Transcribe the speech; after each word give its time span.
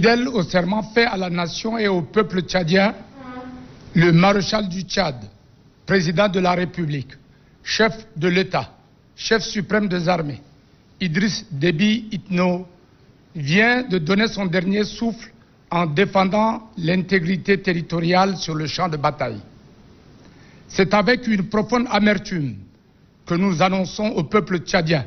Fidèle 0.00 0.28
au 0.28 0.42
serment 0.42 0.82
fait 0.82 1.04
à 1.04 1.18
la 1.18 1.28
nation 1.28 1.76
et 1.76 1.86
au 1.86 2.00
peuple 2.00 2.40
tchadien, 2.40 2.94
le 3.94 4.12
maréchal 4.12 4.66
du 4.66 4.80
Tchad, 4.80 5.16
président 5.84 6.26
de 6.26 6.40
la 6.40 6.52
République, 6.52 7.10
chef 7.62 8.06
de 8.16 8.28
l'État, 8.28 8.72
chef 9.14 9.42
suprême 9.42 9.88
des 9.88 10.08
armées, 10.08 10.40
Idriss 11.02 11.44
Déby 11.50 12.08
Itno, 12.12 12.66
vient 13.36 13.82
de 13.82 13.98
donner 13.98 14.26
son 14.28 14.46
dernier 14.46 14.84
souffle 14.84 15.30
en 15.70 15.84
défendant 15.84 16.70
l'intégrité 16.78 17.60
territoriale 17.60 18.38
sur 18.38 18.54
le 18.54 18.66
champ 18.66 18.88
de 18.88 18.96
bataille. 18.96 19.42
C'est 20.68 20.94
avec 20.94 21.26
une 21.26 21.46
profonde 21.50 21.84
amertume 21.90 22.56
que 23.26 23.34
nous 23.34 23.60
annonçons 23.60 24.06
au 24.06 24.24
peuple 24.24 24.60
tchadien 24.60 25.04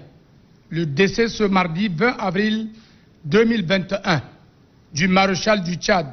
le 0.70 0.86
décès 0.86 1.30
ce 1.30 1.46
mardi 1.46 1.88
20 1.88 2.16
avril 2.20 2.68
2021 3.26 4.22
du 4.94 5.08
maréchal 5.08 5.64
du 5.64 5.76
Tchad, 5.76 6.06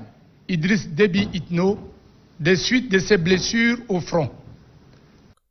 Idriss 0.48 0.88
Déby 0.88 1.28
Itno, 1.34 1.78
des 2.38 2.56
suites 2.56 2.90
de 2.90 2.98
ses 2.98 3.18
blessures 3.18 3.78
au 3.88 4.00
front. 4.00 4.30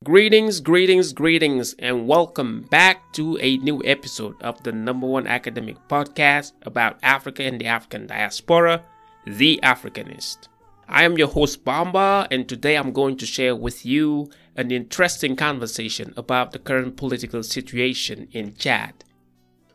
Greetings, 0.04 0.60
greetings, 0.60 1.14
greetings, 1.14 1.76
and 1.80 2.08
welcome 2.08 2.66
back 2.72 3.14
to 3.14 3.38
a 3.40 3.58
new 3.58 3.84
episode 3.86 4.34
of 4.42 4.64
the 4.64 4.72
number 4.72 5.06
one 5.06 5.28
academic 5.28 5.76
podcast 5.88 6.54
about 6.64 6.96
Africa 7.04 7.44
and 7.44 7.60
the 7.60 7.68
African 7.68 8.08
diaspora, 8.08 8.82
The 9.28 9.60
Africanist. 9.62 10.48
I 10.88 11.04
am 11.04 11.18
your 11.18 11.28
host, 11.28 11.64
Bamba, 11.64 12.26
and 12.32 12.50
today 12.50 12.76
I'm 12.78 12.92
going 12.92 13.18
to 13.18 13.28
share 13.28 13.56
with 13.56 13.86
you 13.86 14.32
an 14.56 14.72
interesting 14.72 15.36
conversation 15.36 16.14
about 16.18 16.52
the 16.52 16.60
current 16.60 16.98
political 16.98 17.44
situation 17.44 18.28
in 18.32 18.56
Chad. 18.56 19.04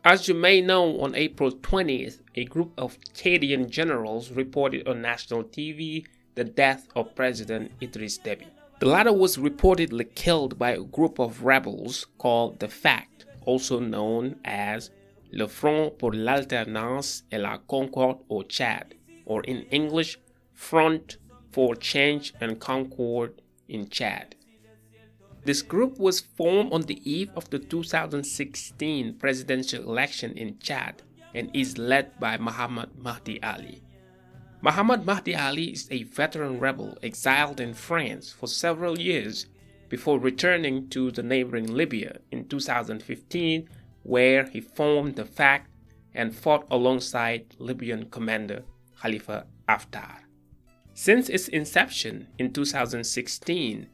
As 0.07 0.27
you 0.27 0.35
may 0.35 0.61
know, 0.61 1.01
on 1.01 1.15
April 1.15 1.51
20th, 1.51 2.19
a 2.35 2.45
group 2.45 2.73
of 2.77 2.99
Chadian 3.15 3.71
generals 3.71 4.29
reported 4.29 4.87
on 4.87 5.01
national 5.01 5.45
TV 5.45 6.05
the 6.35 6.43
death 6.43 6.87
of 6.95 7.15
President 7.15 7.71
Idris 7.81 8.19
Deby. 8.19 8.45
The 8.79 8.85
latter 8.85 9.11
was 9.11 9.37
reportedly 9.37 10.13
killed 10.13 10.59
by 10.59 10.73
a 10.73 10.83
group 10.83 11.17
of 11.17 11.43
rebels 11.43 12.05
called 12.19 12.59
the 12.59 12.67
FACT, 12.67 13.25
also 13.47 13.79
known 13.79 14.35
as 14.45 14.91
Le 15.31 15.47
Front 15.47 15.97
pour 15.97 16.13
l'Alternance 16.13 17.23
et 17.31 17.39
la 17.39 17.57
Concorde 17.57 18.19
au 18.29 18.43
Chad, 18.43 18.93
or 19.25 19.41
in 19.45 19.65
English, 19.71 20.19
Front 20.53 21.17
for 21.51 21.75
Change 21.75 22.31
and 22.39 22.59
Concord 22.59 23.41
in 23.67 23.89
Chad. 23.89 24.34
This 25.45 25.61
group 25.61 25.99
was 25.99 26.21
formed 26.21 26.73
on 26.73 26.81
the 26.81 26.99
eve 27.09 27.29
of 27.35 27.47
the 27.51 27.59
2016 27.59 29.13
presidential 29.13 29.83
election 29.83 30.35
in 30.35 30.57
Chad 30.57 31.03
and 31.35 31.51
is 31.53 31.77
led 31.77 32.19
by 32.19 32.37
Muhammad 32.37 32.89
Mahdi 32.97 33.41
Ali. 33.43 33.83
Muhammad 34.63 35.05
Mahdi 35.05 35.35
Ali 35.35 35.65
is 35.65 35.87
a 35.91 36.01
veteran 36.03 36.59
rebel 36.59 36.97
exiled 37.03 37.59
in 37.59 37.75
France 37.75 38.31
for 38.31 38.47
several 38.47 38.97
years 38.99 39.45
before 39.87 40.17
returning 40.17 40.89
to 40.89 41.11
the 41.11 41.21
neighboring 41.21 41.71
Libya 41.71 42.17
in 42.31 42.47
2015, 42.47 43.69
where 44.01 44.45
he 44.45 44.59
formed 44.59 45.15
the 45.15 45.25
FACT 45.25 45.69
and 46.15 46.35
fought 46.35 46.65
alongside 46.71 47.53
Libyan 47.59 48.09
commander 48.09 48.63
Khalifa 48.99 49.45
Haftar. 49.69 50.21
Since 50.95 51.29
its 51.29 51.49
inception 51.49 52.29
in 52.39 52.51
2016, 52.51 53.87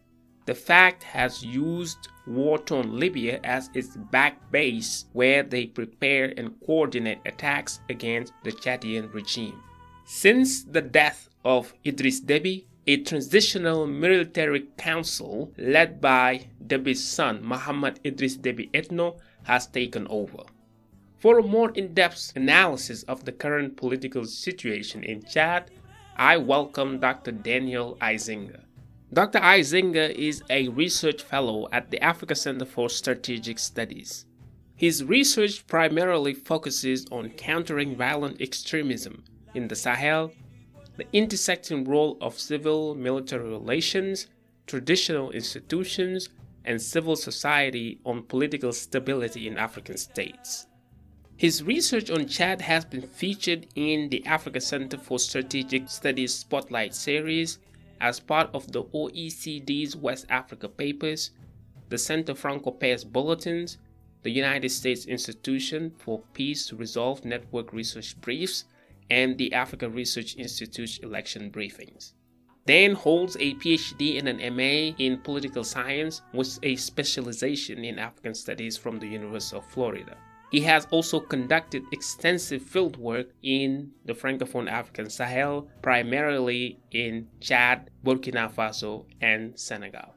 the 0.52 0.56
FACT 0.56 1.04
has 1.04 1.46
used 1.46 2.10
war 2.28 2.60
torn 2.60 3.00
Libya 3.00 3.40
as 3.42 3.70
its 3.74 3.96
back 3.96 4.52
base 4.52 5.06
where 5.14 5.44
they 5.44 5.66
prepare 5.66 6.34
and 6.36 6.60
coordinate 6.66 7.22
attacks 7.26 7.80
against 7.88 8.34
the 8.44 8.52
Chadian 8.52 9.14
regime. 9.14 9.64
Since 10.04 10.66
the 10.66 10.82
death 10.82 11.30
of 11.46 11.74
Idris 11.86 12.20
Deby, 12.20 12.66
a 12.86 12.98
transitional 12.98 13.88
military 13.88 14.68
council 14.78 15.54
led 15.58 16.02
by 16.02 16.48
Deby's 16.68 17.02
son 17.02 17.40
Muhammad 17.42 18.02
Idris 18.04 18.36
Deby 18.36 18.70
Itno 18.72 19.20
has 19.44 19.68
taken 19.68 20.06
over. 20.10 20.44
For 21.18 21.40
a 21.40 21.44
more 21.44 21.72
in 21.72 21.94
depth 21.94 22.34
analysis 22.36 23.04
of 23.04 23.24
the 23.24 23.32
current 23.32 23.78
political 23.78 24.26
situation 24.26 25.06
in 25.06 25.24
Chad, 25.24 25.72
I 26.18 26.36
welcome 26.36 27.00
Dr. 27.00 27.32
Daniel 27.32 27.98
Eizenga. 28.02 28.66
Dr. 29.14 29.40
Eizenga 29.40 30.10
is 30.16 30.42
a 30.50 30.70
research 30.70 31.22
fellow 31.22 31.68
at 31.74 31.92
the 31.92 32.02
Africa 32.02 32.34
Center 32.34 32.64
for 32.64 32.90
Strategic 32.90 33.60
Studies. 33.60 34.26
His 34.78 35.04
research 35.04 35.68
primarily 35.68 36.34
focuses 36.34 37.06
on 37.12 37.32
countering 37.32 37.98
violent 37.98 38.40
extremism 38.40 39.26
in 39.54 39.68
the 39.68 39.76
Sahel, 39.76 40.32
the 40.96 41.06
intersecting 41.12 41.84
role 41.84 42.18
of 42.22 42.40
civil 42.40 42.96
military 42.96 43.50
relations, 43.50 44.28
traditional 44.66 45.30
institutions, 45.32 46.30
and 46.64 46.82
civil 46.82 47.18
society 47.18 48.00
on 48.06 48.24
political 48.24 48.72
stability 48.72 49.46
in 49.46 49.58
African 49.58 49.98
states. 49.98 50.68
His 51.36 51.64
research 51.64 52.10
on 52.10 52.28
Chad 52.28 52.62
has 52.62 52.86
been 52.86 53.02
featured 53.02 53.68
in 53.76 54.08
the 54.08 54.26
Africa 54.26 54.62
Center 54.62 54.98
for 54.98 55.20
Strategic 55.20 55.90
Studies 55.90 56.34
Spotlight 56.34 56.96
series 56.96 57.60
as 58.02 58.20
part 58.20 58.50
of 58.54 58.72
the 58.72 58.84
OECD's 58.84 59.96
West 59.96 60.26
Africa 60.30 60.68
Papers, 60.68 61.32
the 61.90 61.98
Center 61.98 62.34
FrancoPaix 62.34 63.10
Bulletins, 63.10 63.78
the 64.24 64.32
United 64.32 64.70
States 64.70 65.06
Institution 65.06 65.94
for 65.98 66.24
Peace 66.34 66.74
Resolve 66.74 67.24
Network 67.24 67.72
Research 67.72 68.20
Briefs, 68.20 68.66
and 69.10 69.38
the 69.38 69.54
Africa 69.54 69.90
Research 69.90 70.36
Institute 70.38 71.00
election 71.04 71.52
briefings. 71.52 72.14
Dan 72.66 72.94
holds 72.94 73.36
a 73.38 73.56
PhD 73.56 74.20
and 74.20 74.28
an 74.28 74.56
MA 74.56 74.96
in 74.98 75.18
political 75.18 75.64
science 75.64 76.22
with 76.34 76.60
a 76.64 76.76
specialization 76.76 77.84
in 77.84 78.00
African 78.00 78.36
studies 78.36 78.78
from 78.78 79.00
the 79.00 79.08
University 79.08 79.58
of 79.58 79.66
Florida. 79.66 80.16
He 80.52 80.60
has 80.68 80.86
also 80.92 81.22
conducted 81.22 81.84
extensive 81.94 82.62
fieldwork 82.62 83.28
in 83.42 83.92
the 84.04 84.12
Francophone 84.12 84.70
African 84.70 85.10
Sahel, 85.10 85.70
primarily 85.82 86.78
in 86.92 87.30
Chad, 87.40 87.90
Burkina 88.04 88.52
Faso, 88.52 89.06
and 89.22 89.58
Senegal. 89.58 90.16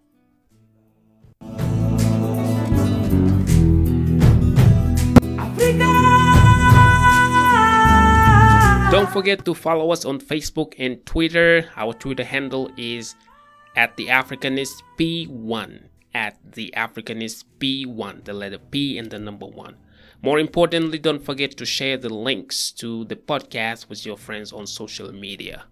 Don't 8.90 9.10
forget 9.10 9.44
to 9.44 9.54
follow 9.54 9.92
us 9.92 10.04
on 10.04 10.18
Facebook 10.18 10.74
and 10.80 11.06
Twitter. 11.06 11.70
Our 11.76 11.92
Twitter 11.94 12.24
handle 12.24 12.72
is 12.76 13.14
at 13.76 13.96
the 13.96 14.08
Africanist 14.08 14.82
P1. 14.98 15.84
At 16.12 16.38
the 16.54 16.74
Africanist 16.76 17.44
P1, 17.58 18.24
the 18.24 18.32
letter 18.32 18.58
P 18.58 18.98
and 18.98 19.10
the 19.10 19.18
number 19.20 19.46
one. 19.46 19.76
More 20.24 20.38
importantly, 20.38 20.96
don't 20.96 21.22
forget 21.22 21.54
to 21.58 21.66
share 21.66 21.98
the 21.98 22.08
links 22.08 22.72
to 22.80 23.04
the 23.04 23.14
podcast 23.14 23.90
with 23.90 24.06
your 24.06 24.16
friends 24.16 24.54
on 24.54 24.66
social 24.66 25.12
media. 25.12 25.64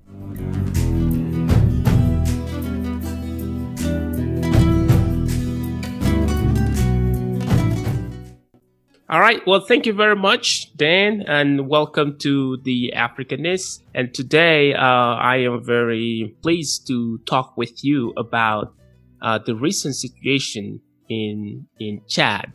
All 9.09 9.21
right. 9.21 9.41
Well, 9.47 9.61
thank 9.61 9.87
you 9.87 9.95
very 9.95 10.17
much, 10.17 10.77
Dan, 10.77 11.23
and 11.27 11.67
welcome 11.67 12.19
to 12.19 12.59
the 12.59 12.93
Africanist. 12.95 13.81
And 13.95 14.13
today, 14.13 14.75
uh, 14.75 14.83
I 14.85 15.37
am 15.49 15.65
very 15.65 16.37
pleased 16.43 16.87
to 16.89 17.17
talk 17.25 17.57
with 17.57 17.83
you 17.83 18.13
about 18.19 18.75
uh, 19.23 19.39
the 19.39 19.55
recent 19.55 19.95
situation 19.95 20.83
in 21.09 21.67
in 21.81 22.03
Chad. 22.07 22.53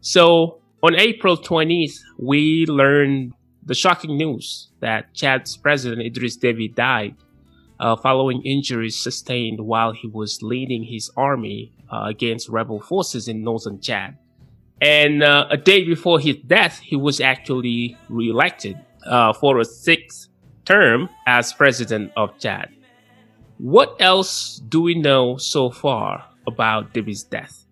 So, 0.00 0.63
on 0.84 0.94
April 0.96 1.38
20th, 1.38 1.98
we 2.18 2.66
learned 2.66 3.32
the 3.64 3.74
shocking 3.74 4.18
news 4.18 4.68
that 4.80 5.14
Chad's 5.14 5.56
president 5.56 6.02
Idris 6.02 6.36
Deby 6.36 6.74
died 6.74 7.14
uh, 7.80 7.96
following 7.96 8.42
injuries 8.42 8.94
sustained 8.94 9.60
while 9.60 9.92
he 9.92 10.06
was 10.06 10.42
leading 10.42 10.84
his 10.84 11.10
army 11.16 11.72
uh, 11.90 12.02
against 12.04 12.50
rebel 12.50 12.80
forces 12.80 13.28
in 13.28 13.42
northern 13.42 13.80
Chad. 13.80 14.18
And 14.82 15.22
uh, 15.22 15.46
a 15.48 15.56
day 15.56 15.84
before 15.84 16.20
his 16.20 16.36
death, 16.46 16.80
he 16.80 16.96
was 16.96 17.18
actually 17.18 17.96
reelected 18.10 18.78
uh, 19.06 19.32
for 19.32 19.60
a 19.60 19.64
sixth 19.64 20.28
term 20.66 21.08
as 21.26 21.54
president 21.54 22.12
of 22.14 22.38
Chad. 22.38 22.68
What 23.56 23.96
else 24.00 24.60
do 24.68 24.82
we 24.82 24.96
know 24.96 25.38
so 25.38 25.70
far 25.70 26.26
about 26.46 26.92
Deby's 26.92 27.22
death? 27.22 27.63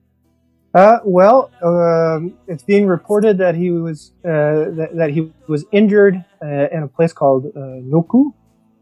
Uh, 0.75 0.99
well, 1.05 1.51
um, 1.63 2.35
it's 2.47 2.63
being 2.63 2.87
reported 2.87 3.37
that 3.37 3.55
he 3.55 3.71
was 3.71 4.13
uh, 4.25 4.73
that, 4.73 4.91
that, 4.95 5.11
he 5.11 5.31
was 5.47 5.67
injured 5.71 6.25
uh, 6.43 6.69
in 6.73 6.83
a 6.83 6.89
place 6.89 7.13
called 7.13 7.45
uh, 7.55 7.61
Nokou, 7.61 8.33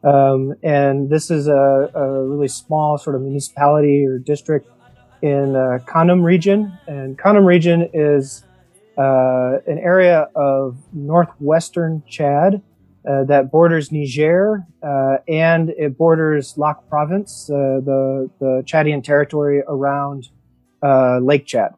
um, 0.04 0.54
and 0.62 1.10
this 1.10 1.32
is 1.32 1.48
a, 1.48 1.90
a, 1.92 2.24
really 2.24 2.46
small 2.46 2.96
sort 2.96 3.16
of 3.16 3.22
municipality 3.22 4.06
or 4.06 4.20
district 4.20 4.68
in 5.22 5.56
uh, 5.56 5.78
region, 6.22 6.78
and 6.86 7.18
Kanem 7.18 7.44
region 7.44 7.90
is 7.92 8.44
uh, 8.96 9.58
an 9.66 9.78
area 9.78 10.28
of 10.36 10.76
northwestern 10.92 12.04
Chad 12.08 12.62
uh, 13.08 13.24
that 13.24 13.50
borders 13.50 13.90
Niger 13.90 14.64
uh, 14.80 15.16
and 15.26 15.70
it 15.70 15.98
borders 15.98 16.56
Lac 16.56 16.88
Province, 16.88 17.46
the 17.48 18.30
the 18.38 18.62
Chadian 18.64 19.02
territory 19.02 19.64
around 19.66 20.28
uh, 20.82 21.18
Lake 21.18 21.46
Chad. 21.46 21.74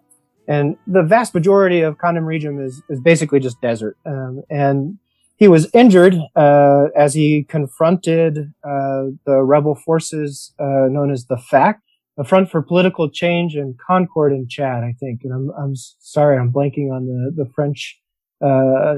And 0.48 0.76
the 0.86 1.02
vast 1.02 1.34
majority 1.34 1.80
of 1.80 1.98
Kanem 1.98 2.26
region 2.26 2.60
is, 2.60 2.82
is 2.88 3.00
basically 3.00 3.40
just 3.40 3.60
desert. 3.60 3.96
Um, 4.04 4.42
and 4.50 4.98
he 5.36 5.48
was 5.48 5.68
injured 5.72 6.16
uh, 6.36 6.86
as 6.96 7.14
he 7.14 7.44
confronted 7.44 8.52
the 8.62 9.42
rebel 9.42 9.74
forces 9.74 10.52
known 10.58 11.10
as 11.10 11.26
the 11.26 11.36
FAC, 11.36 11.80
the 12.16 12.24
Front 12.24 12.50
for 12.50 12.62
Political 12.62 13.10
Change 13.10 13.54
and 13.54 13.76
Concord 13.78 14.32
in 14.32 14.46
Chad, 14.48 14.84
I 14.84 14.94
think. 15.00 15.20
And 15.24 15.32
I'm 15.32 15.50
I'm 15.58 15.74
sorry, 15.74 16.38
I'm 16.38 16.52
blanking 16.52 16.92
on 16.92 17.06
the 17.06 17.44
the 17.44 17.50
French 17.54 18.00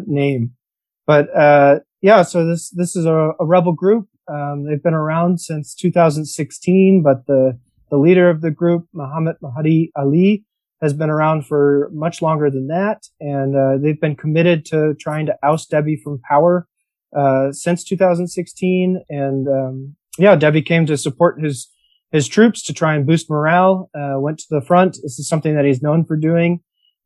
name. 0.07 0.53
But 1.07 1.35
uh, 1.37 1.81
yeah, 2.03 2.23
so 2.23 2.47
this 2.47 2.71
this 2.71 2.97
is 2.97 3.07
a, 3.07 3.33
a 3.39 3.45
rebel 3.45 3.73
group. 3.73 4.09
Um, 4.29 4.65
they've 4.67 4.83
been 4.83 4.95
around 4.95 5.41
since 5.41 5.75
2016, 5.75 7.03
but 7.03 7.27
the 7.27 7.59
the 7.91 7.97
leader 7.97 8.31
of 8.31 8.41
the 8.41 8.51
group, 8.51 8.87
Muhammad 8.93 9.37
Mahdi 9.41 9.93
Ali, 9.97 10.45
has 10.83 10.93
been 10.93 11.11
around 11.11 11.47
for 11.47 11.91
much 11.93 12.21
longer 12.21 12.51
than 12.51 12.67
that, 12.69 13.03
and 13.21 13.57
uh, 13.57 13.79
they've 13.83 14.01
been 14.01 14.17
committed 14.17 14.65
to 14.67 14.95
trying 15.01 15.27
to 15.27 15.37
oust 15.43 15.71
Deby 15.71 16.01
from 16.03 16.21
power 16.29 16.67
uh, 17.17 17.53
since 17.53 17.85
2016. 17.85 19.05
And 19.09 19.49
um, 19.49 19.97
yeah, 20.19 20.37
Deby 20.37 20.65
came 20.65 20.87
to 20.87 20.97
support 20.97 21.43
his 21.43 21.71
his 22.13 22.29
troops 22.29 22.63
to 22.63 22.73
try 22.73 22.95
and 22.95 23.07
boost 23.07 23.29
morale. 23.29 23.91
Uh, 23.95 24.21
went 24.21 24.39
to 24.39 24.47
the 24.49 24.61
front. 24.61 24.99
This 25.03 25.19
is 25.19 25.29
something 25.29 25.57
that 25.57 25.65
he's 25.65 25.83
known 25.83 26.05
for 26.05 26.17
doing, 26.17 26.61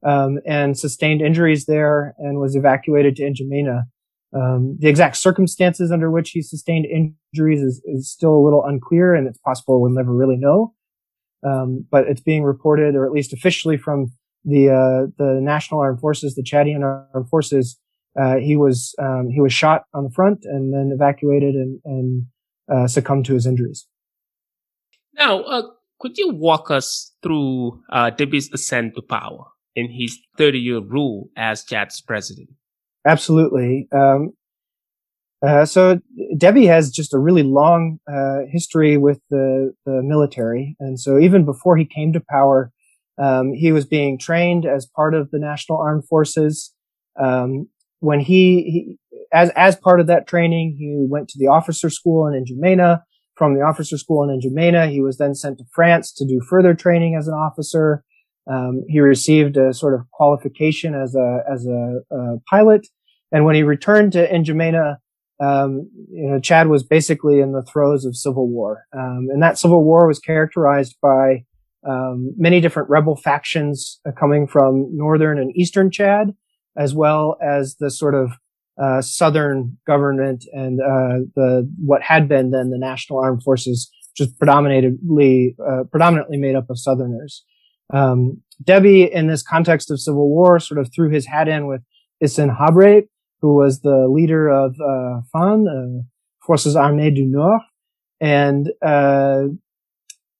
um, 0.04 0.38
and 0.46 0.78
sustained 0.78 1.22
injuries 1.22 1.64
there, 1.66 2.14
and 2.18 2.38
was 2.38 2.54
evacuated 2.54 3.16
to 3.16 3.22
N'Djamena. 3.22 3.84
Um, 4.34 4.76
the 4.78 4.88
exact 4.88 5.16
circumstances 5.16 5.90
under 5.90 6.10
which 6.10 6.30
he 6.30 6.42
sustained 6.42 6.84
injuries 6.84 7.62
is, 7.62 7.82
is, 7.86 8.10
still 8.10 8.34
a 8.34 8.44
little 8.44 8.62
unclear, 8.62 9.14
and 9.14 9.26
it's 9.26 9.38
possible 9.38 9.80
we'll 9.80 9.90
never 9.90 10.14
really 10.14 10.36
know. 10.36 10.74
Um, 11.46 11.86
but 11.90 12.06
it's 12.08 12.20
being 12.20 12.42
reported, 12.42 12.94
or 12.94 13.06
at 13.06 13.12
least 13.12 13.32
officially, 13.32 13.76
from 13.76 14.12
the 14.44 14.70
uh, 14.70 15.10
the 15.18 15.40
National 15.40 15.80
Armed 15.80 16.00
Forces, 16.00 16.34
the 16.34 16.42
Chadian 16.42 16.82
Armed 16.82 17.28
Forces. 17.28 17.78
Uh, 18.18 18.36
he 18.36 18.56
was 18.56 18.94
um, 19.00 19.28
he 19.32 19.40
was 19.40 19.52
shot 19.52 19.82
on 19.94 20.04
the 20.04 20.10
front 20.10 20.40
and 20.44 20.72
then 20.72 20.90
evacuated 20.92 21.54
and, 21.54 21.80
and 21.84 22.26
uh, 22.72 22.86
succumbed 22.86 23.24
to 23.26 23.34
his 23.34 23.46
injuries. 23.46 23.86
Now, 25.14 25.40
uh, 25.42 25.62
could 26.00 26.16
you 26.16 26.30
walk 26.30 26.70
us 26.70 27.12
through 27.22 27.82
uh, 27.90 28.10
ascent 28.52 28.94
to 28.94 29.02
power 29.02 29.44
in 29.74 29.90
his 29.90 30.18
30 30.36 30.58
year 30.58 30.80
rule 30.80 31.30
as 31.36 31.64
Chad's 31.64 32.00
president? 32.00 32.50
Absolutely. 33.06 33.88
Um, 33.92 34.32
uh, 35.46 35.64
so 35.64 36.00
Deby 36.36 36.66
has 36.66 36.90
just 36.90 37.14
a 37.14 37.18
really 37.18 37.42
long 37.44 37.98
uh, 38.12 38.40
history 38.50 38.96
with 38.96 39.20
the, 39.30 39.72
the 39.86 40.02
military, 40.02 40.76
and 40.80 40.98
so 40.98 41.18
even 41.18 41.44
before 41.44 41.76
he 41.76 41.84
came 41.84 42.12
to 42.12 42.22
power, 42.28 42.72
um, 43.18 43.52
he 43.52 43.72
was 43.72 43.84
being 43.84 44.18
trained 44.18 44.66
as 44.66 44.86
part 44.86 45.14
of 45.14 45.30
the 45.30 45.38
National 45.38 45.78
Armed 45.78 46.06
Forces. 46.06 46.72
Um, 47.20 47.68
when 48.00 48.20
he, 48.20 48.62
he, 48.62 48.98
as 49.32 49.50
as 49.50 49.76
part 49.76 50.00
of 50.00 50.06
that 50.06 50.26
training, 50.26 50.76
he 50.78 50.96
went 51.08 51.28
to 51.28 51.38
the 51.38 51.48
officer 51.48 51.90
school 51.90 52.26
in 52.26 52.44
N'Djamena. 52.44 53.02
From 53.36 53.54
the 53.54 53.62
officer 53.62 53.96
school 53.96 54.28
in 54.28 54.40
N'Djamena, 54.40 54.90
he 54.90 55.00
was 55.00 55.18
then 55.18 55.34
sent 55.34 55.58
to 55.58 55.64
France 55.72 56.12
to 56.14 56.26
do 56.26 56.40
further 56.40 56.74
training 56.74 57.16
as 57.16 57.28
an 57.28 57.34
officer. 57.34 58.02
Um, 58.50 58.82
he 58.88 59.00
received 59.00 59.56
a 59.56 59.72
sort 59.74 59.94
of 59.94 60.10
qualification 60.12 60.94
as 60.94 61.14
a 61.14 61.44
as 61.52 61.66
a, 61.66 62.00
a 62.10 62.38
pilot, 62.50 62.86
and 63.30 63.44
when 63.44 63.54
he 63.54 63.62
returned 63.62 64.12
to 64.12 64.28
N'Djamena, 64.28 64.96
um, 65.40 65.88
you 66.10 66.30
know, 66.30 66.40
Chad 66.40 66.68
was 66.68 66.82
basically 66.82 67.40
in 67.40 67.52
the 67.52 67.62
throes 67.62 68.04
of 68.04 68.16
civil 68.16 68.48
war, 68.48 68.84
um, 68.92 69.28
and 69.30 69.42
that 69.42 69.58
civil 69.58 69.84
war 69.84 70.06
was 70.06 70.18
characterized 70.18 70.96
by 71.00 71.44
um, 71.88 72.34
many 72.36 72.60
different 72.60 72.90
rebel 72.90 73.16
factions 73.16 74.00
uh, 74.06 74.10
coming 74.18 74.46
from 74.46 74.88
northern 74.92 75.38
and 75.38 75.56
eastern 75.56 75.90
Chad, 75.90 76.34
as 76.76 76.94
well 76.94 77.36
as 77.42 77.76
the 77.78 77.90
sort 77.90 78.14
of 78.14 78.32
uh, 78.80 79.00
southern 79.00 79.76
government 79.86 80.44
and 80.52 80.80
uh, 80.80 81.24
the 81.34 81.70
what 81.84 82.02
had 82.02 82.28
been 82.28 82.50
then 82.50 82.70
the 82.70 82.78
National 82.78 83.20
Armed 83.20 83.42
Forces, 83.42 83.90
just 84.16 84.36
predominantly 84.38 85.56
uh, 85.64 85.84
predominantly 85.90 86.36
made 86.36 86.56
up 86.56 86.68
of 86.70 86.78
Southerners. 86.78 87.44
Um, 87.92 88.42
Deby, 88.62 89.08
in 89.10 89.28
this 89.28 89.42
context 89.42 89.90
of 89.90 90.00
civil 90.00 90.28
war, 90.28 90.58
sort 90.58 90.80
of 90.80 90.90
threw 90.92 91.10
his 91.10 91.26
hat 91.26 91.48
in 91.48 91.66
with 91.66 91.80
Hissène 92.22 92.56
Habré, 92.56 93.06
who 93.40 93.54
was 93.54 93.80
the 93.80 94.08
leader 94.08 94.48
of 94.48 94.74
uh, 94.80 95.20
FAN, 95.32 95.66
uh, 95.68 96.02
Forces 96.44 96.74
Armées 96.74 97.14
du 97.14 97.24
Nord, 97.24 97.60
and 98.20 98.70
uh, 98.82 99.44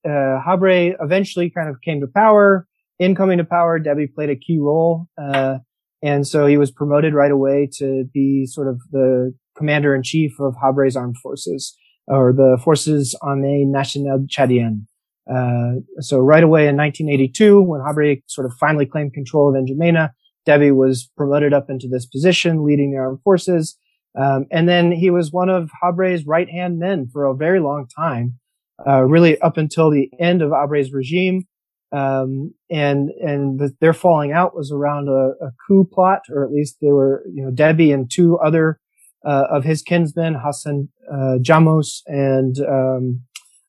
uh, 0.05 0.43
Habré 0.47 0.95
eventually 1.01 1.51
kind 1.51 1.69
of 1.69 1.81
came 1.81 2.01
to 2.01 2.07
power. 2.07 2.67
In 2.99 3.15
coming 3.15 3.39
to 3.39 3.45
power, 3.45 3.79
Deby 3.79 4.13
played 4.13 4.31
a 4.31 4.37
key 4.37 4.59
role, 4.59 5.07
uh, 5.17 5.59
and 6.03 6.27
so 6.27 6.47
he 6.47 6.57
was 6.57 6.73
promoted 6.73 7.15
right 7.15 7.31
away 7.31 7.69
to 7.79 8.05
be 8.13 8.45
sort 8.45 8.69
of 8.69 8.81
the 8.91 9.33
commander 9.57 9.95
in 9.95 10.03
chief 10.03 10.33
of 10.41 10.55
Habré's 10.57 10.97
armed 10.97 11.17
forces, 11.19 11.77
or 12.09 12.33
the 12.33 12.59
Forces 12.65 13.15
Armées 13.23 13.67
Nationales 13.67 14.27
Tchadiennes. 14.27 14.87
Uh, 15.31 15.81
so 16.01 16.19
right 16.19 16.43
away 16.43 16.69
in 16.69 16.77
1982, 16.77 17.61
when 17.61 17.81
Habré 17.81 18.23
sort 18.27 18.47
of 18.47 18.53
finally 18.59 18.87
claimed 18.87 19.13
control 19.13 19.55
of 19.55 19.63
N'Djamena, 19.63 20.11
Deby 20.49 20.75
was 20.75 21.11
promoted 21.17 21.53
up 21.53 21.69
into 21.69 21.89
this 21.89 22.07
position, 22.07 22.65
leading 22.65 22.93
the 22.93 22.99
armed 22.99 23.21
forces. 23.23 23.77
Um, 24.19 24.47
and 24.51 24.69
then 24.69 24.91
he 24.91 25.11
was 25.11 25.33
one 25.33 25.49
of 25.49 25.71
Habré's 25.83 26.27
right 26.27 26.49
hand 26.49 26.79
men 26.79 27.09
for 27.13 27.27
a 27.27 27.37
very 27.37 27.61
long 27.61 27.87
time, 27.95 28.39
uh, 28.87 29.03
really 29.03 29.39
up 29.41 29.57
until 29.57 29.91
the 29.91 30.11
end 30.19 30.43
of 30.43 30.51
Habré's 30.51 30.93
regime. 30.93 31.47
Um, 31.91 32.55
and, 32.71 33.11
and 33.11 33.59
the, 33.59 33.75
their 33.81 33.95
falling 33.95 34.33
out 34.33 34.55
was 34.55 34.71
around 34.71 35.09
a, 35.09 35.33
a, 35.47 35.53
coup 35.67 35.89
plot, 35.91 36.21
or 36.29 36.45
at 36.45 36.53
least 36.53 36.77
they 36.83 36.93
were, 36.93 37.25
you 37.33 37.43
know, 37.43 37.51
Deby 37.51 37.95
and 37.95 38.11
two 38.11 38.39
other, 38.39 38.79
uh, 39.25 39.45
of 39.51 39.65
his 39.65 39.81
kinsmen, 39.81 40.35
Hassan, 40.35 40.91
uh, 41.11 41.39
Djamous 41.41 42.03
and, 42.07 42.59
um, 42.61 43.23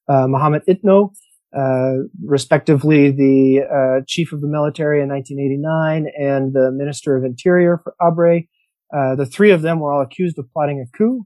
uh, 0.09 0.27
Mohammed 0.27 0.63
Itno, 0.67 1.11
uh, 1.55 1.93
respectively 2.23 3.11
the 3.11 3.61
uh, 3.63 4.03
chief 4.07 4.31
of 4.33 4.41
the 4.41 4.47
military 4.47 5.01
in 5.01 5.09
1989 5.09 6.11
and 6.17 6.53
the 6.53 6.71
minister 6.71 7.17
of 7.17 7.23
interior 7.23 7.79
for 7.83 7.95
Habré. 7.99 8.47
Uh, 8.95 9.15
the 9.15 9.25
three 9.25 9.51
of 9.51 9.61
them 9.61 9.79
were 9.79 9.91
all 9.91 10.01
accused 10.01 10.37
of 10.37 10.51
plotting 10.53 10.79
a 10.79 10.97
coup. 10.97 11.25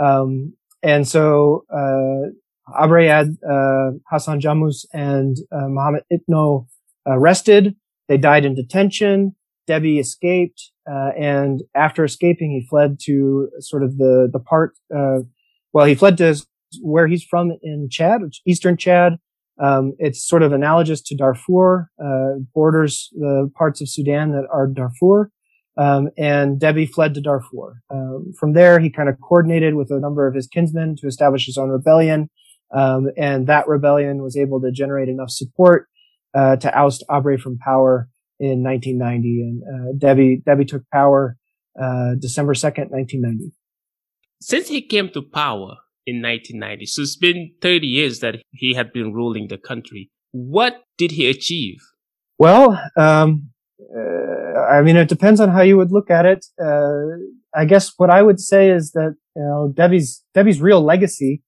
Um, 0.00 0.54
and 0.82 1.06
so, 1.06 1.64
uh, 1.72 2.30
Habré 2.68 3.08
had, 3.08 3.36
uh, 3.48 3.98
Hassan 4.10 4.40
Djamous 4.40 4.86
and, 4.92 5.36
uh, 5.52 5.68
Mohammed 5.68 6.04
Itno 6.12 6.66
arrested. 7.06 7.76
They 8.08 8.16
died 8.16 8.44
in 8.44 8.54
detention. 8.54 9.36
Deby 9.68 10.00
escaped, 10.00 10.72
and 10.86 11.62
after 11.76 12.04
escaping, 12.04 12.50
he 12.50 12.66
fled 12.68 12.98
to 13.02 13.50
sort 13.60 13.84
of 13.84 13.98
the, 13.98 14.28
the 14.32 14.40
part, 14.40 14.72
well, 14.90 15.86
he 15.86 15.94
fled 15.94 16.16
to 16.18 16.44
where 16.82 17.06
he's 17.06 17.22
from 17.22 17.52
in 17.62 17.88
Chad, 17.88 18.22
Eastern 18.44 18.76
Chad, 18.76 19.18
um, 19.60 19.92
it's 19.98 20.26
sort 20.26 20.42
of 20.42 20.52
analogous 20.52 21.02
to 21.02 21.14
Darfur, 21.14 21.90
uh, 22.02 22.40
borders 22.54 23.10
the 23.12 23.50
parts 23.54 23.80
of 23.80 23.88
Sudan 23.88 24.32
that 24.32 24.46
are 24.52 24.66
Darfur. 24.66 25.30
Um, 25.76 26.08
and 26.18 26.60
Deby 26.60 26.90
fled 26.90 27.14
to 27.14 27.20
Darfur. 27.20 27.80
Um, 27.90 28.32
from 28.38 28.52
there, 28.52 28.80
he 28.80 28.90
kind 28.90 29.08
of 29.08 29.16
coordinated 29.20 29.76
with 29.76 29.90
a 29.90 30.00
number 30.00 30.26
of 30.26 30.34
his 30.34 30.46
kinsmen 30.46 30.96
to 30.96 31.06
establish 31.06 31.46
his 31.46 31.56
own 31.56 31.68
rebellion. 31.68 32.28
Um, 32.74 33.08
and 33.16 33.46
that 33.46 33.68
rebellion 33.68 34.22
was 34.22 34.36
able 34.36 34.60
to 34.60 34.72
generate 34.72 35.08
enough 35.08 35.30
support 35.30 35.88
uh, 36.34 36.56
to 36.56 36.76
oust 36.76 37.04
Habré 37.08 37.40
from 37.40 37.58
power 37.58 38.08
in 38.38 38.62
1990. 38.62 39.40
And 39.40 39.62
uh, 39.62 40.06
Deby 40.06 40.42
Deby 40.44 40.68
took 40.68 40.82
power 40.92 41.36
uh, 41.80 42.14
December 42.18 42.54
2nd, 42.54 42.90
1990. 42.90 43.52
Since 44.40 44.68
he 44.68 44.82
came 44.82 45.10
to 45.10 45.22
power, 45.22 45.76
in 46.10 46.22
1990. 46.22 46.86
So 46.86 47.02
it's 47.02 47.16
been 47.16 47.52
30 47.62 47.86
years 47.86 48.20
that 48.20 48.36
he 48.50 48.74
had 48.74 48.92
been 48.92 49.12
ruling 49.12 49.48
the 49.48 49.58
country. 49.58 50.10
What 50.32 50.82
did 50.98 51.12
he 51.12 51.28
achieve? 51.28 51.78
Well, 52.38 52.80
um, 52.96 53.50
uh, 53.96 54.60
I 54.70 54.82
mean, 54.82 54.96
it 54.96 55.08
depends 55.08 55.40
on 55.40 55.50
how 55.50 55.62
you 55.62 55.76
would 55.76 55.92
look 55.92 56.10
at 56.10 56.26
it. 56.26 56.46
Uh, 56.62 57.18
I 57.54 57.64
guess 57.64 57.92
what 57.96 58.10
I 58.10 58.22
would 58.22 58.40
say 58.40 58.70
is 58.70 58.92
that 58.92 59.16
you 59.34 59.42
know 59.42 59.72
Deby's 59.74 60.22
Deby's 60.34 60.60
real 60.60 60.82
legacy 60.82 61.42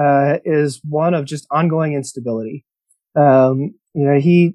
uh, 0.00 0.38
is 0.44 0.80
one 0.88 1.14
of 1.14 1.24
just 1.24 1.46
ongoing 1.50 1.94
instability. 1.94 2.64
Um, 3.16 3.74
you 3.94 4.04
know, 4.06 4.20
he 4.20 4.54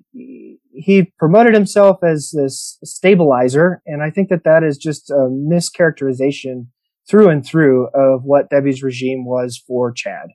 he 0.74 1.12
promoted 1.18 1.54
himself 1.54 2.04
as 2.04 2.32
this 2.32 2.78
stabilizer, 2.84 3.82
and 3.86 4.04
I 4.04 4.12
think 4.12 4.30
that 4.30 4.44
that 4.44 4.64
is 4.64 4.78
just 4.78 5.10
a 5.10 5.28
mischaracterization 5.30 6.68
through 7.10 7.30
and 7.30 7.46
through 7.46 7.88
of 7.94 8.24
what 8.24 8.50
Deby's 8.50 8.84
regime 8.84 9.26
was 9.26 9.62
for 9.68 9.92
Chad. 9.92 10.30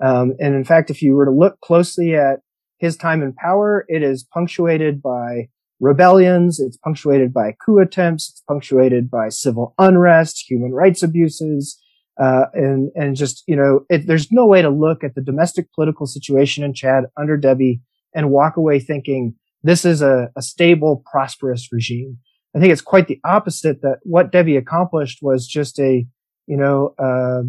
Um, 0.00 0.34
and 0.40 0.54
in 0.54 0.64
fact, 0.64 0.90
if 0.90 1.02
you 1.02 1.14
were 1.14 1.26
to 1.26 1.30
look 1.30 1.60
closely 1.60 2.14
at 2.14 2.40
his 2.78 2.96
time 2.96 3.22
in 3.22 3.32
power, 3.32 3.84
it 3.88 4.02
is 4.02 4.26
punctuated 4.34 5.00
by 5.00 5.48
rebellions. 5.80 6.58
It's 6.58 6.76
punctuated 6.76 7.32
by 7.32 7.54
coup 7.64 7.78
attempts. 7.78 8.30
It's 8.30 8.42
punctuated 8.48 9.10
by 9.10 9.28
civil 9.28 9.74
unrest, 9.78 10.44
human 10.48 10.72
rights 10.72 11.02
abuses. 11.02 11.78
Uh, 12.20 12.44
and, 12.52 12.90
and 12.94 13.16
just, 13.16 13.42
you 13.46 13.56
know, 13.56 13.86
it, 13.88 14.06
there's 14.06 14.30
no 14.30 14.46
way 14.46 14.60
to 14.62 14.68
look 14.68 15.02
at 15.02 15.14
the 15.14 15.22
domestic 15.22 15.72
political 15.74 16.06
situation 16.06 16.62
in 16.62 16.74
Chad 16.74 17.04
under 17.16 17.38
Deby 17.38 17.80
and 18.14 18.30
walk 18.30 18.56
away 18.56 18.78
thinking 18.78 19.34
this 19.62 19.84
is 19.84 20.02
a, 20.02 20.30
a 20.36 20.42
stable, 20.42 21.02
prosperous 21.10 21.68
regime. 21.72 22.18
I 22.54 22.60
think 22.60 22.72
it's 22.72 22.82
quite 22.82 23.08
the 23.08 23.20
opposite 23.24 23.80
that 23.82 23.98
what 24.02 24.30
Deby 24.30 24.58
accomplished 24.58 25.20
was 25.22 25.46
just 25.46 25.78
a, 25.78 26.06
you 26.46 26.56
know, 26.56 26.94
uh, 26.98 27.42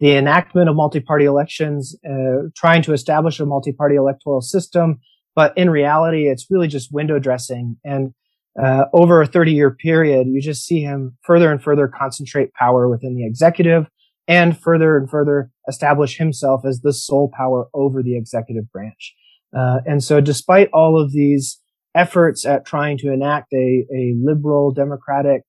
the 0.00 0.16
enactment 0.16 0.68
of 0.68 0.74
multi-party 0.74 1.24
elections, 1.24 1.96
uh, 2.04 2.48
trying 2.56 2.82
to 2.82 2.92
establish 2.92 3.38
a 3.38 3.46
multi-party 3.46 3.94
electoral 3.94 4.40
system. 4.40 4.98
But 5.36 5.56
in 5.56 5.70
reality, 5.70 6.28
it's 6.28 6.48
really 6.50 6.66
just 6.66 6.92
window 6.92 7.20
dressing. 7.20 7.76
And 7.84 8.12
uh, 8.60 8.86
over 8.92 9.22
a 9.22 9.26
30 9.26 9.52
year 9.52 9.70
period, 9.70 10.26
you 10.26 10.40
just 10.40 10.64
see 10.64 10.82
him 10.82 11.16
further 11.22 11.50
and 11.52 11.62
further 11.62 11.88
concentrate 11.88 12.52
power 12.54 12.88
within 12.88 13.14
the 13.14 13.24
executive 13.24 13.86
and 14.28 14.58
further 14.58 14.96
and 14.96 15.08
further 15.08 15.50
establish 15.68 16.18
himself 16.18 16.62
as 16.66 16.80
the 16.80 16.92
sole 16.92 17.30
power 17.36 17.68
over 17.72 18.02
the 18.02 18.16
executive 18.16 18.70
branch. 18.72 19.14
Uh, 19.56 19.78
and 19.86 20.02
so 20.02 20.20
despite 20.20 20.68
all 20.72 21.00
of 21.00 21.12
these 21.12 21.60
efforts 21.94 22.46
at 22.46 22.64
trying 22.64 22.98
to 22.98 23.12
enact 23.12 23.52
a, 23.52 23.84
a 23.94 24.14
liberal 24.22 24.72
democratic 24.72 25.42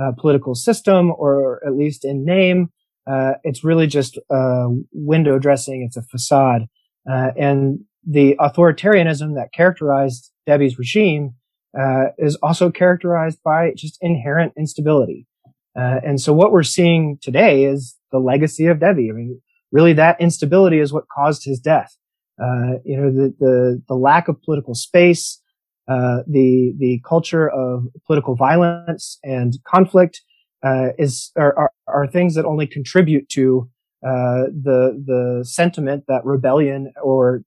uh, 0.00 0.12
political 0.18 0.54
system, 0.54 1.12
or 1.16 1.60
at 1.66 1.76
least 1.76 2.04
in 2.04 2.24
name, 2.24 2.70
uh, 3.06 3.32
it's 3.42 3.62
really 3.62 3.86
just 3.86 4.18
uh, 4.30 4.66
window 4.92 5.38
dressing. 5.38 5.82
It's 5.82 5.96
a 5.96 6.02
facade. 6.02 6.62
Uh, 7.08 7.30
and 7.36 7.80
the 8.06 8.36
authoritarianism 8.40 9.34
that 9.34 9.52
characterized 9.54 10.30
Deby's 10.48 10.78
regime 10.78 11.34
uh, 11.78 12.06
is 12.18 12.36
also 12.36 12.70
characterized 12.70 13.38
by 13.44 13.72
just 13.76 13.98
inherent 14.00 14.52
instability. 14.56 15.26
Uh, 15.76 16.00
and 16.04 16.20
so 16.20 16.32
what 16.32 16.52
we're 16.52 16.62
seeing 16.62 17.18
today 17.20 17.64
is 17.64 17.96
the 18.12 18.18
legacy 18.18 18.66
of 18.66 18.78
Deby. 18.78 19.10
I 19.10 19.12
mean, 19.12 19.40
really 19.72 19.92
that 19.94 20.20
instability 20.20 20.78
is 20.78 20.92
what 20.92 21.04
caused 21.08 21.44
his 21.44 21.58
death. 21.58 21.96
Uh, 22.40 22.78
you 22.84 22.96
know, 22.96 23.10
the, 23.12 23.34
the, 23.38 23.82
the, 23.88 23.94
lack 23.94 24.26
of 24.26 24.42
political 24.42 24.74
space, 24.74 25.40
uh, 25.88 26.18
the, 26.26 26.74
the 26.78 27.00
culture 27.06 27.48
of 27.48 27.84
political 28.06 28.34
violence 28.34 29.18
and 29.22 29.54
conflict, 29.66 30.22
uh, 30.64 30.88
is, 30.98 31.30
are, 31.36 31.56
are, 31.58 31.70
are, 31.88 32.06
things 32.06 32.34
that 32.34 32.46
only 32.46 32.66
contribute 32.66 33.28
to, 33.28 33.68
uh, 34.02 34.48
the, 34.52 35.02
the 35.06 35.44
sentiment 35.46 36.04
that 36.08 36.24
rebellion 36.24 36.92
or 37.02 37.42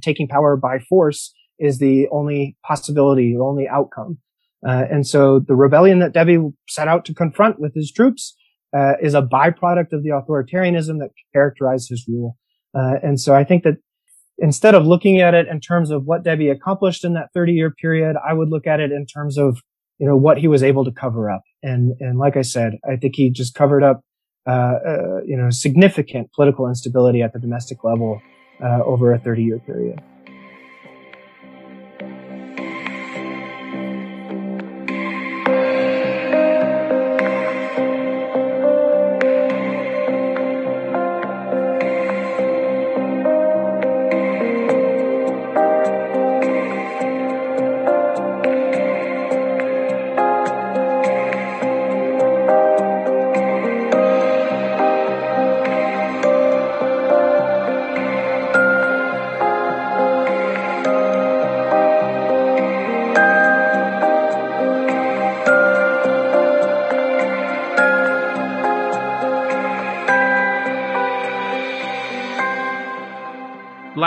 taking 0.00 0.26
power 0.26 0.56
by 0.56 0.78
force 0.78 1.34
is 1.58 1.78
the 1.78 2.08
only 2.10 2.56
possibility, 2.66 3.34
the 3.34 3.42
only 3.42 3.68
outcome. 3.68 4.18
Uh, 4.66 4.84
and 4.90 5.06
so 5.06 5.40
the 5.40 5.54
rebellion 5.54 5.98
that 5.98 6.12
Deby 6.12 6.52
set 6.68 6.88
out 6.88 7.04
to 7.06 7.14
confront 7.14 7.58
with 7.58 7.74
his 7.74 7.90
troops 7.90 8.36
uh, 8.76 8.94
is 9.02 9.14
a 9.14 9.22
byproduct 9.22 9.92
of 9.92 10.02
the 10.02 10.10
authoritarianism 10.10 10.98
that 10.98 11.10
characterized 11.32 11.88
his 11.88 12.06
rule. 12.08 12.36
Uh, 12.74 12.94
and 13.02 13.20
so 13.20 13.34
I 13.34 13.44
think 13.44 13.64
that 13.64 13.76
instead 14.42 14.74
of 14.74 14.84
looking 14.84 15.20
at 15.20 15.32
it 15.32 15.46
in 15.46 15.60
terms 15.60 15.90
of 15.90 16.04
what 16.04 16.24
Deby 16.24 16.50
accomplished 16.50 17.04
in 17.04 17.14
that 17.14 17.32
30 17.32 17.52
year 17.52 17.70
period, 17.70 18.16
I 18.28 18.34
would 18.34 18.50
look 18.50 18.66
at 18.66 18.80
it 18.80 18.90
in 18.90 19.06
terms 19.06 19.38
of, 19.38 19.62
you 19.98 20.06
know, 20.06 20.16
what 20.16 20.36
he 20.36 20.48
was 20.48 20.62
able 20.62 20.84
to 20.84 20.90
cover 20.90 21.30
up. 21.30 21.42
And, 21.62 21.94
and 22.00 22.18
like 22.18 22.36
I 22.36 22.42
said, 22.42 22.74
I 22.84 22.96
think 22.96 23.14
he 23.14 23.30
just 23.30 23.54
covered 23.54 23.84
up, 23.84 24.02
uh, 24.46 24.50
uh, 24.50 25.20
you 25.24 25.36
know, 25.36 25.48
significant 25.50 26.32
political 26.32 26.68
instability 26.68 27.22
at 27.22 27.32
the 27.32 27.38
domestic 27.38 27.84
level, 27.84 28.20
uh, 28.62 28.82
over 28.84 29.12
a 29.12 29.18
30 29.18 29.44
year 29.44 29.58
period. 29.60 30.02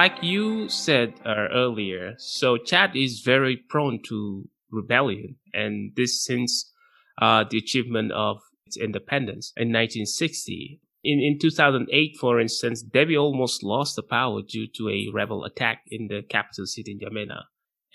Like 0.06 0.22
you 0.22 0.70
said 0.70 1.16
uh, 1.26 1.48
earlier, 1.52 2.14
so 2.20 2.58
Chad 2.58 2.96
is 2.96 3.22
very 3.22 3.58
prone 3.58 4.00
to 4.08 4.48
rebellion, 4.70 5.38
and 5.52 5.94
this 5.96 6.24
since 6.24 6.72
uh, 7.20 7.44
the 7.50 7.58
achievement 7.58 8.12
of 8.12 8.38
its 8.68 8.78
independence 8.78 9.52
in 9.58 9.70
1960. 9.70 10.80
In, 11.04 11.20
in 11.20 11.40
2008, 11.40 12.18
for 12.20 12.40
instance, 12.40 12.84
Deby 12.84 13.20
almost 13.20 13.64
lost 13.64 13.96
the 13.96 14.04
power 14.04 14.42
due 14.48 14.68
to 14.78 14.90
a 14.90 15.10
rebel 15.12 15.44
attack 15.44 15.82
in 15.90 16.08
the 16.08 16.22
capital 16.30 16.68
city, 16.68 16.96
N'Djamena. 16.96 17.42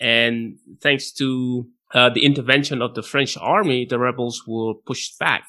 And 0.00 0.56
thanks 0.82 1.12
to 1.12 1.68
uh, 1.94 2.10
the 2.10 2.24
intervention 2.24 2.82
of 2.82 2.96
the 2.96 3.04
French 3.04 3.36
army, 3.36 3.86
the 3.88 4.00
rebels 4.00 4.42
were 4.48 4.74
pushed 4.74 5.16
back. 5.20 5.44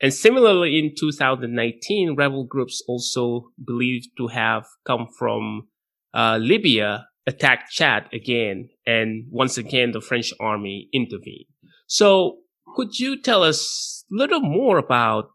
And 0.00 0.12
similarly, 0.12 0.76
in 0.76 0.94
2019, 0.98 2.16
rebel 2.16 2.42
groups 2.44 2.82
also 2.88 3.50
believed 3.64 4.08
to 4.16 4.26
have 4.28 4.64
come 4.84 5.06
from 5.16 5.68
uh, 6.14 6.38
Libya 6.40 7.06
attacked 7.26 7.70
Chad 7.70 8.08
again, 8.12 8.68
and 8.86 9.24
once 9.30 9.58
again 9.58 9.92
the 9.92 10.00
French 10.00 10.32
army 10.40 10.88
intervened. 10.92 11.46
So, 11.86 12.38
could 12.76 12.98
you 12.98 13.20
tell 13.20 13.42
us 13.42 14.04
a 14.12 14.16
little 14.16 14.40
more 14.40 14.78
about 14.78 15.30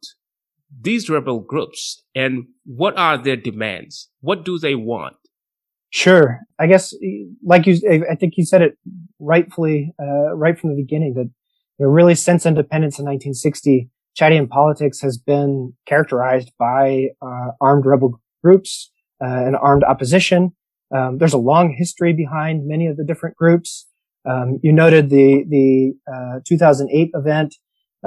these 0.81 1.09
rebel 1.09 1.39
groups 1.39 2.03
and 2.13 2.45
what 2.65 2.97
are 2.97 3.17
their 3.17 3.35
demands? 3.35 4.09
What 4.21 4.45
do 4.45 4.57
they 4.57 4.75
want? 4.75 5.15
Sure. 5.89 6.41
I 6.59 6.67
guess, 6.67 6.93
like 7.43 7.65
you, 7.65 7.79
I 8.09 8.15
think 8.15 8.33
you 8.35 8.45
said 8.45 8.61
it 8.61 8.77
rightfully, 9.19 9.93
uh, 10.01 10.35
right 10.35 10.57
from 10.59 10.71
the 10.71 10.75
beginning 10.75 11.13
that 11.13 11.29
you 11.79 11.85
know, 11.85 11.87
really 11.87 12.15
since 12.15 12.45
independence 12.45 12.99
in 12.99 13.05
1960, 13.05 13.89
Chadian 14.19 14.49
politics 14.49 14.99
has 15.01 15.17
been 15.17 15.73
characterized 15.85 16.51
by 16.57 17.07
uh, 17.21 17.51
armed 17.61 17.85
rebel 17.85 18.21
groups 18.43 18.91
uh, 19.21 19.27
and 19.27 19.55
armed 19.55 19.83
opposition. 19.83 20.53
Um, 20.93 21.17
there's 21.17 21.33
a 21.33 21.37
long 21.37 21.73
history 21.77 22.13
behind 22.13 22.67
many 22.67 22.87
of 22.87 22.97
the 22.97 23.03
different 23.03 23.35
groups. 23.35 23.87
Um, 24.27 24.59
you 24.63 24.71
noted 24.71 25.09
the 25.09 25.45
the 25.47 25.93
uh, 26.11 26.39
2008 26.45 27.11
event. 27.13 27.55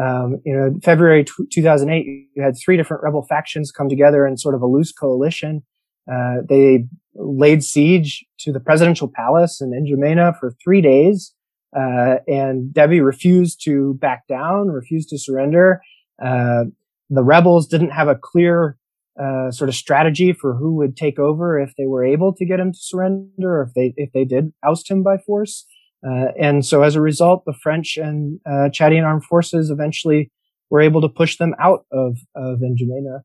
Um, 0.00 0.40
you 0.44 0.54
know, 0.54 0.78
February 0.82 1.25
t- 1.25 1.47
2008, 1.52 2.28
you 2.35 2.42
had 2.42 2.54
three 2.56 2.76
different 2.76 3.02
rebel 3.02 3.26
factions 3.28 3.73
come 3.73 3.88
together 3.88 4.26
in 4.26 4.37
sort 4.37 4.54
of 4.54 4.62
a 4.62 4.66
loose 4.66 4.92
coalition. 4.92 5.64
Uh, 6.11 6.37
they 6.49 6.85
laid 7.14 7.64
siege 7.64 8.25
to 8.38 8.52
the 8.52 8.61
presidential 8.61 9.11
palace 9.12 9.61
in 9.61 9.70
N'Djamena 9.70 10.38
for 10.38 10.54
three 10.62 10.80
days, 10.80 11.35
uh, 11.76 12.16
and 12.28 12.73
Deby 12.73 13.04
refused 13.04 13.61
to 13.64 13.94
back 13.94 14.26
down, 14.28 14.68
refused 14.68 15.08
to 15.11 15.18
surrender. 15.18 15.80
Uh, 16.25 16.64
the 17.11 17.25
rebels 17.25 17.66
didn't 17.66 17.90
have 17.90 18.08
a 18.08 18.14
clear 18.14 18.77
uh, 19.20 19.50
sort 19.50 19.68
of 19.68 19.75
strategy 19.75 20.32
for 20.32 20.54
who 20.54 20.75
would 20.76 20.96
take 20.96 21.18
over 21.18 21.58
if 21.58 21.72
they 21.76 21.87
were 21.87 22.04
able 22.04 22.32
to 22.34 22.46
get 22.46 22.60
him 22.60 22.72
to 22.72 22.78
surrender, 22.78 23.58
or 23.58 23.62
if 23.62 23.75
they 23.75 23.94
if 23.96 24.12
they 24.12 24.25
did 24.25 24.52
oust 24.64 24.90
him 24.90 25.02
by 25.02 25.18
force. 25.18 25.66
Uh, 26.06 26.26
and 26.40 26.64
so, 26.64 26.82
as 26.82 26.94
a 26.94 27.00
result, 27.00 27.42
the 27.44 27.52
French 27.52 27.96
and 27.96 28.38
uh, 28.46 28.68
Chadian 28.70 29.04
armed 29.04 29.25
forces 29.25 29.70
eventually 29.70 30.30
were 30.70 30.80
able 30.80 31.00
to 31.00 31.08
push 31.08 31.37
them 31.37 31.54
out 31.58 31.84
of 31.92 32.18
of 32.34 32.60
N'Djamena. 32.60 33.20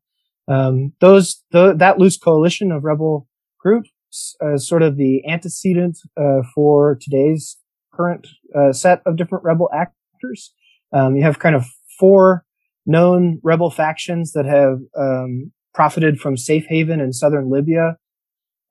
Um, 0.48 0.92
those 1.00 1.42
the, 1.52 1.74
that 1.74 1.98
loose 1.98 2.18
coalition 2.18 2.72
of 2.72 2.84
rebel 2.84 3.28
groups, 3.58 4.36
uh, 4.44 4.58
sort 4.58 4.82
of 4.82 4.96
the 4.96 5.22
antecedent 5.28 5.98
uh, 6.20 6.42
for 6.54 6.98
today's 7.00 7.56
current 7.92 8.26
uh, 8.54 8.72
set 8.72 9.00
of 9.06 9.16
different 9.16 9.44
rebel 9.44 9.70
actors. 9.72 10.52
Um, 10.92 11.16
you 11.16 11.22
have 11.22 11.38
kind 11.38 11.54
of 11.54 11.66
four 11.98 12.44
known 12.86 13.40
rebel 13.42 13.70
factions 13.70 14.32
that 14.32 14.44
have 14.44 14.78
um, 14.98 15.52
profited 15.74 16.20
from 16.20 16.36
safe 16.36 16.64
haven 16.68 17.00
in 17.00 17.12
southern 17.12 17.50
Libya 17.50 17.96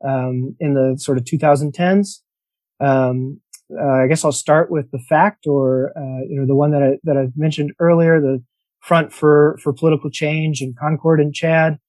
um, 0.03 0.55
in 0.59 0.73
the 0.73 0.95
sort 0.97 1.17
of 1.17 1.25
2010s. 1.25 2.19
Um, 2.79 3.41
uh, 3.71 4.03
I 4.03 4.07
guess 4.07 4.25
I'll 4.25 4.31
start 4.31 4.71
with 4.71 4.91
the 4.91 4.99
FACT, 4.99 5.47
or 5.47 5.93
uh, 5.95 6.23
you 6.27 6.39
know, 6.39 6.45
the 6.45 6.55
one 6.55 6.71
that 6.71 6.83
I 6.83 6.97
that 7.03 7.17
I 7.17 7.27
mentioned 7.35 7.73
earlier, 7.79 8.19
the 8.19 8.43
Front 8.81 9.13
for 9.13 9.57
for 9.63 9.71
Political 9.71 10.09
Change 10.11 10.61
and 10.61 10.77
Concord 10.77 11.21
in 11.21 11.31
Chad, 11.31 11.79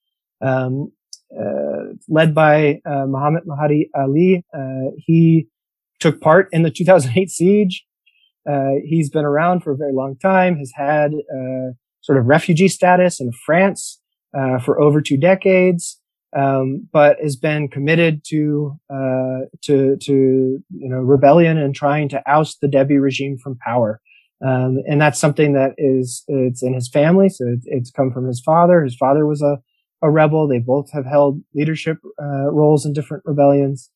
um, 0.41 0.93
uh, 1.37 1.95
led 2.09 2.35
by 2.35 2.81
uh, 2.87 3.07
Mohammed 3.07 3.43
Mahdi 3.47 3.91
Ali. 3.95 4.45
Uh, 4.57 4.93
he 4.99 5.49
took 5.99 6.21
part 6.21 6.49
in 6.53 6.63
the 6.63 6.71
2008 6.71 7.31
siege. 7.31 7.85
Uh, 8.49 8.75
he's 8.85 9.11
been 9.11 9.25
around 9.25 9.61
for 9.65 9.73
a 9.73 9.77
very 9.77 9.93
long 9.93 10.17
time. 10.17 10.57
Has 10.57 10.73
had 10.77 11.11
sort 12.01 12.19
of 12.19 12.27
refugee 12.27 12.69
status 12.69 13.21
in 13.21 13.33
France 13.45 14.01
uh, 14.37 14.59
for 14.59 14.81
over 14.81 15.01
two 15.01 15.17
decades, 15.17 16.01
um, 16.37 16.89
but 16.93 17.17
has 17.23 17.37
been 17.37 17.69
committed 17.69 18.23
to 18.29 18.79
uh, 18.91 19.47
to 19.63 19.97
to 19.97 20.13
you 20.13 20.89
know 20.89 20.99
rebellion 20.99 21.59
and 21.59 21.75
trying 21.75 22.09
to 22.11 22.23
oust 22.27 22.61
the 22.61 22.69
Deby 22.69 23.01
regime 23.01 23.39
from 23.39 23.57
power. 23.59 24.01
Um, 24.45 24.79
and 24.87 25.01
that's 25.01 25.21
something 25.21 25.55
that 25.55 25.73
is 25.79 26.25
it's 26.27 26.63
in 26.63 26.75
his 26.75 26.89
family, 26.89 27.29
so 27.29 27.47
it's, 27.49 27.65
it's 27.67 27.91
come 27.91 28.13
from 28.13 28.27
his 28.27 28.41
father. 28.41 28.83
His 28.83 28.97
father 28.97 29.27
was 29.27 29.43
a 29.43 29.59
a 30.03 30.11
rebel. 30.11 30.49
They 30.49 30.59
both 30.59 30.91
have 30.93 31.07
held 31.07 31.41
leadership 31.55 31.99
uh, 32.21 32.51
roles 32.51 32.85
in 32.85 32.93
different 32.93 33.23
rebellions, 33.27 33.91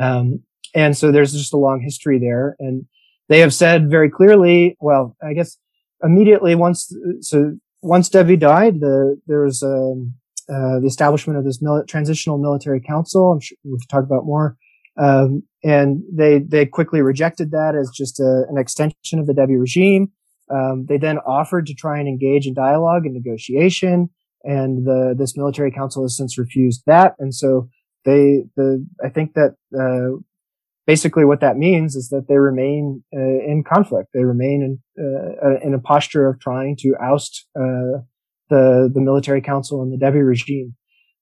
um, 0.00 0.42
and 0.74 0.96
so 0.96 1.10
there's 1.10 1.32
just 1.32 1.52
a 1.52 1.58
long 1.58 1.80
history 1.80 2.18
there. 2.18 2.56
And 2.58 2.86
they 3.28 3.40
have 3.40 3.52
said 3.52 3.90
very 3.90 4.08
clearly, 4.10 4.76
well, 4.80 5.16
I 5.22 5.32
guess 5.32 5.58
immediately 6.02 6.54
once 6.54 6.94
so 7.20 7.56
once 7.86 8.08
Deby 8.08 8.38
died, 8.38 8.80
the, 8.80 9.20
there 9.26 9.42
was 9.42 9.62
um, 9.62 10.14
uh, 10.48 10.80
the 10.80 10.86
establishment 10.86 11.38
of 11.38 11.44
this 11.44 11.62
mili- 11.62 11.86
transitional 11.86 12.38
military 12.38 12.80
council. 12.80 13.32
I'm 13.32 13.40
sure 13.40 13.56
we'll 13.64 13.78
talk 13.88 14.04
about 14.04 14.26
more. 14.26 14.56
Um, 14.98 15.42
and 15.62 16.02
they 16.12 16.38
they 16.38 16.64
quickly 16.64 17.02
rejected 17.02 17.50
that 17.50 17.74
as 17.74 17.90
just 17.94 18.18
a, 18.18 18.44
an 18.48 18.56
extension 18.56 19.18
of 19.18 19.26
the 19.26 19.34
Deby 19.34 19.58
regime. 19.60 20.10
Um, 20.50 20.86
they 20.88 20.96
then 20.96 21.18
offered 21.18 21.66
to 21.66 21.74
try 21.74 21.98
and 21.98 22.08
engage 22.08 22.46
in 22.46 22.54
dialogue 22.54 23.04
and 23.04 23.14
negotiation, 23.14 24.08
and 24.42 24.86
the 24.86 25.14
this 25.18 25.36
military 25.36 25.70
council 25.70 26.02
has 26.02 26.16
since 26.16 26.38
refused 26.38 26.82
that. 26.86 27.14
And 27.18 27.34
so 27.34 27.68
they 28.04 28.44
the 28.56 28.86
I 29.04 29.10
think 29.10 29.34
that 29.34 29.56
uh, 29.74 30.18
basically 30.86 31.24
what 31.24 31.40
that 31.40 31.56
means 31.56 31.96
is 31.96 32.08
that 32.08 32.26
they 32.28 32.36
remain 32.36 33.02
uh, 33.14 33.20
in 33.20 33.64
conflict. 33.66 34.10
They 34.14 34.24
remain 34.24 34.62
in, 34.62 35.04
uh, 35.04 35.58
in 35.62 35.74
a 35.74 35.80
posture 35.80 36.28
of 36.28 36.40
trying 36.40 36.76
to 36.80 36.94
oust 37.02 37.46
uh, 37.58 38.02
the 38.48 38.90
the 38.92 39.00
military 39.00 39.42
council 39.42 39.82
and 39.82 39.92
the 39.92 40.04
Deby 40.04 40.24
regime. 40.24 40.74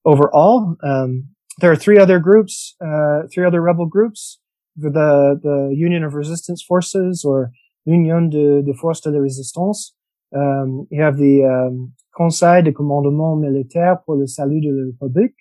Overall, 0.05 0.75
um, 0.83 1.29
there 1.59 1.71
are 1.71 1.75
three 1.75 1.97
other 1.97 2.19
groups, 2.19 2.75
uh, 2.79 3.23
three 3.33 3.45
other 3.45 3.61
rebel 3.61 3.87
groups: 3.87 4.39
the 4.75 5.39
the 5.41 5.73
Union 5.75 6.03
of 6.03 6.13
Resistance 6.13 6.63
Forces 6.63 7.25
or 7.25 7.51
Union 7.85 8.29
de, 8.29 8.61
de 8.61 8.73
Forces 8.73 9.01
de 9.01 9.11
la 9.11 9.19
Résistance. 9.19 9.93
Um, 10.35 10.87
you 10.91 11.01
have 11.01 11.17
the 11.17 11.43
um, 11.45 11.93
Conseil 12.15 12.63
de 12.63 12.71
Commandement 12.71 13.39
Militaire 13.39 13.97
pour 14.05 14.17
le 14.17 14.27
Salut 14.27 14.61
de 14.61 14.69
la 14.71 14.91
République, 14.91 15.35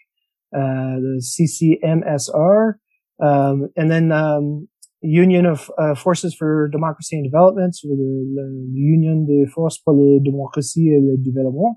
uh, 0.54 1.00
the 1.00 1.20
CCMSR. 1.20 2.74
Um, 3.22 3.68
and 3.76 3.90
then 3.90 4.12
um, 4.12 4.68
Union 5.02 5.46
of 5.46 5.70
uh, 5.78 5.94
Forces 5.94 6.34
for 6.34 6.68
Democracy 6.68 7.16
and 7.16 7.24
Development, 7.24 7.74
so 7.74 7.88
the, 7.88 7.94
the 7.94 8.70
Union 8.72 9.26
des 9.26 9.50
Forces 9.50 9.80
pour 9.84 9.94
la 9.94 10.18
Démocratie 10.20 10.92
et 10.92 11.00
le 11.00 11.16
Développement. 11.18 11.76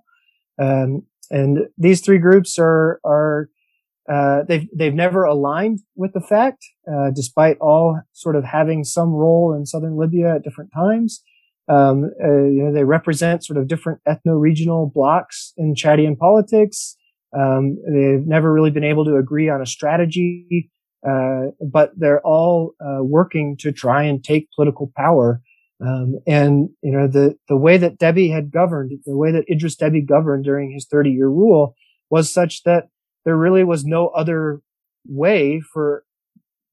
Um, 0.60 1.04
and 1.30 1.68
these 1.78 2.02
three 2.02 2.20
groups 2.20 2.58
are 2.58 3.00
are 3.06 3.50
uh, 4.12 4.44
they've 4.48 4.68
they've 4.74 4.94
never 4.94 5.24
aligned 5.24 5.80
with 5.96 6.14
the 6.14 6.22
FACT, 6.22 6.64
uh, 6.92 7.12
despite 7.14 7.58
all 7.60 8.00
sort 8.14 8.36
of 8.36 8.46
having 8.46 8.84
some 8.84 9.10
role 9.10 9.54
in 9.54 9.66
southern 9.66 9.98
Libya 9.98 10.36
at 10.36 10.44
different 10.44 10.72
times. 10.74 11.22
Um, 11.70 12.12
uh, 12.24 12.46
you 12.46 12.64
know, 12.64 12.74
they 12.74 12.86
represent 12.86 13.44
sort 13.44 13.58
of 13.58 13.68
different 13.68 14.00
ethno-regional 14.08 14.90
blocks 14.96 15.52
in 15.58 15.76
Chadian 15.76 16.18
politics. 16.18 16.96
Um, 17.38 17.78
they've 17.86 18.26
never 18.26 18.54
really 18.54 18.72
been 18.72 18.86
able 18.86 19.04
to 19.04 19.18
agree 19.18 19.50
on 19.50 19.62
a 19.62 19.66
strategy 19.66 20.72
uh, 21.08 21.52
but 21.62 21.92
they're 21.96 22.22
all 22.22 22.74
uh, 22.82 23.04
working 23.04 23.58
to 23.60 23.72
try 23.72 24.04
and 24.04 24.24
take 24.24 24.50
political 24.56 24.92
power. 24.96 25.42
Um, 25.80 26.20
and 26.26 26.70
you 26.82 26.92
know 26.92 27.08
the 27.08 27.38
the 27.48 27.58
way 27.58 27.78
that 27.78 28.00
Deby 28.00 28.34
had 28.34 28.52
governed, 28.52 28.92
the 29.06 29.18
way 29.18 29.32
that 29.32 29.46
Idris 29.50 29.76
Deby 29.76 30.08
governed 30.08 30.44
during 30.44 30.72
his 30.72 30.88
30 30.90 31.12
year 31.12 31.28
rule 31.28 31.76
was 32.10 32.34
such 32.34 32.64
that 32.64 32.90
there 33.26 33.38
really 33.38 33.64
was 33.64 33.86
no 33.86 34.08
other 34.08 34.62
way 35.06 35.60
for 35.60 36.04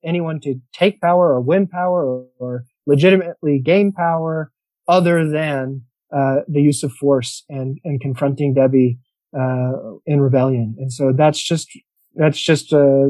anyone 0.02 0.40
to 0.40 0.60
take 0.72 1.00
power 1.00 1.34
or 1.34 1.40
win 1.40 1.66
power 1.66 2.04
or, 2.04 2.26
or 2.38 2.64
legitimately 2.86 3.58
gain 3.58 3.92
power 3.92 4.52
other 4.88 5.28
than 5.28 5.82
uh, 6.14 6.36
the 6.48 6.62
use 6.62 6.82
of 6.82 6.92
force 6.92 7.44
and 7.50 7.78
and 7.84 8.00
confronting 8.00 8.54
Deby 8.54 8.98
uh, 9.38 9.96
in 10.06 10.20
rebellion. 10.20 10.76
And 10.78 10.92
so 10.92 11.12
that's 11.12 11.42
just 11.42 11.68
that's 12.14 12.40
just 12.40 12.72
uh, 12.72 13.08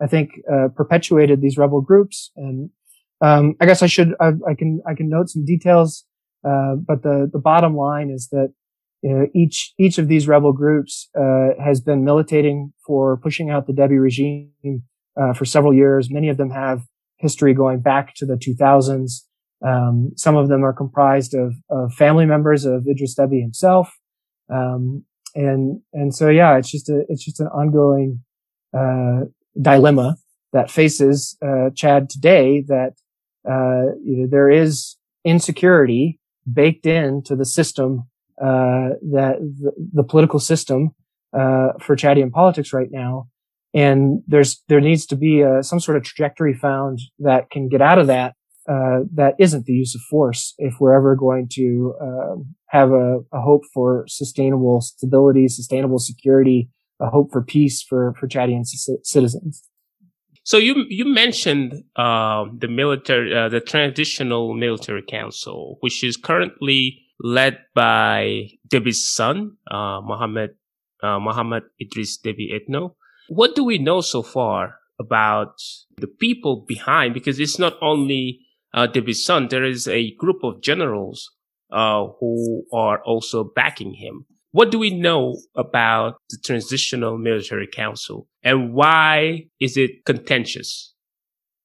I 0.00 0.06
think, 0.06 0.30
uh, 0.52 0.68
perpetuated 0.74 1.40
these 1.40 1.56
rebel 1.56 1.80
groups. 1.80 2.30
And, 2.36 2.70
um, 3.20 3.54
I 3.60 3.66
guess 3.66 3.82
I 3.82 3.86
should, 3.86 4.14
I, 4.20 4.32
I, 4.48 4.54
can, 4.54 4.80
I 4.86 4.94
can 4.94 5.08
note 5.08 5.30
some 5.30 5.44
details. 5.44 6.04
Uh, 6.46 6.76
but 6.76 7.02
the, 7.02 7.28
the 7.32 7.38
bottom 7.38 7.76
line 7.76 8.10
is 8.10 8.28
that, 8.30 8.52
you 9.02 9.10
know, 9.10 9.26
each, 9.34 9.72
each 9.78 9.98
of 9.98 10.08
these 10.08 10.28
rebel 10.28 10.52
groups, 10.52 11.08
uh, 11.18 11.48
has 11.62 11.80
been 11.80 12.04
militating 12.04 12.72
for 12.86 13.16
pushing 13.16 13.50
out 13.50 13.66
the 13.66 13.72
Deby 13.72 14.00
regime, 14.00 14.50
uh, 15.20 15.32
for 15.32 15.44
several 15.44 15.74
years. 15.74 16.10
Many 16.10 16.28
of 16.28 16.36
them 16.36 16.50
have 16.50 16.82
history 17.18 17.54
going 17.54 17.80
back 17.80 18.14
to 18.16 18.26
the 18.26 18.34
2000s. 18.34 19.22
Um, 19.66 20.12
some 20.16 20.36
of 20.36 20.48
them 20.48 20.64
are 20.64 20.72
comprised 20.72 21.34
of, 21.34 21.54
of 21.70 21.94
family 21.94 22.26
members 22.26 22.64
of 22.64 22.86
Idris 22.86 23.16
Deby 23.18 23.40
himself. 23.40 23.90
Um, 24.52 25.04
and, 25.34 25.80
and 25.92 26.14
so, 26.14 26.28
yeah, 26.28 26.56
it's 26.56 26.70
just 26.70 26.88
a, 26.88 27.02
it's 27.08 27.24
just 27.24 27.40
an 27.40 27.48
ongoing, 27.48 28.20
uh, 28.76 29.26
dilemma 29.60 30.16
that 30.52 30.70
faces 30.70 31.36
uh, 31.42 31.70
Chad 31.74 32.08
today 32.08 32.62
that 32.68 32.94
uh, 33.48 33.94
you 34.02 34.16
know, 34.16 34.26
there 34.26 34.50
is 34.50 34.96
insecurity 35.24 36.18
baked 36.52 36.86
into 36.86 37.36
the 37.36 37.44
system 37.44 38.04
uh, 38.40 38.90
that 39.02 39.36
the, 39.38 39.72
the, 39.94 40.02
political 40.02 40.38
system 40.38 40.90
uh, 41.32 41.72
for 41.80 41.96
Chadian 41.96 42.30
politics 42.30 42.72
right 42.72 42.90
now, 42.90 43.28
and 43.72 44.22
there's 44.26 44.62
there 44.68 44.80
needs 44.80 45.06
to 45.06 45.16
be 45.16 45.40
a, 45.40 45.58
uh, 45.58 45.62
some 45.62 45.80
sort 45.80 45.96
of 45.96 46.02
trajectory 46.02 46.52
found 46.52 47.00
that 47.18 47.50
can 47.50 47.68
get 47.68 47.80
out 47.80 47.98
of 47.98 48.06
that. 48.08 48.34
Uh, 48.68 49.04
that 49.14 49.34
isn't 49.38 49.64
the 49.66 49.72
use 49.72 49.94
of 49.94 50.00
force 50.10 50.52
if 50.58 50.74
we're 50.80 50.92
ever 50.92 51.14
going 51.14 51.48
to 51.48 51.94
have 52.66 52.90
a, 52.90 53.20
a 53.32 53.40
hope 53.40 53.62
for 53.72 54.04
sustainable 54.08 54.80
stability, 54.80 55.46
sustainable 55.46 56.00
security, 56.00 56.68
a 57.00 57.08
hope 57.10 57.30
for 57.32 57.42
peace 57.42 57.82
for 57.82 58.14
for 58.18 58.26
Chadian 58.28 58.64
c- 58.64 58.96
citizens. 59.02 59.62
So 60.44 60.58
you 60.58 60.84
you 60.88 61.04
mentioned 61.04 61.82
uh, 61.96 62.44
the 62.56 62.68
military, 62.68 63.36
uh, 63.36 63.48
the 63.48 63.60
traditional 63.60 64.54
military 64.54 65.02
council, 65.02 65.76
which 65.80 66.04
is 66.04 66.16
currently 66.16 67.02
led 67.20 67.58
by 67.74 68.50
Deby's 68.68 69.04
son, 69.04 69.56
uh, 69.68 70.00
Mohammed 70.02 70.50
uh, 71.02 71.18
Mohammed 71.18 71.64
Idris 71.80 72.18
Deby 72.24 72.52
Itno. 72.52 72.94
What 73.28 73.56
do 73.56 73.64
we 73.64 73.78
know 73.78 74.00
so 74.00 74.22
far 74.22 74.76
about 75.00 75.60
the 75.96 76.06
people 76.06 76.64
behind? 76.66 77.12
Because 77.12 77.40
it's 77.40 77.58
not 77.58 77.74
only 77.82 78.40
uh, 78.72 78.86
Deby's 78.86 79.24
son; 79.24 79.48
there 79.48 79.64
is 79.64 79.88
a 79.88 80.12
group 80.12 80.44
of 80.44 80.62
generals 80.62 81.32
uh, 81.72 82.06
who 82.20 82.64
are 82.72 83.02
also 83.02 83.42
backing 83.42 83.94
him. 83.94 84.26
What 84.56 84.70
do 84.70 84.78
we 84.78 84.88
know 84.88 85.36
about 85.54 86.14
the 86.30 86.38
Transitional 86.42 87.18
Military 87.18 87.66
Council 87.66 88.26
and 88.42 88.72
why 88.72 89.48
is 89.60 89.76
it 89.76 90.06
contentious? 90.06 90.94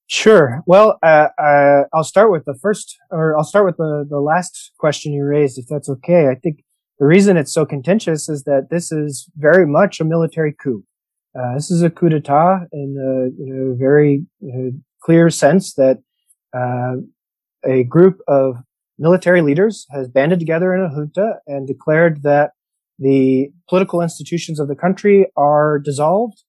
Sure. 0.08 0.62
Well, 0.66 1.00
uh, 1.02 1.30
uh, 1.42 1.84
I'll 1.94 2.04
start 2.04 2.34
with 2.34 2.44
the 2.44 2.54
first, 2.62 2.98
or 3.10 3.38
I'll 3.38 3.46
start 3.46 3.66
with 3.66 3.78
the, 3.78 4.06
the 4.10 4.20
last 4.20 4.74
question 4.78 5.14
you 5.14 5.24
raised, 5.24 5.58
if 5.58 5.68
that's 5.68 5.88
okay. 5.88 6.28
I 6.28 6.36
think 6.36 6.66
the 7.00 7.06
reason 7.06 7.38
it's 7.38 7.54
so 7.54 7.66
contentious 7.66 8.28
is 8.28 8.44
that 8.44 8.68
this 8.70 8.92
is 8.92 9.30
very 9.38 9.66
much 9.66 10.02
a 10.02 10.04
military 10.04 10.54
coup. 10.62 10.84
Uh, 11.34 11.54
this 11.54 11.72
is 11.72 11.82
a 11.84 11.90
coup 11.90 12.10
d'état 12.10 12.68
in 12.74 12.98
a 13.00 13.42
you 13.42 13.54
know, 13.54 13.76
very 13.80 14.26
you 14.42 14.52
know, 14.54 14.72
clear 15.02 15.30
sense 15.30 15.76
that 15.76 16.00
uh, 16.54 16.96
a 17.66 17.86
group 17.86 18.20
of 18.28 18.58
military 19.00 19.42
leaders 19.42 19.88
has 19.92 20.10
banded 20.10 20.40
together 20.40 20.76
in 20.76 20.82
a 20.82 20.90
junta 20.90 21.36
and 21.48 21.66
declared 21.66 22.24
that 22.24 22.52
the 23.02 23.50
political 23.68 24.02
institutions 24.02 24.60
of 24.60 24.68
the 24.68 24.76
country 24.76 25.26
are 25.36 25.80
dissolved. 25.80 26.44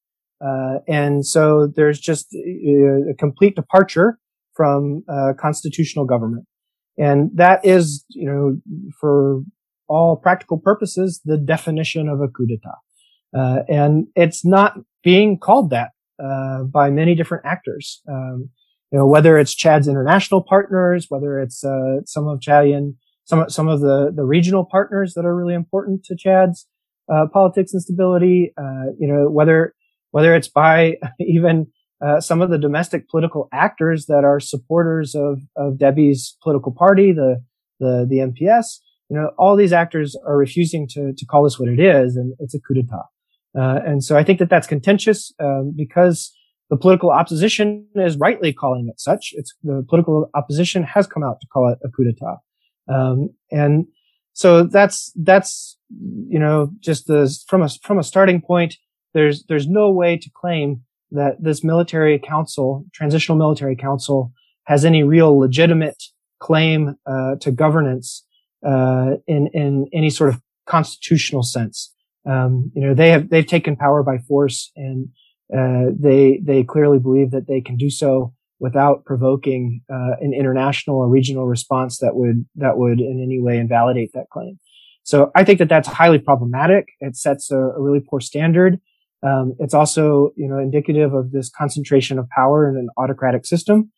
Uh, 0.45 0.79
and 0.87 1.25
so 1.25 1.67
there's 1.67 1.99
just 1.99 2.35
uh, 2.35 3.11
a 3.11 3.15
complete 3.19 3.57
departure 3.57 4.19
from 4.55 5.03
uh, 5.09 5.33
constitutional 5.41 6.05
government. 6.05 6.45
And 6.99 7.31
that 7.35 7.65
is, 7.65 8.05
you 8.11 8.27
know, 8.27 8.59
for 9.01 9.41
all 9.89 10.17
practical 10.17 10.59
purposes, 10.59 11.21
the 11.25 11.39
definition 11.39 12.09
of 12.09 12.21
a 12.21 12.29
coup 12.29 12.47
d'etat. 12.47 12.79
Uh, 13.35 13.63
and 13.69 14.07
it's 14.15 14.45
not 14.45 14.75
being 15.03 15.39
called 15.39 15.71
that 15.71 15.91
uh, 16.23 16.65
by 16.65 16.91
many 16.91 17.15
different 17.15 17.47
actors. 17.47 18.03
Um, 18.07 18.51
you 18.91 18.99
know, 18.99 19.07
whether 19.07 19.39
it's 19.39 19.55
Chad's 19.55 19.89
international 19.89 20.43
partners, 20.43 21.07
whether 21.09 21.41
it's 21.41 21.65
uh, 21.65 22.03
some 22.05 22.29
of 22.29 22.41
Chadian 22.41 22.97
some 23.25 23.49
some 23.49 23.69
of 23.69 23.81
the 23.81 24.13
the 24.15 24.25
regional 24.25 24.65
partners 24.65 25.15
that 25.15 25.25
are 25.25 25.35
really 25.35 25.55
important 25.55 26.05
to 26.05 26.17
Chad's 26.17 26.67
uh, 27.13 27.27
politics 27.33 27.73
and 27.73 27.83
stability. 27.83 28.53
Uh, 28.57 28.93
you 28.99 29.07
know, 29.07 29.29
whether 29.31 29.75
whether 30.11 30.35
it's 30.35 30.49
by 30.49 30.97
even 31.21 31.67
uh, 32.05 32.21
some 32.21 32.43
of 32.43 32.51
the 32.51 32.59
domestic 32.59 33.09
political 33.09 33.49
actors 33.53 34.07
that 34.07 34.25
are 34.25 34.41
supporters 34.41 35.15
of 35.15 35.41
of 35.57 35.79
Deby's 35.79 36.37
political 36.43 36.73
party, 36.73 37.13
the 37.13 37.43
the 37.81 38.07
the 38.09 38.19
MPS. 38.19 38.81
you 39.09 39.17
know, 39.17 39.31
all 39.39 39.57
these 39.57 39.73
actors 39.73 40.17
are 40.27 40.37
refusing 40.37 40.89
to, 40.89 41.13
to 41.17 41.27
call 41.27 41.45
this 41.45 41.59
what 41.59 41.69
it 41.69 41.79
is, 41.79 42.17
and 42.17 42.35
it's 42.39 42.55
a 42.55 42.61
coup 42.61 42.75
d'etat. 42.75 43.05
Uh, 43.59 43.81
and 43.85 44.03
so 44.03 44.17
I 44.17 44.25
think 44.25 44.39
that 44.39 44.49
that's 44.49 44.67
contentious 44.67 45.33
um, 45.39 45.75
because 45.77 46.33
the 46.71 46.79
political 46.79 47.11
opposition 47.11 47.87
is 47.95 48.17
rightly 48.17 48.53
calling 48.53 48.89
it 48.89 48.99
such. 48.99 49.33
It's 49.35 49.53
the 49.63 49.85
political 49.87 50.31
opposition 50.35 50.83
has 50.85 51.07
come 51.07 51.23
out 51.23 51.39
to 51.43 51.47
call 51.53 51.71
it 51.71 51.79
a 51.85 51.91
coup 51.91 52.05
d'etat, 52.05 52.39
um, 52.93 53.31
and 53.51 53.87
so 54.33 54.65
that's 54.65 55.13
that's 55.17 55.77
you 56.29 56.39
know 56.39 56.71
just 56.81 57.07
the 57.07 57.35
from 57.49 57.63
a 57.63 57.69
from 57.83 57.99
a 57.99 58.03
starting 58.03 58.41
point. 58.41 58.77
There's 59.15 59.45
there's 59.45 59.69
no 59.69 59.91
way 59.91 60.17
to 60.17 60.31
claim 60.35 60.83
that 61.11 61.43
this 61.43 61.63
military 61.63 62.19
council, 62.19 62.87
transitional 62.95 63.37
military 63.37 63.77
council, 63.77 64.33
has 64.65 64.85
any 64.85 65.03
real 65.03 65.39
legitimate 65.39 66.03
claim 66.41 66.97
uh, 67.07 67.37
to 67.41 67.51
governance 67.51 68.25
uh, 68.67 69.17
in 69.27 69.49
in 69.49 69.89
any 69.93 70.11
sort 70.11 70.31
of 70.31 70.41
constitutional 70.67 71.43
sense. 71.43 71.95
Um, 72.25 72.71
you 72.75 72.83
know, 72.83 72.95
they 72.95 73.11
have 73.11 73.29
they've 73.29 73.47
taken 73.47 73.77
power 73.77 74.03
by 74.03 74.19
force, 74.19 74.71
and 74.77 75.09
uh, 75.57 75.91
they 75.99 76.41
they 76.43 76.65
clearly 76.65 76.99
believe 76.99 77.33
that 77.33 77.49
they 77.49 77.61
can 77.61 77.77
do 77.77 77.91
so 77.91 78.33
without 78.63 79.05
provoking 79.05 79.83
uh, 79.93 80.15
an 80.21 80.33
international 80.33 80.97
or 80.97 81.09
regional 81.09 81.47
response 81.47 81.99
that 81.99 82.15
would 82.15 82.47
that 82.55 82.79
would 82.79 83.01
in 83.01 83.21
any 83.21 83.41
way 83.41 83.59
invalidate 83.59 84.13
that 84.15 84.31
claim. 84.33 84.59
So 85.03 85.33
I 85.35 85.43
think 85.43 85.59
that 85.59 85.69
that's 85.69 85.89
highly 85.89 86.21
problematic. 86.21 86.87
It 87.01 87.17
sets 87.17 87.51
a, 87.51 87.59
a 87.59 87.83
really 87.83 87.99
poor 87.99 88.21
standard. 88.21 88.81
Um, 89.25 89.57
it's 89.59 89.75
also 89.75 90.31
you 90.37 90.49
know 90.49 90.59
indicative 90.59 91.13
of 91.13 91.33
this 91.33 91.51
concentration 91.51 92.21
of 92.21 92.29
power 92.31 92.71
in 92.71 92.77
an 92.77 92.89
autocratic 92.97 93.45
system, 93.47 93.91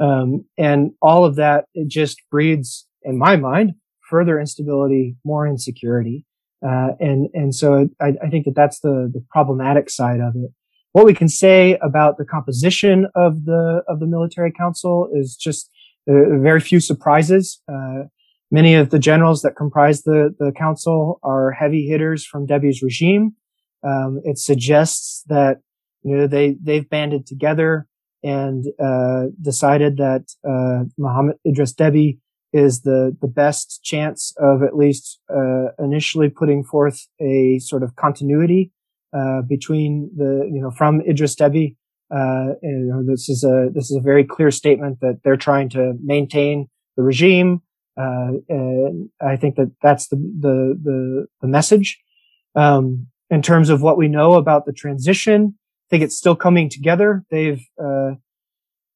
um, 0.00 0.44
and 0.58 0.90
all 1.00 1.24
of 1.24 1.36
that 1.36 1.66
it 1.74 1.88
just 1.88 2.20
breeds, 2.28 2.88
in 3.04 3.18
my 3.18 3.36
mind, 3.36 3.74
further 4.10 4.40
instability, 4.40 5.16
more 5.24 5.46
insecurity. 5.46 6.24
Uh, 6.60 6.88
and, 6.98 7.28
and 7.34 7.54
so 7.54 7.88
I, 8.00 8.14
I, 8.20 8.28
think 8.30 8.46
that 8.46 8.56
that's 8.56 8.80
the, 8.80 9.08
the 9.14 9.24
problematic 9.30 9.88
side 9.88 10.18
of 10.18 10.34
it. 10.34 10.50
What 10.92 11.04
we 11.04 11.14
can 11.14 11.28
say 11.28 11.78
about 11.82 12.16
the 12.18 12.24
composition 12.24 13.06
of 13.14 13.44
the, 13.44 13.82
of 13.88 14.00
the 14.00 14.06
military 14.06 14.52
council 14.52 15.08
is 15.12 15.36
just 15.36 15.70
uh, 16.08 16.38
very 16.40 16.60
few 16.60 16.80
surprises. 16.80 17.60
Uh, 17.70 18.04
many 18.50 18.74
of 18.74 18.90
the 18.90 18.98
generals 18.98 19.42
that 19.42 19.56
comprise 19.56 20.02
the, 20.02 20.34
the 20.38 20.52
council 20.52 21.20
are 21.22 21.52
heavy 21.52 21.86
hitters 21.86 22.24
from 22.24 22.46
Deby's 22.46 22.82
regime. 22.82 23.34
Um, 23.86 24.20
it 24.24 24.38
suggests 24.38 25.22
that, 25.28 25.58
you 26.02 26.16
know, 26.16 26.26
they, 26.26 26.56
they've 26.62 26.88
banded 26.88 27.26
together 27.26 27.86
and, 28.24 28.64
uh, 28.82 29.26
decided 29.40 29.98
that, 29.98 30.24
uh, 30.48 30.84
Mohammed 30.96 31.36
Idris 31.46 31.74
Deby 31.74 32.18
is 32.52 32.80
the 32.80 33.16
the 33.20 33.28
best 33.28 33.80
chance 33.82 34.32
of 34.38 34.62
at 34.62 34.76
least 34.76 35.20
uh, 35.30 35.66
initially 35.78 36.30
putting 36.30 36.64
forth 36.64 37.06
a 37.20 37.58
sort 37.58 37.82
of 37.82 37.94
continuity 37.96 38.72
uh, 39.12 39.42
between 39.42 40.10
the 40.16 40.48
you 40.52 40.60
know 40.60 40.70
from 40.70 41.00
Idris 41.02 41.34
Deby. 41.36 41.76
Uh, 42.10 42.56
you 42.62 42.90
know, 42.90 43.04
this 43.06 43.28
is 43.28 43.44
a 43.44 43.68
this 43.74 43.90
is 43.90 43.96
a 43.96 44.00
very 44.00 44.24
clear 44.24 44.50
statement 44.50 44.98
that 45.00 45.20
they're 45.22 45.36
trying 45.36 45.68
to 45.70 45.94
maintain 46.02 46.68
the 46.96 47.02
regime. 47.02 47.60
Uh, 47.98 48.38
and 48.48 49.10
I 49.20 49.36
think 49.36 49.56
that 49.56 49.72
that's 49.82 50.08
the 50.08 50.16
the 50.16 50.78
the, 50.82 51.26
the 51.42 51.48
message. 51.48 51.98
Um, 52.54 53.08
in 53.30 53.42
terms 53.42 53.68
of 53.68 53.82
what 53.82 53.98
we 53.98 54.08
know 54.08 54.34
about 54.34 54.64
the 54.64 54.72
transition, 54.72 55.54
I 55.56 55.88
think 55.90 56.02
it's 56.02 56.16
still 56.16 56.36
coming 56.36 56.70
together. 56.70 57.24
They've 57.30 57.62
uh, 57.82 58.12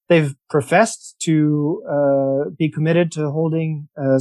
they've 0.09 0.35
professed 0.48 1.16
to 1.22 1.83
uh, 1.90 2.51
be 2.57 2.70
committed 2.70 3.12
to 3.12 3.31
holding 3.31 3.88
uh, 4.01 4.18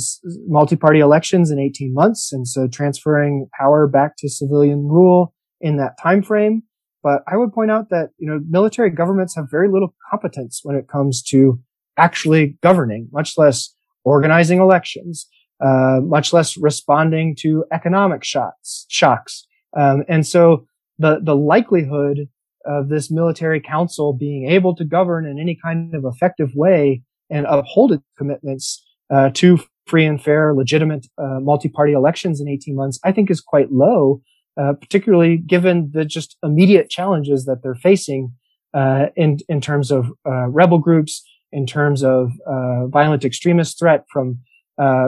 multi-party 0.48 1.00
elections 1.00 1.50
in 1.50 1.60
18 1.60 1.94
months, 1.94 2.34
and 2.34 2.48
so 2.48 2.68
transferring 2.68 3.48
power 3.58 3.88
back 3.88 4.18
to 4.18 4.30
civilian 4.30 4.88
rule 4.88 5.34
in 5.62 5.78
that 5.78 5.98
time 6.02 6.22
frame. 6.22 6.64
But 7.04 7.24
I 7.28 7.38
would 7.38 7.52
point 7.54 7.72
out 7.72 7.90
that 7.90 8.10
you 8.18 8.28
know 8.28 8.40
military 8.48 8.90
governments 8.90 9.36
have 9.36 9.50
very 9.50 9.70
little 9.70 9.96
competence 10.10 10.62
when 10.64 10.76
it 10.76 10.88
comes 10.88 11.24
to 11.24 11.60
actually 11.98 12.58
governing, 12.62 13.10
much 13.12 13.38
less 13.38 13.74
organizing 14.04 14.60
elections, 14.60 15.28
uh, 15.64 16.00
much 16.04 16.34
less 16.34 16.58
responding 16.58 17.36
to 17.40 17.66
economic 17.72 18.24
shocks. 18.24 18.86
Shocks, 18.90 19.48
um, 19.76 20.04
and 20.08 20.26
so 20.26 20.66
the 21.00 21.20
the 21.24 21.36
likelihood 21.36 22.30
of 22.66 22.90
this 22.90 23.10
military 23.10 23.60
council 23.60 24.14
being 24.14 24.50
able 24.50 24.76
to 24.76 24.86
govern 24.86 25.26
in 25.26 25.40
any 25.40 25.58
kind 25.64 25.96
of 25.96 26.06
effective 26.06 26.54
way 26.54 27.02
and 27.32 27.48
uphold 27.48 27.92
its 27.94 28.04
commitments 28.18 28.86
uh, 29.10 29.30
to 29.34 29.60
free 29.88 30.06
and 30.06 30.22
fair, 30.24 30.54
legitimate 30.54 31.08
uh, 31.18 31.40
multi-party 31.40 31.94
elections 31.94 32.40
in 32.40 32.48
18 32.48 32.76
months, 32.76 33.00
I 33.04 33.12
think 33.12 33.32
is 33.32 33.42
quite 33.42 33.72
low, 33.72 34.22
uh, 34.60 34.74
particularly 34.74 35.38
given 35.38 35.92
the 35.94 36.06
just 36.06 36.38
immediate 36.44 36.90
challenges 36.90 37.46
that 37.46 37.62
they're 37.64 37.76
facing 37.76 38.34
uh, 38.74 39.08
in 39.16 39.38
in 39.50 39.62
terms 39.62 39.92
of 39.92 40.12
uh, 40.26 40.48
rebel 40.48 40.78
groups, 40.78 41.24
in 41.52 41.66
terms 41.66 42.04
of 42.04 42.32
uh, 42.48 42.88
violent 42.88 43.26
extremist 43.26 43.80
threat 43.80 44.06
from 44.12 44.40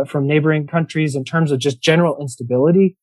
from 0.08 0.28
neighboring 0.28 0.68
countries, 0.68 1.16
in 1.16 1.24
terms 1.24 1.52
of 1.52 1.58
just 1.60 1.82
general 1.82 2.16
instability 2.22 2.96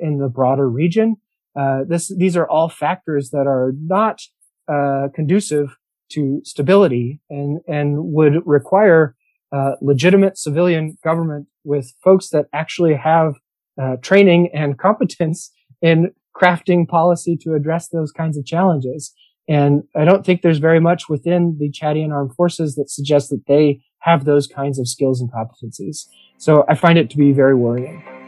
in 0.00 0.18
the 0.18 0.28
broader 0.28 0.68
region. 0.68 1.16
Uh, 1.58 1.80
this, 1.86 2.12
these 2.16 2.36
are 2.36 2.48
all 2.48 2.68
factors 2.68 3.30
that 3.30 3.46
are 3.46 3.72
not 3.82 4.20
uh, 4.68 5.08
conducive 5.14 5.76
to 6.10 6.40
stability 6.44 7.20
and 7.30 7.60
and 7.68 7.96
would 8.12 8.44
require 8.46 9.14
uh, 9.52 9.72
legitimate 9.80 10.38
civilian 10.38 10.96
government 11.04 11.46
with 11.64 11.92
folks 12.02 12.30
that 12.30 12.46
actually 12.52 12.94
have 12.94 13.34
uh, 13.80 13.96
training 14.02 14.48
and 14.54 14.78
competence 14.86 15.50
in 15.82 16.12
crafting 16.34 16.86
policy 16.86 17.36
to 17.42 17.54
address 17.54 17.88
those 17.88 18.12
kinds 18.12 18.38
of 18.38 18.46
challenges. 18.46 19.12
And 19.48 19.82
I 19.96 20.04
don't 20.04 20.24
think 20.24 20.42
there's 20.42 20.58
very 20.58 20.80
much 20.80 21.08
within 21.08 21.56
the 21.58 21.70
Chadian 21.70 22.12
armed 22.12 22.34
forces 22.34 22.76
that 22.76 22.90
suggests 22.90 23.30
that 23.30 23.46
they 23.48 23.80
have 24.00 24.24
those 24.24 24.46
kinds 24.46 24.78
of 24.78 24.88
skills 24.88 25.20
and 25.20 25.30
competencies. 25.30 26.06
So 26.38 26.64
I 26.68 26.74
find 26.74 26.98
it 26.98 27.10
to 27.10 27.16
be 27.16 27.32
very 27.32 27.54
worrying. 27.54 28.19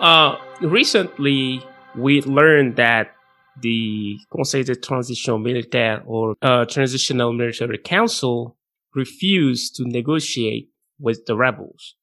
Uh, 0.00 0.36
recently 0.60 1.62
we 1.96 2.22
learned 2.22 2.76
that 2.76 3.12
the 3.60 4.18
Conseil 4.32 4.64
de 4.64 4.74
Transition 4.74 5.42
Militaire 5.42 6.02
or 6.06 6.34
uh, 6.42 6.64
Transitional 6.64 7.32
Military 7.32 7.78
Council 7.78 8.56
refused 8.94 9.76
to 9.76 9.84
negotiate 9.86 10.68
with 10.98 11.26
the 11.26 11.36
rebels. 11.36 11.96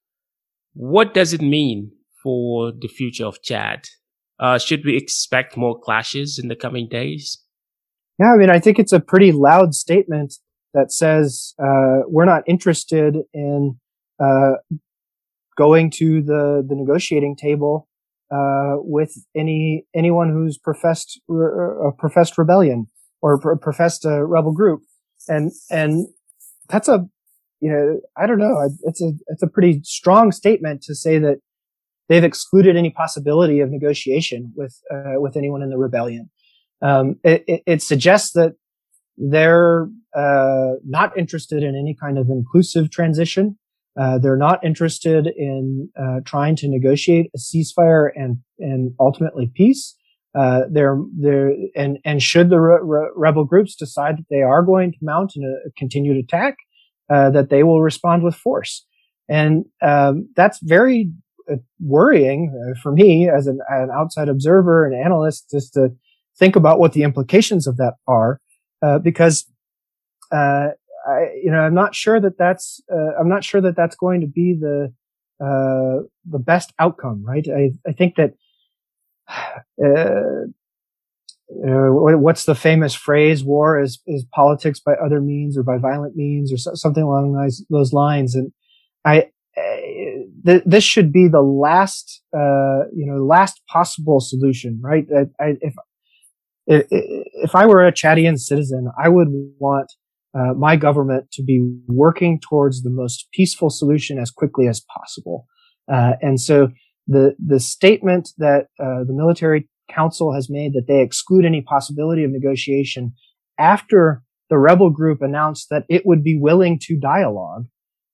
What 0.73 1.13
does 1.13 1.33
it 1.33 1.41
mean 1.41 1.91
for 2.23 2.71
the 2.71 2.87
future 2.87 3.25
of 3.25 3.41
Chad? 3.41 3.85
Uh, 4.39 4.59
should 4.59 4.85
we 4.85 4.95
expect 4.95 5.57
more 5.57 5.79
clashes 5.79 6.39
in 6.41 6.47
the 6.47 6.55
coming 6.55 6.87
days? 6.87 7.41
Yeah, 8.19 8.33
I 8.33 8.37
mean, 8.37 8.49
I 8.49 8.59
think 8.59 8.79
it's 8.79 8.93
a 8.93 8.99
pretty 8.99 9.31
loud 9.31 9.73
statement 9.73 10.35
that 10.73 10.91
says 10.91 11.55
uh, 11.59 12.01
we're 12.07 12.25
not 12.25 12.43
interested 12.47 13.17
in 13.33 13.79
uh, 14.19 14.53
going 15.57 15.89
to 15.89 16.21
the 16.21 16.63
the 16.67 16.75
negotiating 16.75 17.35
table 17.35 17.86
uh, 18.31 18.75
with 18.77 19.13
any 19.35 19.85
anyone 19.95 20.29
who's 20.29 20.57
professed 20.57 21.19
a 21.29 21.91
professed 21.97 22.37
rebellion 22.37 22.87
or 23.21 23.39
professed 23.57 24.05
a 24.05 24.25
rebel 24.25 24.51
group, 24.51 24.81
and 25.27 25.51
and 25.69 26.07
that's 26.69 26.87
a 26.87 27.07
you 27.59 27.71
know 27.71 27.99
I 28.17 28.27
don't 28.27 28.39
know 28.39 28.69
it's 28.83 29.01
a 29.01 29.11
it's 29.27 29.43
a 29.43 29.47
pretty 29.47 29.81
strong 29.83 30.31
statement 30.31 30.81
to 30.83 30.95
say 30.95 31.19
that 31.19 31.37
they've 32.09 32.23
excluded 32.23 32.75
any 32.75 32.89
possibility 32.89 33.59
of 33.59 33.69
negotiation 33.69 34.53
with 34.55 34.79
uh, 34.93 35.19
with 35.19 35.37
anyone 35.37 35.61
in 35.61 35.69
the 35.69 35.77
rebellion. 35.77 36.29
Um, 36.81 37.15
it, 37.23 37.43
it, 37.47 37.63
it, 37.65 37.81
suggests 37.81 38.33
that 38.33 38.53
they're 39.17 39.87
uh, 40.15 40.73
not 40.85 41.17
interested 41.17 41.63
in 41.63 41.75
any 41.75 41.95
kind 41.99 42.19
of 42.19 42.29
inclusive 42.29 42.91
transition. 42.91 43.57
Uh, 43.99 44.17
they're 44.19 44.37
not 44.37 44.63
interested 44.63 45.27
in 45.27 45.89
uh, 45.99 46.19
trying 46.25 46.55
to 46.55 46.67
negotiate 46.67 47.31
a 47.35 47.37
ceasefire 47.37 48.09
and 48.15 48.37
and 48.59 48.93
ultimately 48.99 49.51
peace. 49.55 49.95
Uh, 50.37 50.61
they're, 50.69 50.99
they're, 51.19 51.51
and, 51.75 51.97
and 52.05 52.21
should 52.21 52.51
the 52.51 52.59
re- 52.59 52.79
re- 52.81 53.09
rebel 53.15 53.43
groups 53.43 53.75
decide 53.75 54.17
that 54.17 54.25
they 54.29 54.43
are 54.43 54.61
going 54.61 54.91
to 54.91 54.97
mount 55.01 55.33
a 55.35 55.71
continued 55.75 56.17
attack, 56.17 56.57
uh, 57.09 57.31
that 57.31 57.49
they 57.49 57.63
will 57.63 57.81
respond 57.81 58.21
with 58.21 58.35
force. 58.35 58.85
And, 59.27 59.65
um, 59.81 60.29
that's 60.35 60.59
very 60.61 61.11
uh, 61.51 61.55
worrying 61.79 62.75
for 62.83 62.91
me 62.91 63.27
as 63.27 63.47
an, 63.47 63.59
an, 63.69 63.89
outside 63.91 64.29
observer 64.29 64.85
and 64.85 64.93
analyst 64.93 65.49
just 65.49 65.73
to 65.73 65.89
think 66.37 66.55
about 66.55 66.77
what 66.77 66.93
the 66.93 67.01
implications 67.01 67.65
of 67.65 67.77
that 67.77 67.95
are, 68.07 68.39
uh, 68.83 68.99
because, 68.99 69.45
uh, 70.31 70.67
I, 71.07 71.31
you 71.41 71.51
know, 71.51 71.59
I'm 71.59 71.73
not 71.73 71.95
sure 71.95 72.19
that 72.19 72.37
that's, 72.37 72.81
I'm 72.91 73.29
not 73.29 73.43
sure 73.43 73.61
that 73.61 73.75
that's 73.75 73.95
going 73.95 74.21
to 74.21 74.27
be 74.27 74.57
the, 74.59 74.93
the 75.39 76.39
best 76.39 76.73
outcome, 76.79 77.23
right? 77.25 77.47
I, 77.47 77.71
I 77.87 77.93
think 77.93 78.15
that, 78.15 78.33
uh, 79.83 80.47
what's 81.49 82.43
the 82.43 82.55
famous 82.55 82.93
phrase? 82.93 83.43
War 83.43 83.79
is, 83.79 84.01
is 84.05 84.25
politics 84.33 84.81
by 84.81 84.93
other 84.93 85.21
means 85.21 85.57
or 85.57 85.63
by 85.63 85.77
violent 85.77 86.15
means 86.15 86.51
or 86.51 86.57
so, 86.57 86.71
something 86.73 87.03
along 87.03 87.33
those, 87.33 87.65
those 87.69 87.93
lines. 87.93 88.35
And 88.35 88.51
I, 89.05 89.29
th- 90.45 90.63
this 90.65 90.83
should 90.83 91.11
be 91.11 91.27
the 91.27 91.41
last, 91.41 92.21
uh, 92.35 92.89
you 92.93 93.05
know, 93.05 93.23
last 93.23 93.61
possible 93.67 94.19
solution, 94.19 94.79
right? 94.83 95.05
I, 95.15 95.43
I, 95.43 95.53
if, 95.61 95.75
if 96.67 97.55
I 97.55 97.65
were 97.65 97.85
a 97.85 97.93
Chadian 97.93 98.37
citizen, 98.37 98.91
I 99.01 99.07
would 99.09 99.29
want 99.59 99.91
uh, 100.37 100.53
my 100.53 100.75
government 100.75 101.31
to 101.31 101.43
be 101.43 101.65
working 101.87 102.39
towards 102.39 102.83
the 102.83 102.89
most 102.89 103.27
peaceful 103.33 103.69
solution 103.69 104.19
as 104.19 104.29
quickly 104.29 104.67
as 104.67 104.81
possible. 104.95 105.47
Uh, 105.91 106.13
and 106.21 106.39
so 106.39 106.69
the 107.07 107.35
the 107.43 107.59
statement 107.59 108.29
that 108.37 108.67
uh, 108.79 109.03
the 109.05 109.13
military 109.13 109.67
council 109.89 110.33
has 110.33 110.49
made 110.49 110.73
that 110.73 110.85
they 110.87 111.01
exclude 111.01 111.45
any 111.45 111.61
possibility 111.61 112.23
of 112.23 112.31
negotiation 112.31 113.13
after 113.57 114.21
the 114.49 114.57
rebel 114.57 114.89
group 114.89 115.21
announced 115.21 115.67
that 115.69 115.85
it 115.89 116.05
would 116.05 116.23
be 116.23 116.37
willing 116.37 116.77
to 116.81 116.99
dialogue 116.99 117.65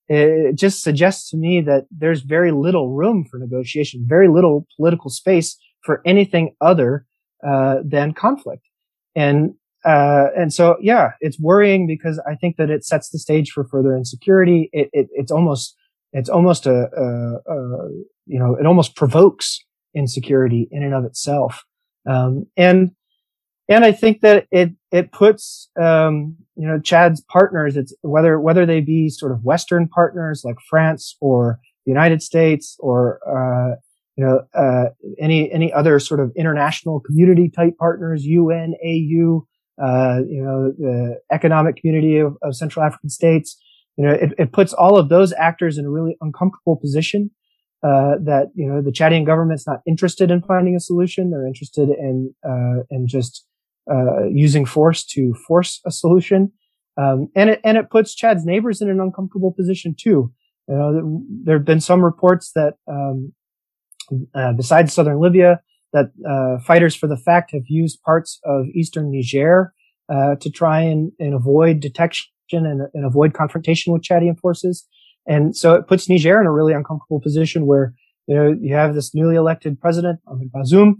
it 0.06 0.56
just 0.56 0.82
suggests 0.82 1.30
to 1.30 1.36
me 1.36 1.62
that 1.62 1.86
there's 1.90 2.20
very 2.20 2.52
little 2.52 2.94
room 2.94 3.24
for 3.28 3.38
negotiation 3.38 4.04
very 4.06 4.28
little 4.28 4.66
political 4.76 5.10
space 5.10 5.58
for 5.82 6.00
anything 6.06 6.54
other 6.60 7.06
uh, 7.46 7.76
than 7.84 8.12
conflict 8.12 8.62
and 9.16 9.54
uh, 9.84 10.26
and 10.36 10.52
so 10.52 10.76
yeah 10.80 11.12
it's 11.20 11.38
worrying 11.38 11.86
because 11.86 12.20
i 12.28 12.34
think 12.34 12.56
that 12.56 12.70
it 12.70 12.84
sets 12.84 13.10
the 13.10 13.18
stage 13.18 13.50
for 13.50 13.64
further 13.64 13.96
insecurity 13.96 14.70
it, 14.72 14.88
it 14.92 15.08
it's 15.12 15.30
almost 15.30 15.76
it's 16.14 16.28
almost 16.28 16.64
a, 16.64 16.88
a, 16.96 17.52
a, 17.52 17.88
you 18.26 18.38
know, 18.38 18.54
it 18.54 18.64
almost 18.66 18.96
provokes 18.96 19.62
insecurity 19.94 20.68
in 20.70 20.82
and 20.82 20.94
of 20.94 21.04
itself. 21.04 21.64
Um, 22.08 22.46
and, 22.56 22.92
and 23.68 23.84
I 23.84 23.92
think 23.92 24.20
that 24.20 24.46
it, 24.52 24.70
it 24.92 25.10
puts, 25.10 25.68
um, 25.80 26.36
you 26.54 26.68
know, 26.68 26.78
Chad's 26.78 27.20
partners, 27.20 27.76
it's 27.76 27.92
whether, 28.02 28.38
whether 28.38 28.64
they 28.64 28.80
be 28.80 29.08
sort 29.08 29.32
of 29.32 29.42
Western 29.42 29.88
partners 29.88 30.42
like 30.44 30.56
France 30.70 31.16
or 31.20 31.58
the 31.84 31.90
United 31.90 32.22
States 32.22 32.76
or, 32.78 33.18
uh, 33.26 33.74
you 34.16 34.24
know, 34.24 34.42
uh, 34.54 34.90
any, 35.18 35.50
any 35.50 35.72
other 35.72 35.98
sort 35.98 36.20
of 36.20 36.30
international 36.36 37.00
community 37.00 37.48
type 37.48 37.76
partners, 37.76 38.24
UN, 38.24 38.74
AU, 38.84 39.44
uh, 39.82 40.18
you 40.28 40.42
know, 40.42 40.72
the 40.78 41.20
economic 41.32 41.76
community 41.76 42.18
of, 42.18 42.36
of 42.42 42.56
Central 42.56 42.84
African 42.84 43.10
states, 43.10 43.60
you 43.96 44.04
know, 44.04 44.12
it, 44.12 44.32
it 44.38 44.52
puts 44.52 44.72
all 44.72 44.98
of 44.98 45.08
those 45.08 45.32
actors 45.34 45.78
in 45.78 45.84
a 45.84 45.90
really 45.90 46.16
uncomfortable 46.20 46.76
position. 46.76 47.30
Uh, 47.82 48.16
that 48.18 48.46
you 48.54 48.66
know 48.66 48.80
the 48.80 48.90
Chadian 48.90 49.26
government's 49.26 49.66
not 49.66 49.80
interested 49.86 50.30
in 50.30 50.40
finding 50.40 50.74
a 50.74 50.80
solution; 50.80 51.30
they're 51.30 51.46
interested 51.46 51.90
in 51.90 52.34
uh, 52.42 52.82
in 52.90 53.06
just 53.06 53.44
uh, 53.90 54.24
using 54.24 54.64
force 54.64 55.04
to 55.04 55.34
force 55.46 55.82
a 55.84 55.90
solution, 55.90 56.50
um, 56.96 57.28
and 57.36 57.50
it 57.50 57.60
and 57.62 57.76
it 57.76 57.90
puts 57.90 58.14
Chad's 58.14 58.46
neighbors 58.46 58.80
in 58.80 58.88
an 58.88 59.00
uncomfortable 59.00 59.52
position 59.52 59.94
too. 59.98 60.32
You 60.66 60.74
know, 60.74 61.22
there 61.44 61.58
have 61.58 61.66
been 61.66 61.80
some 61.80 62.02
reports 62.02 62.52
that 62.54 62.76
um, 62.88 63.34
uh, 64.34 64.54
besides 64.54 64.94
southern 64.94 65.20
Libya, 65.20 65.60
that 65.94 66.10
uh, 66.28 66.62
fighters 66.62 66.94
for 66.94 67.06
the 67.06 67.16
FACT 67.16 67.52
have 67.52 67.62
used 67.68 68.02
parts 68.02 68.40
of 68.44 68.66
eastern 68.74 69.10
Niger 69.10 69.72
uh, 70.12 70.34
to 70.40 70.50
try 70.50 70.80
and, 70.82 71.12
and 71.18 71.34
avoid 71.34 71.80
detection 71.80 72.28
and, 72.50 72.82
and 72.92 73.06
avoid 73.06 73.32
confrontation 73.32 73.92
with 73.92 74.02
Chadian 74.02 74.38
forces. 74.38 74.86
And 75.26 75.56
so 75.56 75.72
it 75.74 75.86
puts 75.86 76.08
Niger 76.08 76.40
in 76.40 76.46
a 76.46 76.52
really 76.52 76.74
uncomfortable 76.74 77.20
position 77.20 77.66
where, 77.66 77.94
you 78.26 78.34
know, 78.34 78.54
you 78.60 78.74
have 78.74 78.94
this 78.94 79.14
newly 79.14 79.36
elected 79.36 79.80
president, 79.80 80.20
Ahmed 80.26 80.50
Bazoum, 80.52 80.96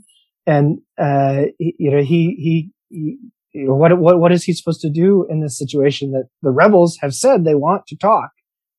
and, 0.47 0.79
uh, 0.97 1.43
he, 1.59 1.75
you 1.79 1.91
know, 1.91 2.03
he, 2.03 2.35
he, 2.39 2.71
he 2.89 3.19
you 3.53 3.67
know, 3.69 3.75
what, 3.75 3.99
what, 3.99 4.19
what 4.21 4.33
is 4.33 4.45
he 4.45 4.53
supposed 4.53 4.81
to 4.81 4.91
do 4.91 5.27
in 5.29 5.41
this 5.41 5.59
situation 5.59 6.13
that 6.13 6.29
the 6.43 6.51
rebels 6.51 6.99
have 7.01 7.15
said 7.15 7.45
they 7.45 7.55
want 7.55 7.87
to 7.89 7.97
talk? 7.97 8.31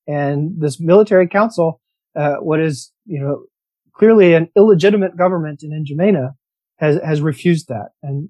And 0.08 0.60
this 0.60 0.80
military 0.80 1.28
council, 1.28 1.82
uh, 2.16 2.36
what 2.36 2.60
is, 2.60 2.92
you 3.06 3.20
know, 3.20 3.44
clearly 3.98 4.34
an 4.34 4.50
illegitimate 4.56 5.18
government 5.18 5.64
in 5.64 5.72
N'Djamena 5.72 6.34
has, 6.78 7.00
has 7.04 7.22
refused 7.22 7.68
that. 7.70 7.90
And 8.04 8.30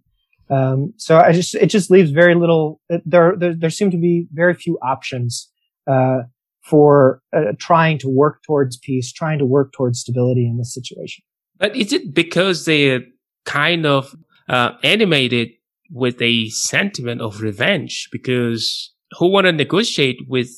um, 0.50 0.94
so 0.98 1.18
I 1.18 1.32
just, 1.32 1.56
it 1.56 1.68
just 1.68 1.90
leaves 1.90 2.12
very 2.12 2.36
little, 2.36 2.80
there, 3.06 3.36
there, 3.38 3.56
there 3.56 3.70
seem 3.70 3.92
to 3.92 3.98
be 3.98 4.28
very 4.32 4.54
few 4.54 4.78
options, 4.82 5.52
uh, 5.88 6.24
for 6.64 7.22
uh, 7.36 7.52
trying 7.60 8.00
to 8.00 8.10
work 8.10 8.42
towards 8.42 8.78
peace, 8.78 9.12
trying 9.12 9.38
to 9.38 9.46
work 9.46 9.72
towards 9.72 10.00
stability 10.00 10.48
in 10.48 10.58
this 10.58 10.74
situation. 10.74 11.24
But 11.60 11.76
is 11.76 11.94
it 11.94 12.14
because 12.14 12.66
they're 12.66 13.02
kind 13.46 13.86
of 13.86 14.16
uh, 14.50 14.72
animated 14.84 15.50
with 15.92 16.20
a 16.22 16.50
sentiment 16.50 17.22
of 17.22 17.42
revenge? 17.42 18.10
Because 18.12 18.92
who 19.20 19.32
want 19.32 19.46
to 19.46 19.52
negotiate 19.52 20.18
with 20.28 20.50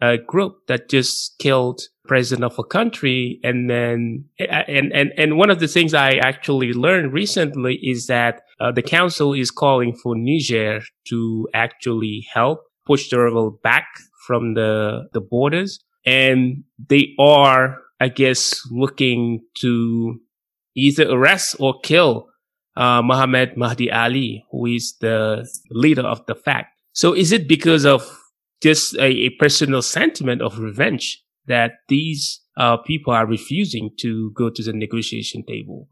a 0.00 0.18
group 0.18 0.66
that 0.66 0.88
just 0.88 1.38
killed 1.38 1.82
president 2.06 2.44
of 2.44 2.58
a 2.58 2.64
country 2.64 3.40
and 3.42 3.70
then 3.70 4.24
and 4.38 4.92
and 4.92 5.12
and 5.16 5.38
one 5.38 5.50
of 5.50 5.58
the 5.58 5.68
things 5.68 5.94
i 5.94 6.12
actually 6.16 6.72
learned 6.72 7.12
recently 7.12 7.76
is 7.76 8.06
that 8.06 8.42
uh, 8.60 8.70
the 8.70 8.82
council 8.82 9.32
is 9.32 9.50
calling 9.50 9.94
for 9.94 10.14
niger 10.16 10.82
to 11.06 11.48
actually 11.54 12.26
help 12.32 12.64
push 12.86 13.08
the 13.08 13.18
rebel 13.18 13.58
back 13.62 13.86
from 14.26 14.54
the 14.54 15.08
the 15.12 15.20
borders 15.20 15.80
and 16.04 16.62
they 16.88 17.14
are 17.18 17.78
i 18.00 18.08
guess 18.08 18.60
looking 18.70 19.40
to 19.54 20.20
either 20.74 21.08
arrest 21.10 21.56
or 21.58 21.80
kill 21.82 22.28
uh, 22.76 23.00
Mohammed 23.02 23.56
Mahdi 23.56 23.90
Ali, 23.90 24.44
who 24.50 24.66
is 24.66 24.96
the 25.00 25.48
leader 25.70 26.02
of 26.02 26.26
the 26.26 26.34
FACT. 26.34 26.66
So 26.92 27.12
is 27.12 27.30
it 27.30 27.48
because 27.48 27.86
of 27.86 28.20
just 28.62 28.96
a, 28.96 29.04
a 29.04 29.30
personal 29.30 29.82
sentiment 29.82 30.42
of 30.42 30.58
revenge 30.58 31.23
that 31.46 31.72
these 31.88 32.40
uh, 32.56 32.76
people 32.78 33.12
are 33.12 33.26
refusing 33.26 33.90
to 34.00 34.30
go 34.32 34.50
to 34.50 34.62
the 34.62 34.72
negotiation 34.72 35.44
table. 35.44 35.88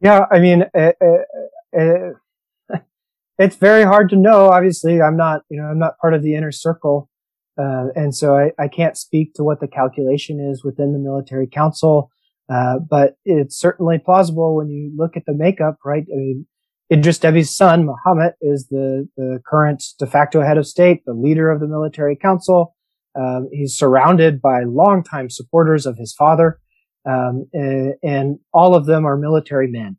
Yeah, 0.00 0.26
I 0.30 0.38
mean, 0.38 0.64
uh, 0.74 0.92
uh, 1.02 1.78
uh 1.78 2.78
it's 3.38 3.56
very 3.56 3.84
hard 3.84 4.10
to 4.10 4.16
know. 4.16 4.48
Obviously, 4.48 5.00
I'm 5.00 5.16
not, 5.16 5.42
you 5.48 5.60
know, 5.60 5.66
I'm 5.66 5.78
not 5.78 5.98
part 5.98 6.14
of 6.14 6.22
the 6.22 6.34
inner 6.34 6.52
circle. 6.52 7.10
Uh, 7.58 7.86
and 7.94 8.14
so 8.14 8.36
I, 8.36 8.50
I, 8.58 8.68
can't 8.68 8.98
speak 8.98 9.32
to 9.34 9.42
what 9.42 9.60
the 9.60 9.66
calculation 9.66 10.38
is 10.40 10.62
within 10.62 10.92
the 10.92 10.98
military 10.98 11.46
council. 11.46 12.10
Uh, 12.52 12.78
but 12.78 13.16
it's 13.24 13.58
certainly 13.58 13.98
plausible 13.98 14.54
when 14.54 14.68
you 14.68 14.92
look 14.94 15.16
at 15.16 15.24
the 15.26 15.32
makeup, 15.32 15.78
right? 15.82 16.04
I 16.12 16.16
mean, 16.16 16.46
Idris 16.92 17.18
Deby's 17.18 17.56
son, 17.56 17.86
Mohammed, 17.86 18.34
is 18.42 18.68
the, 18.68 19.08
the 19.16 19.40
current 19.44 19.82
de 19.98 20.06
facto 20.06 20.42
head 20.42 20.58
of 20.58 20.66
state, 20.66 21.02
the 21.06 21.14
leader 21.14 21.50
of 21.50 21.60
the 21.60 21.66
military 21.66 22.14
council. 22.14 22.75
Um, 23.18 23.48
he's 23.52 23.76
surrounded 23.76 24.42
by 24.42 24.62
longtime 24.64 25.30
supporters 25.30 25.86
of 25.86 25.96
his 25.96 26.12
father, 26.12 26.60
um, 27.06 27.48
and, 27.52 27.94
and, 28.02 28.38
all 28.52 28.74
of 28.74 28.86
them 28.86 29.06
are 29.06 29.16
military 29.16 29.68
men. 29.68 29.96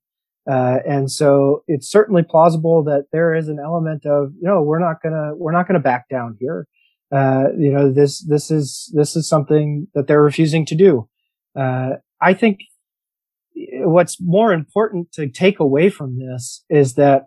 Uh, 0.49 0.77
and 0.88 1.12
so 1.12 1.63
it's 1.67 1.89
certainly 1.89 2.23
plausible 2.23 2.84
that 2.84 3.06
there 3.12 3.34
is 3.34 3.49
an 3.49 3.60
element 3.63 4.06
of, 4.06 4.32
you 4.39 4.47
know, 4.47 4.62
we're 4.62 4.80
not 4.80 5.01
gonna, 5.01 5.36
we're 5.36 5.51
not 5.51 5.67
gonna 5.67 5.80
back 5.80 6.08
down 6.10 6.38
here. 6.39 6.67
Uh, 7.12 7.45
you 7.58 7.71
know, 7.71 7.91
this, 7.91 8.25
this 8.27 8.51
is, 8.51 8.91
this 8.93 9.15
is 9.15 9.27
something 9.27 9.88
that 9.93 10.08
they're 10.08 10.21
refusing 10.21 10.65
to 10.65 10.75
do. 10.75 11.08
Uh, 11.58 11.95
I 12.21 12.34
think 12.34 12.60
what's 13.56 14.17
more 14.21 14.53
important 14.53 15.12
to 15.13 15.30
take 15.30 15.60
away 15.60 15.89
from 15.89 16.19
this 16.19 16.63
is 16.69 16.95
that, 16.95 17.23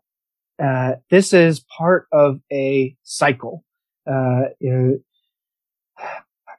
uh, 0.63 0.97
this 1.11 1.33
is 1.33 1.65
part 1.79 2.07
of 2.13 2.41
a 2.53 2.95
cycle. 3.03 3.65
Uh, 4.07 4.51
you 4.61 4.73
know, 4.73 4.99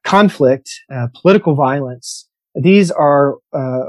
conflict, 0.03 0.69
uh, 0.93 1.07
political 1.21 1.55
violence. 1.55 2.27
These 2.55 2.91
are 2.91 3.35
uh, 3.53 3.85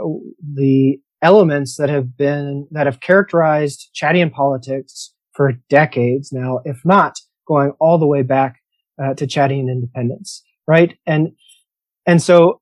the 0.55 0.99
elements 1.21 1.77
that 1.77 1.89
have 1.89 2.17
been 2.17 2.67
that 2.71 2.87
have 2.87 3.01
characterized 3.01 3.91
Chadian 3.95 4.33
politics 4.33 5.13
for 5.33 5.53
decades 5.69 6.33
now, 6.33 6.61
if 6.65 6.85
not 6.85 7.19
going 7.47 7.73
all 7.81 7.99
the 7.99 8.07
way 8.07 8.23
back 8.23 8.61
uh, 9.03 9.15
to 9.15 9.27
Chadian 9.27 9.69
independence, 9.71 10.43
right? 10.67 10.97
And 11.07 11.33
and 12.07 12.23
so 12.23 12.61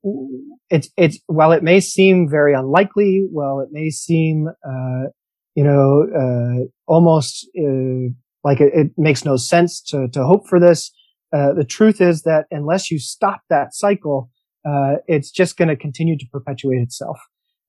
it's 0.69 0.89
it's 0.97 1.19
while 1.27 1.51
it 1.51 1.63
may 1.63 1.79
seem 1.79 2.29
very 2.29 2.53
unlikely, 2.53 3.27
well, 3.31 3.59
it 3.59 3.69
may 3.71 3.89
seem 3.89 4.47
uh, 4.67 5.09
you 5.55 5.63
know, 5.63 6.07
uh, 6.15 6.65
almost 6.91 7.49
uh, 7.57 8.09
like 8.43 8.61
it, 8.61 8.73
it, 8.73 8.91
makes 8.97 9.25
no 9.25 9.35
sense 9.35 9.81
to 9.81 10.07
to 10.09 10.23
hope 10.23 10.47
for 10.47 10.59
this. 10.59 10.91
Uh, 11.33 11.53
the 11.53 11.63
truth 11.63 12.01
is 12.01 12.23
that 12.23 12.45
unless 12.51 12.91
you 12.91 12.99
stop 12.99 13.41
that 13.49 13.73
cycle, 13.73 14.29
uh, 14.67 14.95
it's 15.07 15.31
just 15.31 15.57
going 15.57 15.69
to 15.69 15.75
continue 15.75 16.17
to 16.17 16.25
perpetuate 16.31 16.81
itself. 16.81 17.19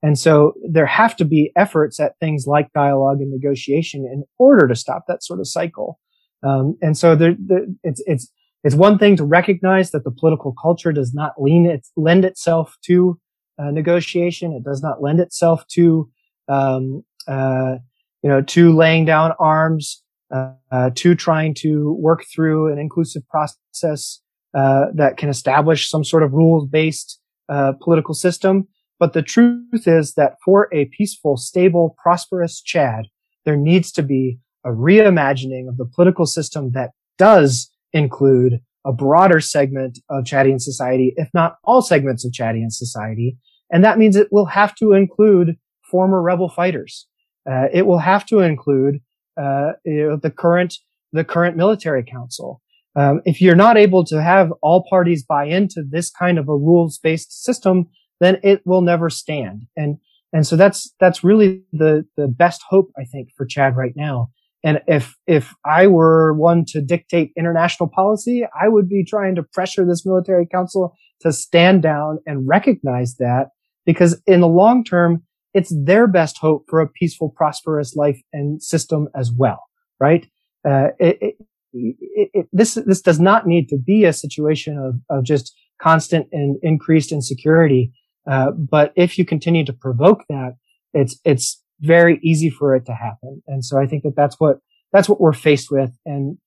And 0.02 0.18
so 0.18 0.54
there 0.68 0.86
have 0.86 1.14
to 1.16 1.24
be 1.24 1.52
efforts 1.56 2.00
at 2.00 2.18
things 2.18 2.46
like 2.46 2.72
dialogue 2.72 3.20
and 3.20 3.30
negotiation 3.30 4.04
in 4.04 4.24
order 4.38 4.66
to 4.66 4.74
stop 4.74 5.04
that 5.06 5.22
sort 5.22 5.38
of 5.38 5.46
cycle. 5.46 6.00
Um, 6.42 6.76
and 6.82 6.98
so 6.98 7.14
there, 7.14 7.36
there, 7.38 7.66
it's 7.84 8.02
it's 8.06 8.28
it's 8.64 8.74
one 8.74 8.98
thing 8.98 9.16
to 9.16 9.24
recognize 9.24 9.92
that 9.92 10.02
the 10.02 10.10
political 10.10 10.54
culture 10.60 10.92
does 10.92 11.14
not 11.14 11.32
lean 11.38 11.66
it, 11.66 11.86
lend 11.96 12.24
itself 12.24 12.76
to 12.86 13.18
uh, 13.58 13.70
negotiation. 13.70 14.52
It 14.52 14.64
does 14.64 14.82
not 14.82 15.02
lend 15.02 15.20
itself 15.20 15.64
to 15.74 16.10
um, 16.48 17.04
uh, 17.28 17.76
you 18.22 18.28
know 18.28 18.42
to 18.42 18.74
laying 18.74 19.04
down 19.04 19.32
arms, 19.38 20.01
uh 20.32 20.90
to 20.94 21.14
trying 21.14 21.54
to 21.54 21.92
work 22.00 22.24
through 22.32 22.72
an 22.72 22.78
inclusive 22.78 23.22
process 23.28 24.20
uh, 24.54 24.86
that 24.94 25.16
can 25.16 25.28
establish 25.28 25.88
some 25.88 26.04
sort 26.04 26.22
of 26.22 26.32
rules 26.32 26.68
based 26.68 27.20
uh, 27.48 27.72
political 27.80 28.14
system. 28.14 28.68
But 28.98 29.14
the 29.14 29.22
truth 29.22 29.86
is 29.86 30.14
that 30.14 30.36
for 30.44 30.68
a 30.72 30.84
peaceful, 30.86 31.36
stable, 31.36 31.96
prosperous 32.02 32.60
Chad, 32.60 33.06
there 33.44 33.56
needs 33.56 33.90
to 33.92 34.02
be 34.02 34.38
a 34.64 34.68
reimagining 34.68 35.68
of 35.68 35.76
the 35.76 35.86
political 35.86 36.26
system 36.26 36.70
that 36.72 36.90
does 37.18 37.70
include 37.92 38.60
a 38.84 38.92
broader 38.92 39.40
segment 39.40 39.98
of 40.08 40.24
Chadian 40.24 40.60
society, 40.60 41.14
if 41.16 41.28
not 41.32 41.56
all 41.64 41.82
segments 41.82 42.24
of 42.24 42.32
Chadian 42.32 42.70
society. 42.70 43.36
And 43.70 43.82
that 43.84 43.98
means 43.98 44.16
it 44.16 44.28
will 44.30 44.46
have 44.46 44.74
to 44.76 44.92
include 44.92 45.56
former 45.90 46.20
rebel 46.20 46.48
fighters. 46.48 47.06
Uh, 47.50 47.66
it 47.72 47.86
will 47.86 47.98
have 47.98 48.26
to 48.26 48.40
include 48.40 49.00
uh, 49.40 49.72
you 49.84 50.08
know, 50.08 50.16
the 50.16 50.30
current 50.30 50.74
the 51.12 51.24
current 51.24 51.56
military 51.56 52.04
council. 52.04 52.62
Um, 52.94 53.22
if 53.24 53.40
you're 53.40 53.54
not 53.54 53.76
able 53.76 54.04
to 54.06 54.22
have 54.22 54.52
all 54.62 54.84
parties 54.88 55.24
buy 55.24 55.44
into 55.44 55.82
this 55.88 56.10
kind 56.10 56.38
of 56.38 56.48
a 56.48 56.56
rules 56.56 56.98
based 56.98 57.44
system, 57.44 57.88
then 58.20 58.38
it 58.42 58.62
will 58.64 58.82
never 58.82 59.10
stand. 59.10 59.62
And 59.76 59.98
and 60.32 60.46
so 60.46 60.56
that's 60.56 60.94
that's 61.00 61.24
really 61.24 61.62
the 61.72 62.06
the 62.16 62.28
best 62.28 62.62
hope 62.68 62.90
I 62.98 63.04
think 63.04 63.28
for 63.36 63.46
Chad 63.46 63.76
right 63.76 63.92
now. 63.96 64.30
And 64.64 64.80
if 64.86 65.16
if 65.26 65.54
I 65.64 65.86
were 65.86 66.34
one 66.34 66.64
to 66.68 66.80
dictate 66.80 67.32
international 67.36 67.88
policy, 67.88 68.44
I 68.60 68.68
would 68.68 68.88
be 68.88 69.04
trying 69.04 69.34
to 69.36 69.42
pressure 69.42 69.84
this 69.84 70.06
military 70.06 70.46
council 70.46 70.94
to 71.20 71.32
stand 71.32 71.82
down 71.82 72.18
and 72.26 72.48
recognize 72.48 73.16
that 73.16 73.48
because 73.84 74.20
in 74.26 74.40
the 74.40 74.48
long 74.48 74.84
term, 74.84 75.22
it's 75.54 75.72
their 75.84 76.06
best 76.06 76.38
hope 76.38 76.64
for 76.68 76.80
a 76.80 76.88
peaceful, 76.88 77.30
prosperous 77.30 77.94
life 77.96 78.20
and 78.32 78.62
system 78.62 79.08
as 79.14 79.30
well, 79.30 79.62
right? 80.00 80.26
Uh, 80.68 80.88
it, 80.98 81.18
it, 81.20 81.36
it, 81.72 82.46
this 82.52 82.74
this 82.74 83.00
does 83.00 83.18
not 83.18 83.46
need 83.46 83.68
to 83.68 83.78
be 83.78 84.04
a 84.04 84.12
situation 84.12 84.78
of, 84.78 85.18
of 85.18 85.24
just 85.24 85.54
constant 85.80 86.28
and 86.32 86.58
increased 86.62 87.12
insecurity. 87.12 87.92
Uh, 88.30 88.52
but 88.52 88.92
if 88.94 89.18
you 89.18 89.24
continue 89.24 89.64
to 89.64 89.72
provoke 89.72 90.24
that, 90.28 90.56
it's 90.94 91.18
it's 91.24 91.62
very 91.80 92.20
easy 92.22 92.50
for 92.50 92.76
it 92.76 92.86
to 92.86 92.94
happen. 92.94 93.42
And 93.46 93.64
so 93.64 93.78
I 93.78 93.86
think 93.86 94.04
that 94.04 94.14
that's 94.16 94.38
what 94.38 94.58
that's 94.92 95.08
what 95.08 95.20
we're 95.20 95.32
faced 95.32 95.70
with. 95.70 95.90
And 96.06 96.38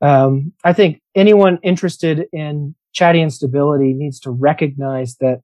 um, 0.00 0.52
I 0.62 0.72
think 0.72 1.00
anyone 1.14 1.58
interested 1.62 2.26
in 2.32 2.74
Chadian 2.94 3.32
stability 3.32 3.92
needs 3.94 4.20
to 4.20 4.30
recognize 4.30 5.16
that 5.20 5.40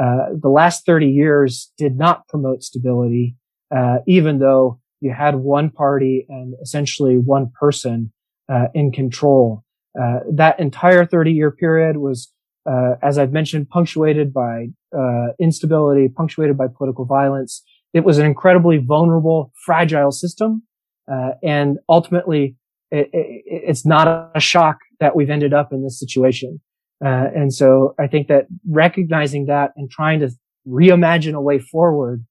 uh, 0.00 0.34
the 0.40 0.48
last 0.48 0.86
30 0.86 1.06
years 1.06 1.70
did 1.76 1.96
not 1.96 2.26
promote 2.28 2.62
stability, 2.62 3.36
uh, 3.74 3.98
even 4.06 4.38
though 4.38 4.80
you 5.00 5.12
had 5.12 5.36
one 5.36 5.70
party 5.70 6.26
and 6.28 6.54
essentially 6.62 7.16
one 7.16 7.50
person 7.58 8.12
uh, 8.48 8.66
in 8.74 8.92
control. 8.92 9.64
Uh, 10.00 10.20
that 10.32 10.58
entire 10.58 11.04
30 11.04 11.32
year 11.32 11.50
period 11.50 11.98
was, 11.98 12.32
uh, 12.70 12.94
as 13.02 13.18
I've 13.18 13.32
mentioned, 13.32 13.68
punctuated 13.68 14.32
by 14.32 14.68
uh, 14.96 15.28
instability, 15.38 16.08
punctuated 16.08 16.56
by 16.56 16.66
political 16.74 17.04
violence. 17.04 17.62
It 17.92 18.04
was 18.04 18.18
an 18.18 18.24
incredibly 18.24 18.78
vulnerable, 18.78 19.52
fragile 19.66 20.12
system, 20.12 20.62
uh, 21.10 21.32
and 21.42 21.78
ultimately, 21.88 22.56
it, 22.90 23.10
it, 23.12 23.42
it's 23.46 23.84
not 23.84 24.30
a 24.34 24.40
shock 24.40 24.78
that 25.00 25.14
we've 25.14 25.30
ended 25.30 25.52
up 25.52 25.72
in 25.72 25.82
this 25.82 25.98
situation. 25.98 26.60
Uh, 27.04 27.28
and 27.34 27.52
so, 27.52 27.94
I 27.98 28.06
think 28.06 28.28
that 28.28 28.46
recognizing 28.68 29.46
that 29.46 29.72
and 29.76 29.90
trying 29.90 30.20
to 30.20 30.30
reimagine 30.68 31.34
a 31.34 31.40
way 31.40 31.58
forward 31.58 32.24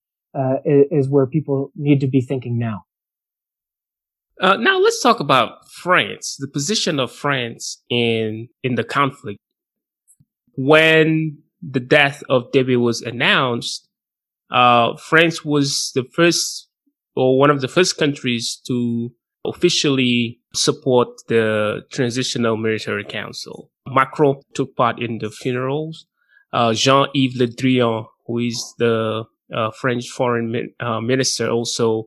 is, 0.66 0.86
is 0.92 1.10
where 1.10 1.28
people 1.28 1.72
need 1.76 2.00
to 2.00 2.08
be 2.08 2.22
thinking 2.22 2.58
now. 2.58 2.86
Uh, 4.42 4.58
now 4.58 4.80
let's 4.80 5.02
talk 5.02 5.20
about 5.20 5.70
France, 5.70 6.36
the 6.40 6.48
position 6.48 7.00
of 7.00 7.12
France 7.12 7.84
in 7.90 8.48
in 8.64 8.76
the 8.76 8.84
conflict. 8.84 9.40
When 10.56 11.38
the 11.62 11.80
death 11.80 12.24
of 12.28 12.52
Déby 12.52 12.80
was 12.80 13.02
announced, 13.02 13.88
uh, 14.52 14.96
France 14.98 15.46
was 15.46 15.92
the 15.94 16.04
first 16.04 16.68
or 17.16 17.38
one 17.38 17.50
of 17.50 17.62
the 17.62 17.68
first 17.68 17.98
countries 17.98 18.60
to 18.68 19.12
officially 19.46 20.40
support 20.54 21.10
the 21.28 21.82
Transitional 21.92 22.58
Military 22.58 23.04
Council. 23.04 23.71
Macron 23.88 24.42
took 24.54 24.76
part 24.76 25.02
in 25.02 25.20
the 25.20 25.30
funerals. 25.30 26.06
Uh, 26.54 26.74
Jean-Yves 26.74 27.38
Le 27.38 27.48
Drian, 27.48 28.06
who 28.28 28.40
is 28.40 28.74
the 28.78 29.24
uh, 29.56 29.72
French 29.72 30.10
foreign 30.10 30.52
mi- 30.52 30.74
uh, 30.80 31.02
minister, 31.02 31.50
also 31.50 32.06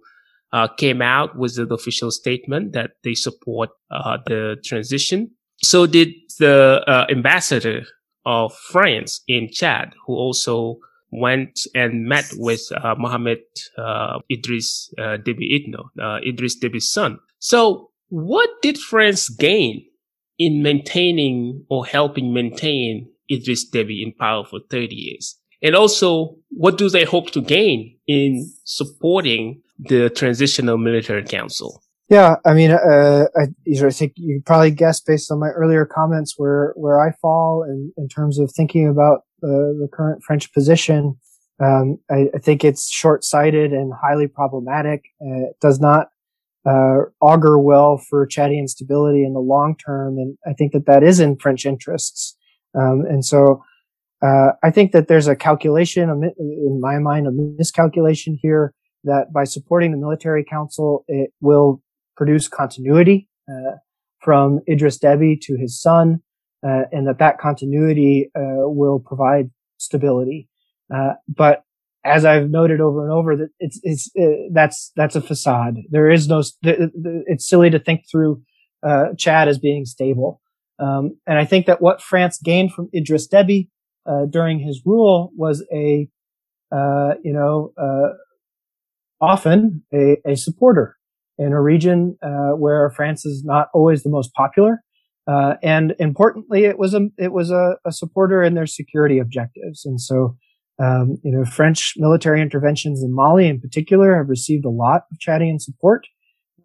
uh, 0.53 0.69
came 0.69 1.03
out 1.03 1.37
with 1.37 1.59
an 1.59 1.73
official 1.73 2.11
statement 2.11 2.73
that 2.73 2.93
they 3.03 3.15
support 3.15 3.71
uh, 3.91 4.19
the 4.27 4.57
transition. 4.65 5.31
So 5.63 5.87
did 5.87 6.09
the 6.39 6.83
uh, 6.87 7.07
ambassador 7.11 7.85
of 8.25 8.55
France 8.55 9.23
in 9.27 9.49
Chad, 9.51 9.95
who 10.07 10.15
also 10.15 10.77
went 11.11 11.61
and 11.75 12.07
met 12.07 12.25
with 12.37 12.63
Mohamed 12.99 13.39
Idris 14.31 14.93
Déby 14.99 15.47
Itno, 15.53 16.25
Idris 16.27 16.59
Déby's 16.59 16.91
son. 16.91 17.19
So 17.39 17.91
what 18.09 18.51
did 18.63 18.79
France 18.79 19.29
gain 19.29 19.85
in 20.38 20.62
maintaining 20.62 21.64
or 21.68 21.87
helping 21.87 22.33
maintain 22.33 23.09
Idris 23.31 23.70
Déby 23.70 24.03
in 24.03 24.12
power 24.12 24.44
for 24.44 24.61
30 24.70 24.94
years? 24.94 25.38
And 25.62 25.75
also, 25.75 26.37
what 26.51 26.76
do 26.76 26.91
they 26.91 27.05
hope 27.05 27.30
to 27.30 27.41
gain 27.41 27.97
in 28.07 28.53
supporting 28.64 29.62
the 29.78 30.11
Transitional 30.11 30.76
Military 30.76 31.24
Council? 31.24 31.82
Yeah, 32.11 32.37
I 32.45 32.53
mean, 32.53 32.70
uh, 32.70 33.24
I, 33.35 33.47
I 33.82 33.91
think 33.91 34.12
you 34.16 34.43
probably 34.45 34.70
guessed 34.70 35.07
based 35.07 35.30
on 35.32 35.41
my 35.41 35.49
earlier 35.49 35.87
comments 35.87 36.35
where 36.37 36.74
where 36.76 37.01
I 37.01 37.12
fall 37.12 37.64
in, 37.66 37.93
in 37.97 38.09
terms 38.09 38.39
of 38.39 38.53
thinking 38.55 38.87
about 38.87 39.22
the, 39.41 39.76
the 39.80 39.89
current 39.91 40.22
French 40.22 40.53
position. 40.53 41.16
Um, 41.61 41.99
I, 42.11 42.26
I, 42.35 42.39
think 42.39 42.64
it's 42.64 42.91
short-sighted 42.91 43.72
and 43.72 43.93
highly 44.03 44.26
problematic. 44.26 45.05
Uh, 45.22 45.51
it 45.51 45.57
does 45.61 45.78
not 45.78 46.09
uh, 46.67 46.99
augur 47.21 47.59
well 47.59 47.99
for 47.99 48.27
Chadian 48.27 48.69
stability 48.69 49.25
in 49.25 49.35
the 49.35 49.41
long 49.41 49.77
term, 49.77 50.19
and 50.19 50.37
I 50.47 50.53
think 50.53 50.73
that 50.73 50.87
that 50.87 51.03
is 51.03 51.21
in 51.21 51.37
French 51.37 51.67
interests. 51.67 52.37
Um, 52.75 53.05
and 53.09 53.25
so, 53.25 53.62
uh, 54.23 54.53
I 54.62 54.71
think 54.71 54.93
that 54.93 55.09
there's 55.09 55.29
a 55.29 55.37
calculation, 55.37 56.33
in 56.39 56.81
my 56.81 56.99
mind, 56.99 57.27
a 57.27 57.31
miscalculation 57.31 58.39
here 58.41 58.73
that 59.05 59.33
by 59.33 59.45
supporting 59.45 59.93
the 59.93 59.99
military 59.99 60.45
council, 60.45 61.05
it 61.09 61.31
will 61.41 61.83
produce 62.17 62.49
continuity 62.49 63.29
uh, 63.49 63.77
from 64.21 64.61
Idris 64.69 64.99
Deby 64.99 65.41
to 65.43 65.57
his 65.57 65.79
son, 65.81 66.23
uh, 66.67 66.85
and 66.91 67.07
that 67.07 67.19
that 67.19 67.39
continuity 67.39 68.31
uh, 68.35 68.65
will 68.65 68.99
provide 68.99 69.51
stability. 69.77 70.49
Uh, 70.95 71.15
but 71.29 71.64
as 72.05 72.24
I've 72.24 72.50
noted 72.50 72.80
over 72.80 73.05
and 73.05 73.12
over, 73.12 73.36
that 73.36 73.48
it's 73.59 73.80
it's 73.82 74.11
uh, 74.18 74.48
that's 74.52 74.92
that's 74.96 75.16
a 75.16 75.20
facade. 75.20 75.76
There 75.90 76.11
is 76.11 76.28
no. 76.28 76.42
It's 76.62 77.48
silly 77.48 77.70
to 77.70 77.78
think 77.78 78.02
through 78.11 78.42
uh, 78.82 79.14
Chad 79.18 79.48
as 79.48 79.59
being 79.59 79.84
stable. 79.84 80.40
Um, 80.78 81.16
and 81.26 81.38
I 81.38 81.44
think 81.44 81.66
that 81.66 81.80
what 81.80 82.02
France 82.02 82.38
gained 82.42 82.72
from 82.72 82.90
Idris 82.94 83.28
Deby 83.28 83.68
during 84.30 84.59
his 84.59 84.82
rule 84.84 85.32
was 85.36 85.64
a 85.72 86.09
you 86.72 87.32
know 87.32 87.72
often 89.20 89.82
a, 89.92 90.16
a 90.26 90.36
supporter 90.36 90.96
in 91.38 91.52
a 91.52 91.61
region 91.61 92.16
uh, 92.22 92.50
where 92.50 92.90
France 92.90 93.24
is 93.24 93.42
not 93.44 93.68
always 93.74 94.02
the 94.02 94.11
most 94.11 94.32
popular. 94.34 94.82
Uh, 95.26 95.55
and 95.62 95.94
importantly, 95.98 96.64
it 96.64 96.78
was 96.78 96.92
a 96.92 97.09
it 97.16 97.32
was 97.32 97.50
a, 97.50 97.76
a, 97.86 97.92
supporter 97.92 98.42
in 98.42 98.55
their 98.55 98.66
security 98.66 99.18
objectives. 99.18 99.84
And 99.86 99.98
so, 99.98 100.36
um, 100.83 101.18
you 101.22 101.31
know, 101.31 101.45
French 101.45 101.95
military 101.97 102.43
interventions 102.43 103.03
in 103.03 103.14
Mali, 103.14 103.49
in 103.49 103.61
particular, 103.61 104.16
have 104.16 104.29
received 104.29 104.64
a 104.64 104.70
lot 104.70 105.03
of 105.11 105.18
Chadian 105.18 105.61
support. 105.61 106.07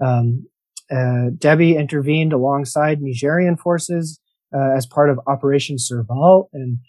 Um, 0.01 0.47
uh, 0.91 1.29
Deby 1.37 1.77
intervened 1.77 2.33
alongside 2.33 3.01
Nigerian 3.01 3.55
forces 3.55 4.19
uh, 4.55 4.71
as 4.75 4.87
part 4.87 5.11
of 5.11 5.19
Operation 5.27 5.77
Serval 5.77 6.49
in 6.53 6.79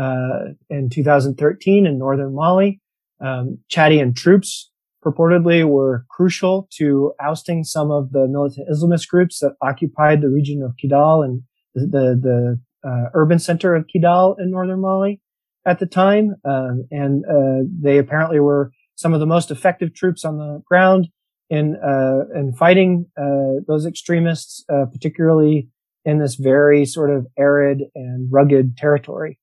uh, 0.00 0.54
in 0.70 0.88
2013 0.88 1.86
in 1.86 1.98
northern 1.98 2.34
Mali. 2.34 2.80
Um, 3.20 3.58
Chadian 3.70 4.16
troops 4.16 4.70
purportedly 5.04 5.66
were 5.66 6.06
crucial 6.08 6.68
to 6.78 7.12
ousting 7.20 7.64
some 7.64 7.90
of 7.90 8.12
the 8.12 8.26
militant 8.26 8.68
Islamist 8.70 9.08
groups 9.08 9.40
that 9.40 9.56
occupied 9.60 10.20
the 10.22 10.30
region 10.30 10.62
of 10.62 10.74
Kidal 10.82 11.24
and 11.24 11.42
the, 11.74 11.80
the, 11.86 12.20
the 12.22 12.88
uh, 12.88 13.10
urban 13.14 13.38
center 13.38 13.74
of 13.74 13.86
Kidal 13.94 14.36
in 14.38 14.50
northern 14.50 14.80
Mali 14.80 15.20
at 15.66 15.78
the 15.78 15.86
time. 15.86 16.34
Um, 16.44 16.86
and 16.90 17.24
uh, 17.24 17.68
they 17.80 17.98
apparently 17.98 18.40
were 18.40 18.72
some 18.94 19.14
of 19.14 19.20
the 19.20 19.26
most 19.26 19.50
effective 19.50 19.94
troops 19.94 20.24
on 20.24 20.38
the 20.38 20.62
ground 20.66 21.08
in 21.48 21.76
uh, 21.76 22.38
in 22.38 22.52
fighting 22.52 23.06
uh, 23.18 23.60
those 23.66 23.86
extremists, 23.86 24.64
uh, 24.72 24.86
particularly 24.92 25.68
in 26.04 26.18
this 26.18 26.36
very 26.36 26.84
sort 26.84 27.10
of 27.10 27.26
arid 27.38 27.82
and 27.94 28.28
rugged 28.30 28.76
territory. 28.76 29.38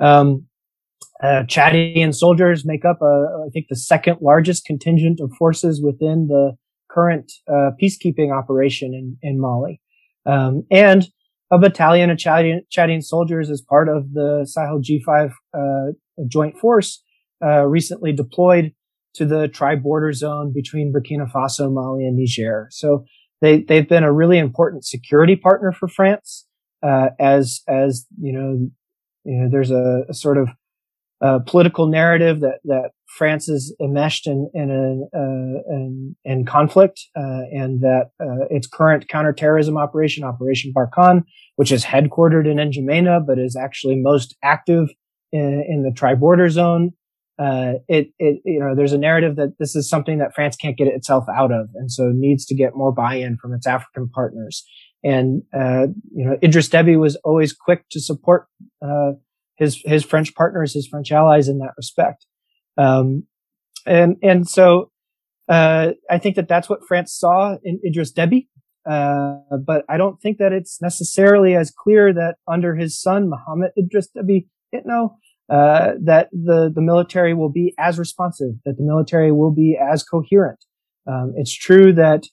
Um, 0.00 0.46
uh, 1.22 1.44
Chadian 1.46 2.12
soldiers 2.12 2.64
make 2.64 2.84
up, 2.84 2.98
I 3.00 3.48
think, 3.52 3.66
the 3.68 3.76
second 3.76 4.18
largest 4.20 4.64
contingent 4.64 5.20
of 5.20 5.30
forces 5.38 5.80
within 5.80 6.26
the 6.26 6.56
current 6.90 7.32
uh, 7.48 7.70
peacekeeping 7.80 8.36
operation 8.36 8.92
in, 8.94 9.16
in 9.22 9.40
Mali. 9.40 9.80
Um, 10.26 10.64
and 10.70 11.08
a 11.52 11.58
battalion 11.58 12.10
of 12.10 12.16
Chadian, 12.16 12.60
Chadian, 12.74 13.02
soldiers 13.02 13.50
as 13.50 13.60
part 13.60 13.88
of 13.88 14.14
the 14.14 14.46
Sahel 14.48 14.80
G5 14.80 15.32
uh, 15.54 15.92
joint 16.26 16.58
force 16.58 17.02
uh, 17.44 17.66
recently 17.66 18.12
deployed 18.12 18.72
to 19.14 19.26
the 19.26 19.48
tri-border 19.48 20.12
zone 20.14 20.52
between 20.54 20.92
Burkina 20.92 21.30
Faso, 21.30 21.70
Mali, 21.70 22.06
and 22.06 22.16
Niger. 22.16 22.68
So 22.70 23.04
they 23.42 23.60
they've 23.60 23.88
been 23.88 24.04
a 24.04 24.12
really 24.12 24.38
important 24.38 24.86
security 24.86 25.36
partner 25.36 25.72
for 25.72 25.88
France. 25.88 26.46
Uh, 26.82 27.10
as 27.20 27.60
as 27.68 28.06
you 28.18 28.32
know, 28.32 28.70
you 29.24 29.42
know, 29.42 29.48
there's 29.50 29.70
a, 29.70 30.04
a 30.08 30.14
sort 30.14 30.38
of 30.38 30.48
uh, 31.22 31.38
political 31.46 31.86
narrative 31.86 32.40
that 32.40 32.58
that 32.64 32.90
France 33.06 33.48
is 33.48 33.74
enmeshed 33.80 34.26
in 34.26 34.50
in 34.54 34.70
a, 34.70 35.16
uh, 35.16 35.74
in, 35.74 36.16
in, 36.24 36.44
conflict, 36.44 37.00
uh, 37.16 37.46
and 37.52 37.80
that 37.80 38.10
uh, 38.20 38.46
its 38.50 38.66
current 38.66 39.08
counterterrorism 39.08 39.76
operation, 39.76 40.24
Operation 40.24 40.72
Barkhane, 40.74 41.22
which 41.56 41.70
is 41.70 41.84
headquartered 41.84 42.50
in 42.50 42.56
N'Djamena 42.56 43.24
but 43.26 43.38
is 43.38 43.54
actually 43.54 43.96
most 43.96 44.36
active 44.42 44.88
in, 45.30 45.64
in 45.68 45.82
the 45.82 45.92
tri-border 45.94 46.48
zone. 46.48 46.92
Uh, 47.38 47.74
it, 47.88 48.08
it, 48.18 48.40
you 48.44 48.60
know, 48.60 48.74
there's 48.74 48.92
a 48.92 48.98
narrative 48.98 49.36
that 49.36 49.58
this 49.58 49.74
is 49.74 49.88
something 49.88 50.18
that 50.18 50.34
France 50.34 50.54
can't 50.56 50.76
get 50.76 50.86
itself 50.86 51.24
out 51.34 51.52
of, 51.52 51.68
and 51.74 51.90
so 51.90 52.10
needs 52.14 52.44
to 52.46 52.54
get 52.54 52.74
more 52.74 52.92
buy-in 52.92 53.36
from 53.36 53.52
its 53.52 53.66
African 53.66 54.08
partners. 54.08 54.64
And 55.04 55.42
uh, 55.54 55.88
you 56.14 56.24
know, 56.24 56.36
Idris 56.42 56.68
Deby 56.68 56.98
was 56.98 57.16
always 57.24 57.52
quick 57.52 57.84
to 57.90 58.00
support 58.00 58.46
his 59.62 59.80
his 59.84 60.04
French 60.04 60.34
partners, 60.34 60.74
his 60.74 60.88
French 60.88 61.10
allies 61.12 61.48
in 61.48 61.58
that 61.58 61.72
respect. 61.76 62.26
Um, 62.76 63.26
and 63.86 64.16
and 64.22 64.48
so 64.48 64.90
uh, 65.48 65.92
I 66.10 66.18
think 66.18 66.36
that 66.36 66.48
that's 66.48 66.68
what 66.68 66.86
France 66.86 67.14
saw 67.14 67.56
in 67.64 67.80
Idris 67.86 68.12
Deby. 68.12 68.48
Uh, 68.88 69.36
but 69.64 69.84
I 69.88 69.96
don't 69.96 70.20
think 70.20 70.38
that 70.38 70.52
it's 70.52 70.82
necessarily 70.82 71.54
as 71.54 71.70
clear 71.70 72.12
that 72.12 72.34
under 72.48 72.74
his 72.74 73.00
son 73.00 73.30
Mohammed 73.30 73.70
Idris 73.78 74.08
Deby 74.16 74.46
Itno, 74.74 75.14
uh, 75.48 75.92
that 76.04 76.28
the 76.32 76.70
the 76.74 76.82
military 76.82 77.34
will 77.34 77.50
be 77.50 77.74
as 77.78 77.98
responsive, 77.98 78.54
that 78.64 78.76
the 78.76 78.84
military 78.84 79.32
will 79.32 79.54
be 79.54 79.78
as 79.80 80.02
coherent. 80.02 80.64
Um, 81.06 81.34
it's 81.36 81.54
true 81.54 81.92
that 81.92 82.24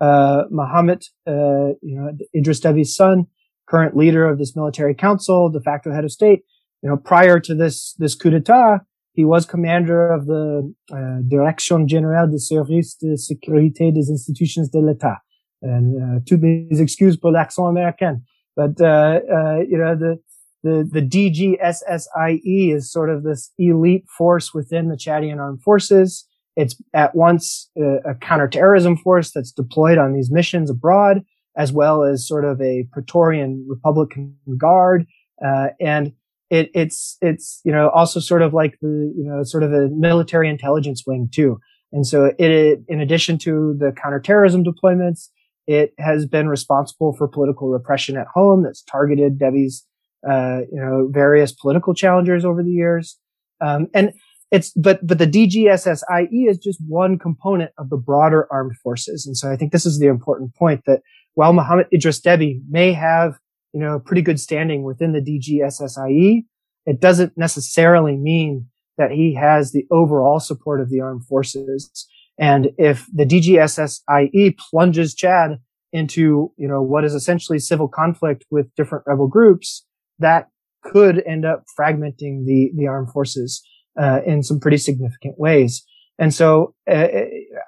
uh, 0.00 0.44
Mohammed, 0.50 1.02
uh, 1.26 1.74
you 1.82 1.96
know, 1.96 2.10
Idris 2.34 2.60
Deby's 2.60 2.94
son, 2.94 3.26
current 3.68 3.96
leader 3.96 4.26
of 4.26 4.38
this 4.38 4.54
military 4.54 4.94
council, 4.94 5.50
de 5.50 5.60
facto 5.60 5.92
head 5.92 6.04
of 6.04 6.12
state, 6.12 6.40
you 6.82 6.88
know, 6.88 6.96
prior 6.96 7.40
to 7.40 7.54
this, 7.54 7.94
this 7.98 8.14
coup 8.14 8.30
d'etat, 8.30 8.80
he 9.12 9.24
was 9.24 9.44
commander 9.44 10.12
of 10.12 10.26
the 10.26 10.72
uh, 10.92 11.20
Direction 11.26 11.88
Générale 11.88 12.30
des 12.30 12.38
Services 12.38 12.96
de 13.00 13.16
Sécurité 13.16 13.92
des 13.92 14.10
Institutions 14.10 14.70
de 14.70 14.78
l'État. 14.78 15.18
And 15.60 15.96
uh, 15.96 16.20
toutes 16.24 16.40
mes 16.40 16.80
excuses 16.80 17.16
pour 17.16 17.32
l'accent 17.32 17.66
américain. 17.66 18.22
But, 18.56 18.80
uh, 18.80 19.20
uh, 19.28 19.60
you 19.68 19.76
know, 19.76 19.96
the, 19.96 20.20
the, 20.62 20.88
the 20.88 21.02
DGSSIE 21.02 22.74
is 22.74 22.92
sort 22.92 23.10
of 23.10 23.24
this 23.24 23.50
elite 23.58 24.04
force 24.08 24.54
within 24.54 24.88
the 24.88 24.96
Chadian 24.96 25.38
armed 25.38 25.62
forces. 25.62 26.24
It's 26.54 26.76
at 26.94 27.14
once 27.16 27.70
a, 27.76 28.10
a 28.10 28.14
counterterrorism 28.14 28.98
force 28.98 29.32
that's 29.32 29.52
deployed 29.52 29.98
on 29.98 30.12
these 30.12 30.30
missions 30.30 30.70
abroad, 30.70 31.24
as 31.56 31.72
well 31.72 32.04
as 32.04 32.26
sort 32.26 32.44
of 32.44 32.60
a 32.60 32.86
Praetorian 32.92 33.66
Republican 33.68 34.36
Guard. 34.56 35.06
Uh, 35.44 35.68
and 35.80 36.12
it, 36.50 36.70
it's 36.74 37.16
it's 37.20 37.60
you 37.64 37.72
know 37.72 37.90
also 37.90 38.20
sort 38.20 38.42
of 38.42 38.54
like 38.54 38.78
the 38.80 39.12
you 39.16 39.24
know 39.24 39.42
sort 39.42 39.62
of 39.62 39.72
a 39.72 39.88
military 39.90 40.48
intelligence 40.48 41.04
wing 41.06 41.28
too. 41.32 41.58
And 41.92 42.06
so 42.06 42.32
it, 42.38 42.80
in 42.86 43.00
addition 43.00 43.38
to 43.38 43.74
the 43.78 43.92
counterterrorism 43.92 44.62
deployments, 44.62 45.28
it 45.66 45.94
has 45.98 46.26
been 46.26 46.48
responsible 46.48 47.14
for 47.16 47.26
political 47.26 47.68
repression 47.68 48.16
at 48.18 48.26
home. 48.26 48.62
That's 48.62 48.82
targeted 48.82 49.38
Deby's 49.38 49.86
uh, 50.28 50.60
you 50.70 50.80
know 50.80 51.08
various 51.10 51.52
political 51.52 51.94
challengers 51.94 52.44
over 52.44 52.62
the 52.62 52.70
years. 52.70 53.18
Um, 53.60 53.88
and 53.94 54.12
it's 54.50 54.70
but 54.72 55.06
but 55.06 55.18
the 55.18 55.26
DGSSIE 55.26 56.48
is 56.48 56.58
just 56.58 56.80
one 56.86 57.18
component 57.18 57.72
of 57.78 57.90
the 57.90 57.96
broader 57.96 58.46
armed 58.50 58.76
forces. 58.82 59.26
And 59.26 59.36
so 59.36 59.50
I 59.50 59.56
think 59.56 59.72
this 59.72 59.84
is 59.84 59.98
the 59.98 60.06
important 60.06 60.54
point 60.54 60.82
that 60.86 61.02
while 61.34 61.52
Mohammed 61.52 61.86
Idris 61.92 62.20
Deby 62.20 62.60
may 62.68 62.92
have 62.92 63.38
you 63.72 63.80
know, 63.80 63.98
pretty 63.98 64.22
good 64.22 64.40
standing 64.40 64.82
within 64.82 65.12
the 65.12 65.20
DGSSIE, 65.20 66.44
it 66.86 67.00
doesn't 67.00 67.36
necessarily 67.36 68.16
mean 68.16 68.66
that 68.96 69.10
he 69.10 69.34
has 69.34 69.72
the 69.72 69.86
overall 69.90 70.40
support 70.40 70.80
of 70.80 70.90
the 70.90 71.00
armed 71.00 71.24
forces. 71.26 72.08
And 72.38 72.70
if 72.78 73.06
the 73.12 73.24
DGSSIE 73.24 74.56
plunges 74.58 75.14
Chad 75.14 75.58
into, 75.92 76.52
you 76.56 76.68
know, 76.68 76.82
what 76.82 77.04
is 77.04 77.14
essentially 77.14 77.58
civil 77.58 77.88
conflict 77.88 78.44
with 78.50 78.74
different 78.74 79.04
rebel 79.06 79.28
groups, 79.28 79.84
that 80.18 80.48
could 80.82 81.22
end 81.26 81.44
up 81.44 81.64
fragmenting 81.78 82.44
the, 82.46 82.70
the 82.76 82.86
armed 82.86 83.10
forces, 83.10 83.62
uh, 84.00 84.20
in 84.26 84.42
some 84.42 84.60
pretty 84.60 84.76
significant 84.76 85.38
ways. 85.38 85.84
And 86.18 86.32
so, 86.34 86.74
uh, 86.90 87.06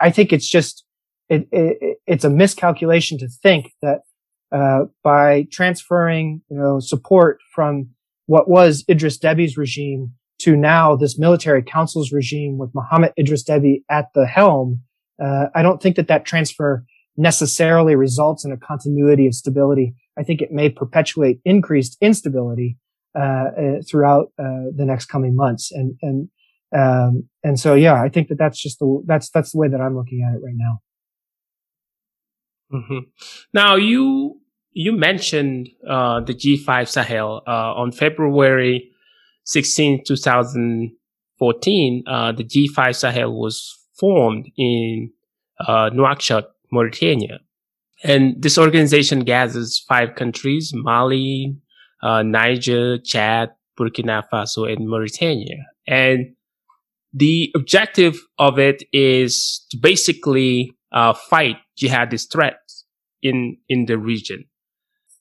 I 0.00 0.10
think 0.10 0.32
it's 0.32 0.48
just, 0.48 0.84
it, 1.28 1.48
it, 1.52 1.98
it's 2.06 2.24
a 2.24 2.30
miscalculation 2.30 3.18
to 3.18 3.28
think 3.42 3.72
that 3.82 4.00
uh, 4.52 4.84
by 5.02 5.46
transferring, 5.50 6.42
you 6.50 6.56
know, 6.56 6.80
support 6.80 7.38
from 7.54 7.90
what 8.26 8.48
was 8.48 8.84
Idris 8.88 9.18
Deby's 9.18 9.56
regime 9.56 10.12
to 10.40 10.56
now 10.56 10.96
this 10.96 11.18
military 11.18 11.62
council's 11.62 12.12
regime 12.12 12.58
with 12.58 12.70
Mohammed 12.74 13.12
Idris 13.18 13.44
Deby 13.44 13.82
at 13.90 14.06
the 14.14 14.26
helm. 14.26 14.82
Uh, 15.22 15.46
I 15.54 15.62
don't 15.62 15.82
think 15.82 15.96
that 15.96 16.08
that 16.08 16.24
transfer 16.24 16.84
necessarily 17.16 17.94
results 17.94 18.44
in 18.44 18.52
a 18.52 18.56
continuity 18.56 19.26
of 19.26 19.34
stability. 19.34 19.94
I 20.18 20.22
think 20.22 20.40
it 20.40 20.50
may 20.50 20.70
perpetuate 20.70 21.40
increased 21.44 21.96
instability 22.00 22.78
uh, 23.18 23.50
uh 23.58 23.82
throughout 23.88 24.32
uh, 24.38 24.70
the 24.74 24.84
next 24.86 25.06
coming 25.06 25.36
months. 25.36 25.72
And 25.72 25.96
and 26.00 26.28
um, 26.76 27.28
and 27.42 27.58
so 27.58 27.74
yeah, 27.74 28.00
I 28.00 28.08
think 28.08 28.28
that 28.28 28.38
that's 28.38 28.60
just 28.60 28.78
the 28.78 29.02
that's 29.06 29.30
that's 29.30 29.52
the 29.52 29.58
way 29.58 29.68
that 29.68 29.80
I'm 29.80 29.96
looking 29.96 30.22
at 30.22 30.36
it 30.36 30.40
right 30.42 30.54
now. 30.56 30.80
Mm-hmm. 32.72 32.98
Now 33.52 33.74
you 33.74 34.39
you 34.72 34.92
mentioned 34.92 35.68
uh, 35.88 36.20
the 36.20 36.34
G5 36.34 36.88
Sahel 36.88 37.42
uh, 37.46 37.74
on 37.74 37.92
February 37.92 38.90
16, 39.44 40.04
2014. 40.06 42.04
Uh, 42.06 42.32
the 42.32 42.44
G5 42.44 42.94
Sahel 42.94 43.38
was 43.38 43.76
formed 43.98 44.46
in 44.56 45.10
uh, 45.66 45.90
Nouakchott, 45.90 46.44
Mauritania, 46.72 47.40
and 48.02 48.40
this 48.40 48.56
organization 48.56 49.20
gathers 49.20 49.84
five 49.88 50.14
countries: 50.14 50.72
Mali, 50.74 51.56
uh, 52.02 52.22
Niger, 52.22 52.98
Chad, 52.98 53.50
Burkina 53.78 54.22
Faso, 54.32 54.70
and 54.70 54.88
Mauritania. 54.88 55.66
And 55.86 56.34
the 57.12 57.50
objective 57.56 58.20
of 58.38 58.58
it 58.58 58.84
is 58.92 59.66
to 59.70 59.76
basically 59.76 60.72
uh, 60.92 61.12
fight 61.12 61.56
jihadist 61.78 62.30
threats 62.30 62.84
in 63.22 63.58
in 63.68 63.86
the 63.86 63.98
region. 63.98 64.44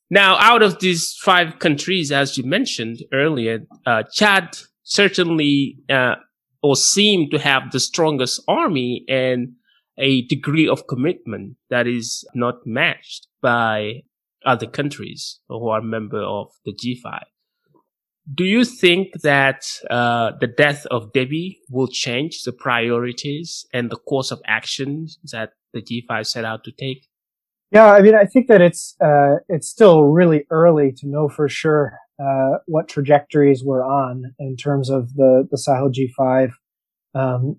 Now, 0.09 0.37
out 0.39 0.63
of 0.63 0.79
these 0.79 1.13
five 1.21 1.59
countries, 1.59 2.11
as 2.11 2.37
you 2.37 2.43
mentioned 2.43 3.03
earlier, 3.13 3.59
uh, 3.85 4.03
Chad 4.11 4.57
certainly 4.83 5.77
uh, 5.89 6.15
or 6.63 6.75
seem 6.75 7.29
to 7.29 7.37
have 7.37 7.71
the 7.71 7.79
strongest 7.79 8.41
army 8.47 9.05
and 9.07 9.53
a 9.97 10.23
degree 10.23 10.67
of 10.67 10.87
commitment 10.87 11.57
that 11.69 11.85
is 11.85 12.25
not 12.33 12.65
matched 12.65 13.27
by 13.41 14.01
other 14.45 14.65
countries 14.65 15.39
who 15.47 15.67
are 15.67 15.81
member 15.81 16.21
of 16.21 16.51
the 16.65 16.73
G5. 16.73 17.21
Do 18.33 18.45
you 18.45 18.63
think 18.63 19.21
that 19.21 19.65
uh, 19.89 20.31
the 20.39 20.47
death 20.47 20.85
of 20.87 21.11
Déby 21.13 21.57
will 21.69 21.87
change 21.87 22.43
the 22.43 22.51
priorities 22.51 23.65
and 23.73 23.89
the 23.89 23.97
course 23.97 24.31
of 24.31 24.41
action 24.45 25.07
that 25.31 25.53
the 25.73 25.81
G5 25.81 26.25
set 26.25 26.45
out 26.45 26.63
to 26.63 26.71
take? 26.71 27.08
Yeah, 27.71 27.91
I 27.91 28.01
mean, 28.01 28.15
I 28.15 28.25
think 28.25 28.47
that 28.47 28.61
it's 28.61 28.95
uh, 28.99 29.35
it's 29.47 29.69
still 29.69 30.05
really 30.05 30.45
early 30.49 30.91
to 30.97 31.07
know 31.07 31.29
for 31.29 31.47
sure 31.47 31.99
uh, 32.19 32.57
what 32.65 32.87
trajectories 32.87 33.63
we're 33.63 33.85
on 33.85 34.33
in 34.39 34.55
terms 34.55 34.89
of 34.89 35.13
the 35.13 35.47
the 35.49 35.57
Sahel 35.57 35.91
G5. 35.91 36.51
Um, 37.13 37.57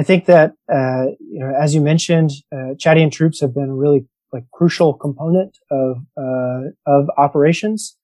I 0.00 0.02
think 0.02 0.24
that, 0.26 0.52
uh, 0.72 1.12
you 1.20 1.40
know, 1.40 1.52
as 1.60 1.74
you 1.74 1.82
mentioned, 1.82 2.30
uh, 2.50 2.72
Chadian 2.74 3.12
troops 3.12 3.42
have 3.42 3.52
been 3.52 3.68
a 3.68 3.74
really 3.74 4.06
like 4.32 4.44
crucial 4.50 4.94
component 4.94 5.58
of, 5.70 5.98
uh, 6.16 6.70
of 6.86 7.10
operations. 7.18 7.98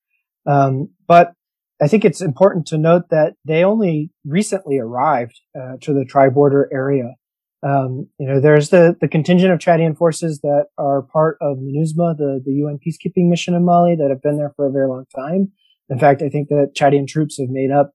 Um, 0.45 0.91
but 1.09 1.33
I 1.81 1.89
think 1.89 2.05
it's 2.05 2.21
important 2.21 2.67
to 2.67 2.77
note 2.77 3.09
that 3.09 3.37
they 3.47 3.65
only 3.65 4.11
recently 4.27 4.79
arrived, 4.79 5.41
uh, 5.59 5.77
to 5.81 5.95
the 5.95 6.05
tri-border 6.05 6.69
area. 6.71 7.15
Um, 7.63 8.09
you 8.19 8.27
know, 8.27 8.41
there's 8.41 8.69
the, 8.69 8.97
the 9.01 9.09
contingent 9.09 9.53
of 9.53 9.59
Chadian 9.59 9.97
forces 9.97 10.41
that 10.41 10.67
are 10.79 11.03
part 11.03 11.39
of 11.41 11.59
MINUSMA, 11.59 12.17
the, 12.17 12.43
the 12.45 12.53
UN 12.53 12.79
peacekeeping 12.79 13.29
mission 13.29 13.55
in 13.55 13.65
Mali 13.65 13.97
that 13.97 14.11
have 14.11 14.23
been 14.23 14.37
there 14.37 14.53
for 14.55 14.67
a 14.67 14.71
very 14.71 14.89
long 14.89 15.07
time. 15.15 15.53
In 15.89 15.99
fact, 15.99 16.23
I 16.23 16.29
think 16.29 16.49
that 16.49 16.73
Chadian 16.77 17.07
troops 17.07 17.39
have 17.39 17.49
made 17.49 17.71
up 17.71 17.93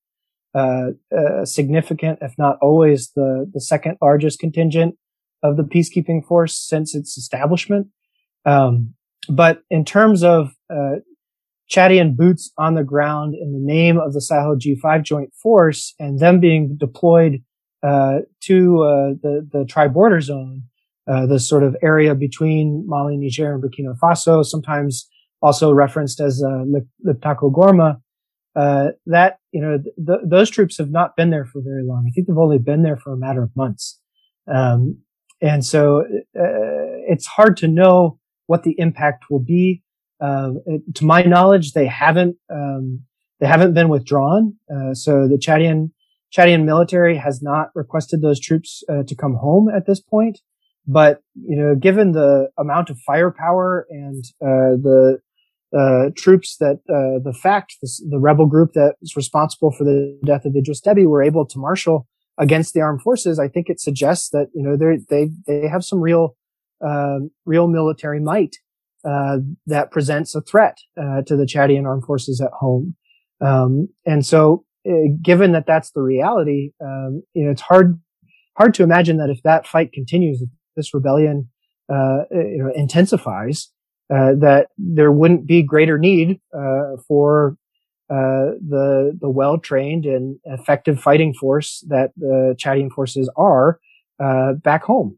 uh, 0.53 0.91
a 1.12 1.45
significant, 1.45 2.20
if 2.22 2.34
not 2.38 2.57
always, 2.62 3.12
the 3.16 3.49
the 3.53 3.62
second 3.62 3.97
largest 4.01 4.39
contingent 4.39 4.95
of 5.43 5.57
the 5.57 5.64
peacekeeping 5.64 6.26
force 6.26 6.57
since 6.57 6.93
its 6.93 7.18
establishment. 7.18 7.88
Um, 8.45 8.95
but 9.30 9.62
in 9.70 9.86
terms 9.86 10.24
of 10.24 10.51
uh, 10.70 10.97
Chadian 11.72 12.16
boots 12.16 12.51
on 12.57 12.76
the 12.76 12.84
ground 12.84 13.34
in 13.34 13.53
the 13.53 13.59
name 13.59 13.97
of 13.97 14.14
the 14.14 14.22
Sahel 14.22 14.57
G5 14.57 15.03
Joint 15.03 15.34
Force 15.34 15.93
and 15.99 16.20
them 16.20 16.39
being 16.39 16.76
deployed 16.78 17.43
uh, 17.84 18.20
to 18.42 18.84
uh, 18.84 19.10
the 19.22 19.48
the 19.52 19.66
tri-border 19.66 20.22
zone, 20.22 20.64
uh, 21.10 21.26
the 21.26 21.40
sort 21.40 21.64
of 21.64 21.76
area 21.82 22.14
between 22.14 22.86
Mali, 22.88 23.18
Niger, 23.18 23.54
and 23.54 23.64
Burkina 23.64 23.98
Faso, 23.98 24.46
sometimes 24.46 25.10
also 25.42 25.72
referenced 25.72 26.20
as 26.20 26.44
uh, 26.44 26.64
Liptako 27.06 27.52
Gourma, 27.52 28.00
uh, 28.56 28.90
that 29.08 29.38
you 29.52 29.62
know 29.62 29.80
th- 29.80 29.96
th- 30.06 30.20
those 30.24 30.50
troops 30.50 30.78
have 30.78 30.92
not 30.92 31.16
been 31.16 31.32
there 31.32 31.46
for 31.46 31.62
very 31.62 31.84
long. 31.84 32.06
I 32.08 32.12
think 32.12 32.28
they've 32.28 32.38
only 32.38 32.60
been 32.60 32.84
there 32.84 32.98
for 32.98 33.14
a 33.14 33.18
matter 33.18 33.42
of 33.42 33.50
months, 33.56 34.00
um, 34.48 35.00
and 35.42 35.66
so 35.66 36.02
uh, 36.02 37.02
it's 37.10 37.26
hard 37.26 37.58
to 37.58 37.68
know 37.68 38.20
what 38.46 38.64
the 38.64 38.76
impact 38.78 39.26
will 39.32 39.40
be. 39.40 39.82
Uh, 40.20 40.52
to 40.94 41.04
my 41.04 41.24
knowledge, 41.24 41.74
they 41.74 41.88
haven't 41.88 42.36
um, 42.54 43.02
they 43.40 43.48
haven't 43.48 43.74
been 43.74 43.90
withdrawn. 43.90 44.56
So 44.94 45.28
the 45.28 45.40
Chadian 45.42 45.90
Chadian 46.36 46.66
military 46.66 47.18
has 47.18 47.42
not 47.42 47.68
requested 47.76 48.22
those 48.22 48.40
troops 48.40 48.84
uh, 48.90 49.04
to 49.08 49.16
come 49.16 49.36
home 49.36 49.70
at 49.70 49.86
this 49.86 50.00
point. 50.00 50.40
But 50.88 51.22
you 51.36 51.56
know, 51.56 51.76
given 51.76 52.12
the 52.14 52.50
amount 52.58 52.90
of 52.90 52.98
firepower 53.06 53.86
and 53.90 54.24
the 54.40 55.20
uh, 55.78 56.10
troops 56.18 56.58
that 56.58 56.80
uh, 56.90 57.24
the 57.24 57.34
FACT 57.34 57.78
this, 57.82 58.04
the 58.10 58.20
rebel 58.20 58.46
group 58.46 58.74
that 58.74 58.96
is 59.02 59.16
responsible 59.16 59.72
for 59.72 59.84
the 59.84 60.20
death 60.26 60.44
of 60.46 60.56
Idris 60.56 60.82
Deby 60.82 61.06
were 61.06 61.24
able 61.24 61.46
to 61.46 61.60
marshal 61.60 62.08
against 62.38 62.74
the 62.74 62.82
armed 62.82 63.02
forces, 63.02 63.40
I 63.40 63.48
think 63.48 63.70
it 63.70 63.80
suggests 63.80 64.30
that 64.30 64.48
you 64.54 64.64
know 64.64 64.76
they 64.76 65.00
they 65.10 65.32
they 65.48 65.68
have 65.68 65.84
some 65.86 66.00
real 66.00 66.36
uh, 66.86 67.20
real 67.46 67.68
military 67.68 68.20
might 68.20 68.58
uh, 69.06 69.38
that 69.68 69.92
presents 69.92 70.36
a 70.36 70.42
threat 70.42 70.78
uh, 70.98 71.22
to 71.28 71.36
the 71.36 71.46
Chadian 71.46 71.86
armed 71.86 72.06
forces 72.06 72.42
at 72.42 72.52
home. 72.52 72.96
Um, 73.40 73.90
and 74.06 74.26
so, 74.26 74.66
uh, 74.66 74.70
given 75.22 75.52
that 75.52 75.66
that's 75.66 75.92
the 75.92 76.02
reality, 76.02 76.72
um, 76.84 77.24
you 77.34 77.46
know, 77.46 77.52
it's 77.52 77.62
hard 77.62 78.00
hard 78.58 78.74
to 78.76 78.84
imagine 78.84 79.18
that 79.18 79.30
if 79.30 79.42
that 79.44 79.68
fight 79.68 79.92
continues, 79.94 80.42
if 80.42 80.50
this 80.76 80.94
rebellion 80.94 81.50
you 81.90 82.58
know 82.58 82.72
intensifies, 82.76 83.70
uh, 84.14 84.34
that 84.40 84.68
there 84.78 85.12
wouldn't 85.12 85.48
be 85.48 85.64
greater 85.64 85.98
need 85.98 86.40
uh, 86.54 86.98
for 87.08 87.56
uh, 88.10 88.60
the 88.60 89.18
the 89.22 89.30
well 89.30 89.58
trained 89.58 90.06
and 90.06 90.38
effective 90.44 91.00
fighting 91.00 91.34
force 91.34 91.82
that 91.88 92.12
the 92.18 92.54
Chadian 92.60 92.92
forces 92.92 93.32
are 93.38 93.80
uh, 94.22 94.54
back 94.54 94.84
home. 94.84 95.18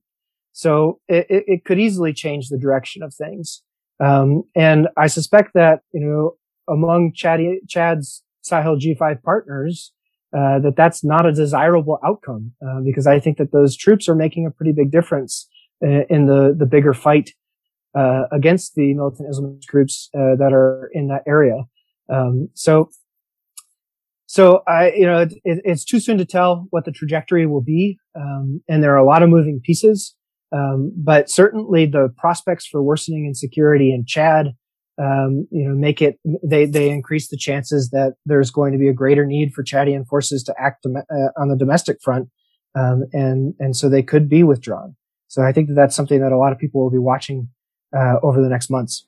So 0.51 0.99
it, 1.07 1.25
it, 1.29 1.65
could 1.65 1.79
easily 1.79 2.13
change 2.13 2.49
the 2.49 2.59
direction 2.59 3.01
of 3.01 3.11
things. 3.11 3.63
Um, 3.99 4.43
and 4.55 4.87
I 4.95 5.07
suspect 5.07 5.55
that 5.55 5.79
you 5.91 6.01
know 6.01 6.35
among 6.71 7.13
Chad, 7.15 7.39
Chad's 7.67 8.21
Sahel 8.43 8.77
G5 8.77 9.21
partners. 9.23 9.91
Uh, 10.35 10.57
that 10.57 10.73
that's 10.75 11.03
not 11.03 11.27
a 11.27 11.31
desirable 11.31 11.99
outcome 12.03 12.53
because 12.83 13.05
I 13.05 13.19
think 13.19 13.37
that 13.37 13.51
those 13.51 13.77
troops 13.77 14.09
are 14.09 14.15
making 14.15 14.47
a 14.47 14.51
pretty 14.51 14.71
big 14.71 14.91
difference 14.91 15.47
in 15.79 16.25
the 16.25 16.55
the 16.57 16.65
bigger 16.65 16.93
fight 16.95 17.29
uh, 17.95 18.23
against 18.31 18.75
the 18.75 18.93
militant 18.93 19.29
Islamist 19.29 19.67
groups 19.67 20.09
uh, 20.15 20.35
that 20.37 20.51
are 20.51 20.89
in 20.93 21.07
that 21.07 21.23
area. 21.27 21.63
Um, 22.09 22.49
so, 22.53 22.89
so 24.25 24.61
I, 24.67 24.91
you 24.93 25.05
know, 25.05 25.21
it, 25.21 25.37
it's 25.43 25.85
too 25.85 25.99
soon 25.99 26.17
to 26.17 26.25
tell 26.25 26.67
what 26.71 26.85
the 26.85 26.91
trajectory 26.91 27.45
will 27.45 27.61
be, 27.61 27.99
um, 28.15 28.61
and 28.67 28.83
there 28.83 28.93
are 28.93 28.97
a 28.97 29.05
lot 29.05 29.23
of 29.23 29.29
moving 29.29 29.61
pieces. 29.63 30.15
Um, 30.51 30.91
but 30.95 31.29
certainly 31.29 31.85
the 31.85 32.13
prospects 32.17 32.67
for 32.67 32.83
worsening 32.83 33.25
insecurity 33.25 33.91
in 33.91 34.05
Chad, 34.05 34.53
um, 34.99 35.47
you 35.51 35.67
know, 35.67 35.75
make 35.75 36.01
it 36.01 36.19
they 36.43 36.65
they 36.65 36.89
increase 36.89 37.29
the 37.29 37.37
chances 37.37 37.89
that 37.89 38.15
there's 38.25 38.51
going 38.51 38.71
to 38.73 38.77
be 38.77 38.87
a 38.87 38.93
greater 38.93 39.25
need 39.25 39.53
for 39.53 39.63
Chadian 39.63 40.07
forces 40.07 40.43
to 40.43 40.55
act 40.59 40.83
dom- 40.83 40.97
uh, 40.97 41.29
on 41.41 41.49
the 41.49 41.57
domestic 41.57 41.97
front, 42.01 42.29
um, 42.75 43.03
and 43.13 43.55
and 43.59 43.75
so 43.75 43.89
they 43.89 44.03
could 44.03 44.29
be 44.29 44.43
withdrawn. 44.43 44.95
So 45.27 45.41
I 45.41 45.51
think 45.51 45.67
that 45.69 45.73
that's 45.73 45.95
something 45.95 46.21
that 46.21 46.31
a 46.31 46.37
lot 46.37 46.51
of 46.51 46.59
people 46.59 46.81
will 46.81 46.91
be 46.91 46.99
watching 46.99 47.49
uh, 47.95 48.15
over 48.21 48.41
the 48.41 48.49
next 48.49 48.69
months. 48.69 49.07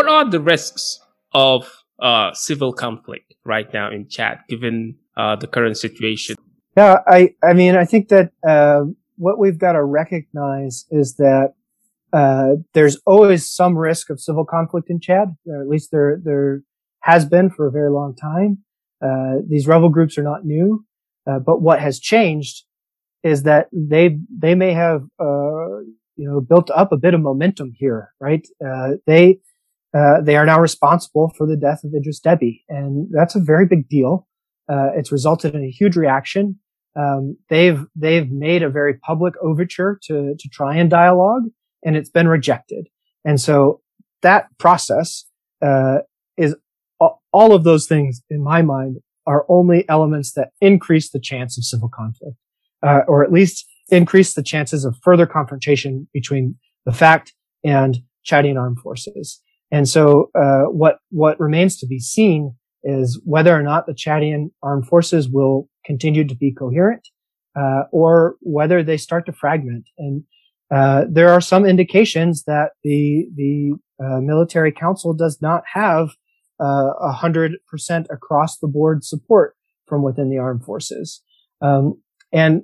What 0.00 0.08
are 0.08 0.24
the 0.24 0.40
risks 0.40 0.98
of 1.34 1.70
uh, 2.00 2.32
civil 2.32 2.72
conflict 2.72 3.34
right 3.44 3.70
now 3.74 3.90
in 3.90 4.08
Chad, 4.08 4.38
given 4.48 4.96
uh, 5.14 5.36
the 5.36 5.46
current 5.46 5.76
situation? 5.76 6.36
Yeah, 6.74 7.00
I, 7.06 7.34
I 7.44 7.52
mean, 7.52 7.76
I 7.76 7.84
think 7.84 8.08
that 8.08 8.30
uh, 8.48 8.84
what 9.18 9.38
we've 9.38 9.58
got 9.58 9.72
to 9.72 9.84
recognize 9.84 10.86
is 10.90 11.16
that 11.16 11.52
uh, 12.14 12.52
there's 12.72 12.96
always 13.04 13.46
some 13.46 13.76
risk 13.76 14.08
of 14.08 14.18
civil 14.18 14.46
conflict 14.46 14.88
in 14.88 15.00
Chad, 15.00 15.36
or 15.44 15.60
at 15.60 15.68
least 15.68 15.90
there 15.92 16.18
there 16.24 16.62
has 17.00 17.26
been 17.26 17.50
for 17.50 17.66
a 17.66 17.70
very 17.70 17.90
long 17.90 18.16
time. 18.16 18.64
Uh, 19.04 19.42
these 19.46 19.66
rebel 19.66 19.90
groups 19.90 20.16
are 20.16 20.22
not 20.22 20.46
new, 20.46 20.82
uh, 21.26 21.40
but 21.40 21.60
what 21.60 21.78
has 21.78 22.00
changed 22.00 22.64
is 23.22 23.42
that 23.42 23.68
they 23.70 24.16
they 24.34 24.54
may 24.54 24.72
have 24.72 25.02
you 26.16 26.26
know 26.26 26.40
built 26.40 26.70
up 26.70 26.90
a 26.90 26.96
bit 26.96 27.12
of 27.12 27.20
momentum 27.20 27.72
here, 27.76 28.14
right? 28.18 28.48
they 29.06 29.40
uh, 29.96 30.20
they 30.22 30.36
are 30.36 30.46
now 30.46 30.60
responsible 30.60 31.32
for 31.36 31.46
the 31.46 31.56
death 31.56 31.82
of 31.84 31.92
Idris 31.94 32.20
Deby. 32.20 32.60
And 32.68 33.08
that's 33.10 33.34
a 33.34 33.40
very 33.40 33.66
big 33.66 33.88
deal. 33.88 34.26
Uh, 34.68 34.90
it's 34.94 35.10
resulted 35.10 35.54
in 35.54 35.64
a 35.64 35.70
huge 35.70 35.96
reaction. 35.96 36.58
Um, 36.96 37.36
they've, 37.48 37.84
they've 37.94 38.30
made 38.30 38.62
a 38.62 38.70
very 38.70 38.94
public 38.94 39.34
overture 39.42 39.98
to, 40.04 40.34
to 40.38 40.48
try 40.48 40.76
and 40.76 40.90
dialogue 40.90 41.44
and 41.84 41.96
it's 41.96 42.10
been 42.10 42.28
rejected. 42.28 42.88
And 43.24 43.40
so 43.40 43.80
that 44.22 44.46
process, 44.58 45.26
uh, 45.62 45.98
is 46.36 46.56
all 47.32 47.54
of 47.54 47.64
those 47.64 47.86
things 47.86 48.22
in 48.30 48.42
my 48.42 48.62
mind 48.62 48.98
are 49.26 49.44
only 49.48 49.88
elements 49.88 50.32
that 50.32 50.50
increase 50.60 51.10
the 51.10 51.20
chance 51.20 51.56
of 51.56 51.64
civil 51.64 51.88
conflict, 51.88 52.36
uh, 52.82 53.00
or 53.06 53.22
at 53.22 53.32
least 53.32 53.66
increase 53.90 54.34
the 54.34 54.42
chances 54.42 54.84
of 54.84 54.96
further 55.02 55.26
confrontation 55.26 56.08
between 56.12 56.56
the 56.86 56.92
FACT 56.92 57.34
and 57.64 57.98
Chadian 58.24 58.58
armed 58.58 58.78
forces. 58.80 59.40
And 59.72 59.88
so, 59.88 60.30
uh, 60.34 60.64
what 60.64 60.98
what 61.10 61.38
remains 61.38 61.76
to 61.78 61.86
be 61.86 61.98
seen 62.00 62.54
is 62.82 63.20
whether 63.24 63.54
or 63.54 63.62
not 63.62 63.86
the 63.86 63.94
Chadian 63.94 64.50
armed 64.62 64.86
forces 64.86 65.28
will 65.28 65.68
continue 65.84 66.26
to 66.26 66.34
be 66.34 66.52
coherent, 66.52 67.08
uh, 67.56 67.82
or 67.92 68.36
whether 68.40 68.82
they 68.82 68.96
start 68.96 69.26
to 69.26 69.32
fragment. 69.32 69.84
And 69.98 70.24
uh, 70.70 71.04
there 71.10 71.28
are 71.28 71.40
some 71.40 71.64
indications 71.66 72.44
that 72.44 72.70
the 72.82 73.26
the 73.34 73.72
uh, 74.02 74.20
military 74.20 74.72
council 74.72 75.14
does 75.14 75.38
not 75.40 75.62
have 75.74 76.10
uh, 76.60 76.90
a 77.00 77.12
hundred 77.12 77.52
percent 77.68 78.06
across 78.10 78.58
the 78.58 78.68
board 78.68 79.04
support 79.04 79.54
from 79.86 80.02
within 80.02 80.30
the 80.30 80.38
armed 80.38 80.64
forces. 80.64 81.22
Um, 81.60 82.00
and 82.32 82.62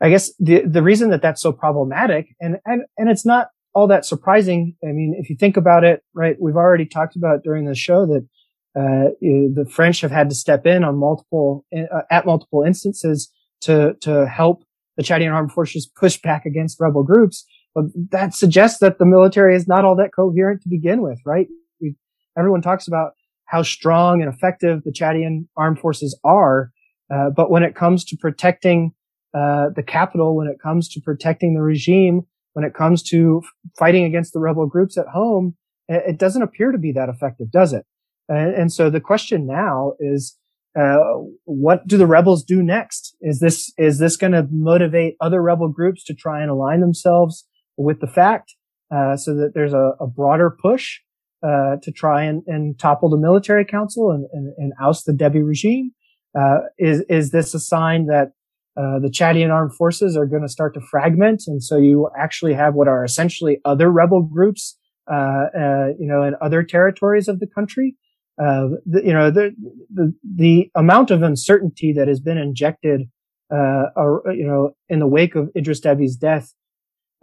I 0.00 0.10
guess 0.10 0.32
the 0.38 0.62
the 0.66 0.82
reason 0.82 1.10
that 1.10 1.22
that's 1.22 1.40
so 1.40 1.52
problematic, 1.52 2.28
and 2.40 2.58
and 2.66 2.82
and 2.98 3.08
it's 3.08 3.24
not 3.24 3.48
all 3.76 3.86
that 3.86 4.06
surprising. 4.06 4.74
I 4.82 4.92
mean, 4.92 5.14
if 5.18 5.28
you 5.28 5.36
think 5.36 5.58
about 5.58 5.84
it, 5.84 6.02
right, 6.14 6.34
we've 6.40 6.56
already 6.56 6.86
talked 6.86 7.14
about 7.14 7.42
during 7.44 7.66
the 7.66 7.74
show 7.74 8.06
that 8.06 8.26
uh, 8.74 9.10
the 9.20 9.66
French 9.70 10.00
have 10.00 10.10
had 10.10 10.30
to 10.30 10.34
step 10.34 10.64
in 10.64 10.82
on 10.82 10.96
multiple 10.96 11.66
uh, 11.76 12.00
at 12.10 12.24
multiple 12.24 12.62
instances 12.62 13.30
to 13.60 13.94
to 14.00 14.26
help 14.26 14.64
the 14.96 15.02
Chadian 15.02 15.30
armed 15.30 15.52
forces 15.52 15.86
push 15.94 16.16
back 16.16 16.46
against 16.46 16.80
rebel 16.80 17.02
groups. 17.02 17.44
But 17.74 17.84
that 18.12 18.34
suggests 18.34 18.78
that 18.78 18.98
the 18.98 19.04
military 19.04 19.54
is 19.54 19.68
not 19.68 19.84
all 19.84 19.96
that 19.96 20.14
coherent 20.16 20.62
to 20.62 20.70
begin 20.70 21.02
with, 21.02 21.20
right? 21.26 21.46
We, 21.78 21.96
everyone 22.38 22.62
talks 22.62 22.88
about 22.88 23.12
how 23.44 23.62
strong 23.62 24.22
and 24.22 24.32
effective 24.32 24.84
the 24.84 24.90
Chadian 24.90 25.48
armed 25.54 25.80
forces 25.80 26.18
are. 26.24 26.72
Uh, 27.14 27.28
but 27.28 27.50
when 27.50 27.62
it 27.62 27.74
comes 27.74 28.06
to 28.06 28.16
protecting 28.16 28.92
uh, 29.34 29.68
the 29.76 29.82
capital, 29.82 30.34
when 30.34 30.48
it 30.48 30.56
comes 30.62 30.88
to 30.88 31.00
protecting 31.02 31.52
the 31.52 31.60
regime, 31.60 32.22
when 32.56 32.64
it 32.64 32.72
comes 32.72 33.02
to 33.02 33.42
fighting 33.78 34.04
against 34.04 34.32
the 34.32 34.40
rebel 34.40 34.66
groups 34.66 34.96
at 34.96 35.06
home, 35.08 35.54
it 35.88 36.18
doesn't 36.18 36.40
appear 36.40 36.72
to 36.72 36.78
be 36.78 36.90
that 36.90 37.10
effective, 37.10 37.50
does 37.50 37.74
it? 37.74 37.84
And, 38.30 38.54
and 38.54 38.72
so 38.72 38.88
the 38.88 38.98
question 38.98 39.46
now 39.46 39.92
is, 40.00 40.38
uh, 40.74 40.96
what 41.44 41.86
do 41.86 41.98
the 41.98 42.06
rebels 42.06 42.42
do 42.42 42.62
next? 42.62 43.14
Is 43.20 43.40
this 43.40 43.70
is 43.76 43.98
this 43.98 44.16
going 44.16 44.32
to 44.32 44.48
motivate 44.50 45.16
other 45.20 45.42
rebel 45.42 45.68
groups 45.68 46.02
to 46.04 46.14
try 46.14 46.40
and 46.40 46.50
align 46.50 46.80
themselves 46.80 47.46
with 47.76 48.00
the 48.00 48.06
FACT, 48.06 48.54
uh, 48.90 49.18
so 49.18 49.34
that 49.34 49.52
there's 49.52 49.74
a, 49.74 49.92
a 50.00 50.06
broader 50.06 50.48
push 50.50 51.00
uh, 51.42 51.76
to 51.82 51.92
try 51.92 52.24
and, 52.24 52.42
and, 52.46 52.78
topple 52.78 53.10
the 53.10 53.18
military 53.18 53.66
council 53.66 54.10
and, 54.10 54.26
and, 54.32 54.54
and 54.56 54.72
oust 54.80 55.04
the 55.04 55.12
Deby 55.12 55.46
regime? 55.46 55.92
Uh, 56.34 56.60
is 56.78 57.02
is 57.10 57.32
this 57.32 57.52
a 57.52 57.60
sign 57.60 58.06
that 58.06 58.32
uh, 58.76 58.98
the 58.98 59.08
Chadian 59.08 59.50
armed 59.50 59.74
forces 59.74 60.16
are 60.16 60.26
going 60.26 60.42
to 60.42 60.48
start 60.48 60.74
to 60.74 60.80
fragment, 60.80 61.44
and 61.46 61.62
so 61.62 61.76
you 61.76 62.10
actually 62.18 62.54
have 62.54 62.74
what 62.74 62.88
are 62.88 63.04
essentially 63.04 63.58
other 63.64 63.90
rebel 63.90 64.22
groups, 64.22 64.76
uh, 65.10 65.46
uh, 65.58 65.86
you 65.98 66.06
know, 66.06 66.22
in 66.22 66.34
other 66.40 66.62
territories 66.62 67.28
of 67.28 67.40
the 67.40 67.46
country? 67.46 67.96
The, 68.38 69.02
you 69.04 69.12
know, 69.12 69.30
the, 69.30 69.54
the 69.92 70.14
the 70.22 70.70
amount 70.74 71.10
of 71.10 71.22
uncertainty 71.22 71.92
that 71.94 72.08
has 72.08 72.20
been 72.20 72.36
injected, 72.36 73.08
or, 73.50 74.22
you 74.26 74.46
know, 74.46 74.74
in 74.88 74.98
the 74.98 75.06
wake 75.06 75.34
of 75.34 75.50
Idris 75.56 75.80
Deby's 75.80 76.16
death, 76.16 76.52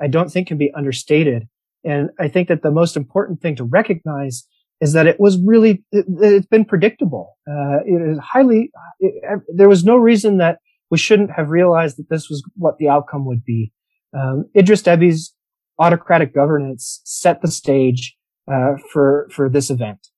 I 0.02 0.08
don't 0.08 0.32
think 0.32 0.48
can 0.48 0.58
be 0.58 0.74
understated. 0.74 1.48
And 1.84 2.10
I 2.20 2.30
think 2.30 2.48
that 2.48 2.64
the 2.64 2.72
most 2.72 2.96
important 2.96 3.42
thing 3.42 3.56
to 3.58 3.64
recognize 3.64 4.48
is 4.82 4.94
that 4.94 5.08
it 5.08 5.20
was 5.20 5.38
really, 5.46 5.84
it, 5.92 6.06
has 6.22 6.46
been 6.46 6.66
predictable. 6.66 7.38
Uh, 7.48 7.80
it 7.86 8.02
is 8.12 8.20
highly, 8.20 8.72
it, 9.00 9.42
there 9.54 9.70
was 9.70 9.84
no 9.84 9.98
reason 9.98 10.38
that 10.38 10.60
we 10.94 11.00
shouldn't 11.00 11.32
have 11.32 11.50
realized 11.50 11.98
that 11.98 12.08
this 12.08 12.30
was 12.30 12.44
what 12.56 12.78
the 12.78 12.88
outcome 12.88 13.26
would 13.26 13.44
be. 13.44 13.74
Um, 14.16 14.46
Idris 14.56 14.84
Deby's 14.84 15.34
autocratic 15.80 16.36
governance 16.36 17.02
set 17.04 17.42
the 17.42 17.48
stage, 17.48 18.16
uh, 18.48 18.74
for, 18.92 19.28
for 19.32 19.50
this 19.50 19.72
event. 19.72 20.10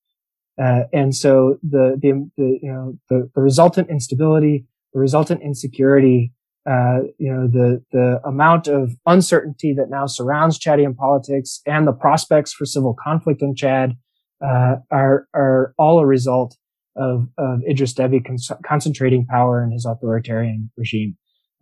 Uh, 0.62 0.82
and 0.92 1.14
so 1.14 1.56
the, 1.62 1.98
the, 1.98 2.30
the, 2.36 2.58
you 2.62 2.70
know, 2.70 2.92
the, 3.08 3.30
the 3.34 3.40
resultant 3.40 3.88
instability, 3.88 4.66
the 4.92 5.00
resultant 5.00 5.40
insecurity, 5.40 6.34
uh, 6.68 6.98
you 7.16 7.32
know, 7.32 7.48
the, 7.48 7.82
the 7.92 8.20
amount 8.26 8.68
of 8.68 8.96
uncertainty 9.06 9.72
that 9.72 9.88
now 9.88 10.04
surrounds 10.04 10.58
Chadian 10.58 10.94
politics 10.94 11.62
and 11.64 11.86
the 11.86 11.92
prospects 11.92 12.52
for 12.52 12.66
civil 12.66 12.94
conflict 13.02 13.40
in 13.40 13.54
Chad, 13.54 13.96
uh, 14.44 14.74
are, 14.90 15.26
are 15.32 15.72
all 15.78 16.00
a 16.00 16.06
result 16.06 16.58
of, 16.96 17.28
of 17.38 17.60
Idris 17.68 17.94
Deby 17.94 18.22
concentrating 18.64 19.26
power 19.26 19.62
in 19.62 19.70
his 19.70 19.84
authoritarian 19.84 20.70
regime. 20.76 21.16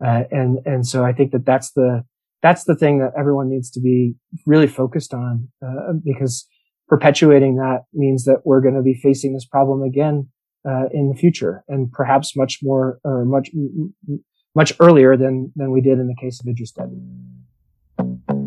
Uh, 0.04 0.24
and, 0.30 0.58
and 0.64 0.86
so 0.86 1.04
I 1.04 1.12
think 1.12 1.32
that 1.32 1.46
that's 1.46 1.72
the, 1.72 2.04
that's 2.42 2.64
the 2.64 2.74
thing 2.74 2.98
that 2.98 3.12
everyone 3.18 3.48
needs 3.48 3.70
to 3.70 3.80
be 3.80 4.14
really 4.46 4.66
focused 4.66 5.14
on, 5.14 5.48
uh, 5.64 5.92
because 6.04 6.46
perpetuating 6.88 7.56
that 7.56 7.84
means 7.92 8.24
that 8.24 8.42
we're 8.44 8.60
going 8.60 8.74
to 8.74 8.82
be 8.82 8.94
facing 8.94 9.32
this 9.34 9.46
problem 9.46 9.82
again, 9.82 10.28
uh, 10.68 10.86
in 10.92 11.08
the 11.08 11.14
future 11.14 11.62
and 11.68 11.92
perhaps 11.92 12.36
much 12.36 12.60
more 12.62 12.98
or 13.04 13.24
much, 13.24 13.50
much 14.54 14.72
earlier 14.80 15.16
than, 15.16 15.52
than 15.56 15.70
we 15.70 15.80
did 15.80 15.98
in 15.98 16.06
the 16.06 16.16
case 16.20 16.40
of 16.40 16.46
Idris 16.46 16.72
Deby. 16.72 18.43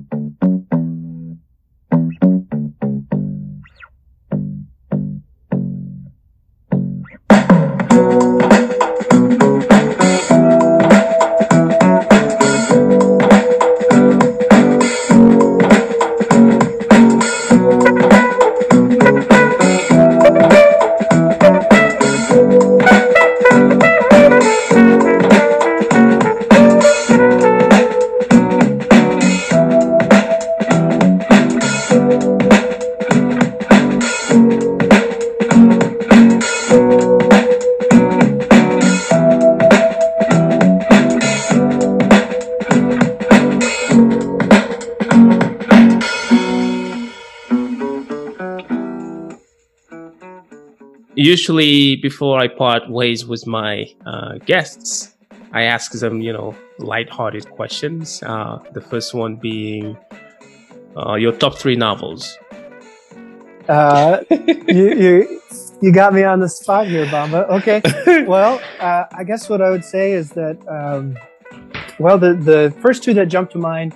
Usually 51.37 51.95
before 51.97 52.39
I 52.39 52.47
part 52.47 52.89
ways 52.89 53.27
with 53.31 53.45
my 53.45 53.85
uh, 54.07 54.39
guests, 54.51 55.13
I 55.51 55.61
ask 55.75 55.91
them, 55.91 56.15
you 56.19 56.33
know, 56.33 56.55
light-hearted 56.79 57.45
questions. 57.51 58.23
Uh, 58.23 58.57
the 58.73 58.81
first 58.81 59.13
one 59.13 59.35
being 59.35 59.95
uh, 60.97 61.13
your 61.13 61.33
top 61.43 61.53
three 61.61 61.75
novels. 61.75 62.23
Uh, 63.69 64.23
you, 64.67 64.89
you, 65.03 65.41
you 65.83 65.93
got 65.93 66.11
me 66.11 66.23
on 66.23 66.39
the 66.39 66.49
spot 66.49 66.87
here, 66.87 67.05
Bamba. 67.05 67.47
Okay. 67.57 67.79
well, 68.35 68.59
uh, 68.79 69.03
I 69.19 69.23
guess 69.23 69.47
what 69.47 69.61
I 69.61 69.69
would 69.69 69.85
say 69.85 70.13
is 70.13 70.31
that, 70.31 70.57
um, 70.67 71.15
well, 71.99 72.17
the, 72.17 72.33
the 72.33 72.73
first 72.81 73.03
two 73.03 73.13
that 73.13 73.27
jump 73.27 73.51
to 73.51 73.59
mind, 73.59 73.93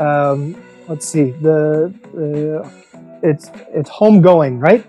um, 0.00 0.56
let's 0.88 1.06
see, 1.06 1.32
the, 1.42 1.92
the 2.14 2.80
it's 3.22 3.50
it's 3.78 3.90
homegoing, 3.90 4.62
right? 4.62 4.82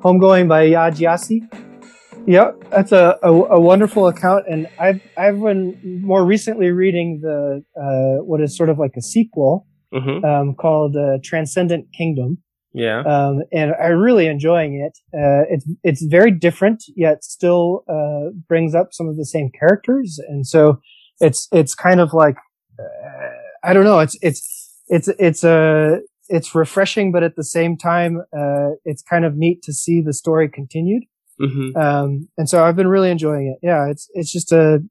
Homegoing 0.00 0.48
by 0.48 0.68
Yaa 0.68 0.92
Gyasi. 0.92 1.42
Yep, 2.26 2.70
that's 2.70 2.92
a, 2.92 3.18
a, 3.22 3.32
a, 3.32 3.60
wonderful 3.60 4.06
account, 4.06 4.44
and 4.48 4.68
I've 4.78 5.00
I've 5.16 5.40
been 5.40 6.02
more 6.04 6.24
recently 6.24 6.70
reading 6.70 7.20
the 7.22 7.64
uh, 7.74 8.22
what 8.22 8.42
is 8.42 8.56
sort 8.56 8.68
of 8.68 8.78
like 8.78 8.92
a 8.96 9.02
sequel 9.02 9.66
mm-hmm. 9.92 10.24
um, 10.24 10.54
called 10.54 10.94
uh, 10.94 11.18
Transcendent 11.24 11.86
Kingdom. 11.96 12.38
Yeah, 12.74 13.00
um, 13.00 13.42
and 13.50 13.72
I'm 13.82 13.98
really 13.98 14.26
enjoying 14.26 14.74
it. 14.74 14.98
Uh, 15.16 15.48
it's 15.48 15.66
it's 15.82 16.04
very 16.04 16.30
different, 16.30 16.84
yet 16.94 17.24
still 17.24 17.84
uh, 17.88 18.30
brings 18.46 18.74
up 18.74 18.88
some 18.92 19.08
of 19.08 19.16
the 19.16 19.24
same 19.24 19.50
characters, 19.58 20.20
and 20.28 20.46
so 20.46 20.80
it's 21.20 21.48
it's 21.50 21.74
kind 21.74 21.98
of 21.98 22.12
like 22.12 22.36
uh, 22.78 23.64
I 23.64 23.72
don't 23.72 23.84
know. 23.84 24.00
It's 24.00 24.18
it's 24.20 24.76
it's 24.88 25.08
it's 25.18 25.44
a 25.44 26.00
it's 26.28 26.54
refreshing, 26.54 27.12
but 27.12 27.22
at 27.22 27.36
the 27.36 27.44
same 27.44 27.76
time, 27.76 28.22
uh, 28.36 28.70
it's 28.84 29.02
kind 29.02 29.24
of 29.24 29.36
neat 29.36 29.62
to 29.62 29.72
see 29.72 30.00
the 30.00 30.12
story 30.12 30.48
continued. 30.48 31.04
Mm-hmm. 31.40 31.76
Um, 31.76 32.28
and 32.36 32.48
so 32.48 32.64
I've 32.64 32.76
been 32.76 32.88
really 32.88 33.10
enjoying 33.10 33.46
it. 33.46 33.64
Yeah, 33.64 33.88
it's 33.88 34.10
it's 34.14 34.32
just 34.32 34.52
a 34.52 34.82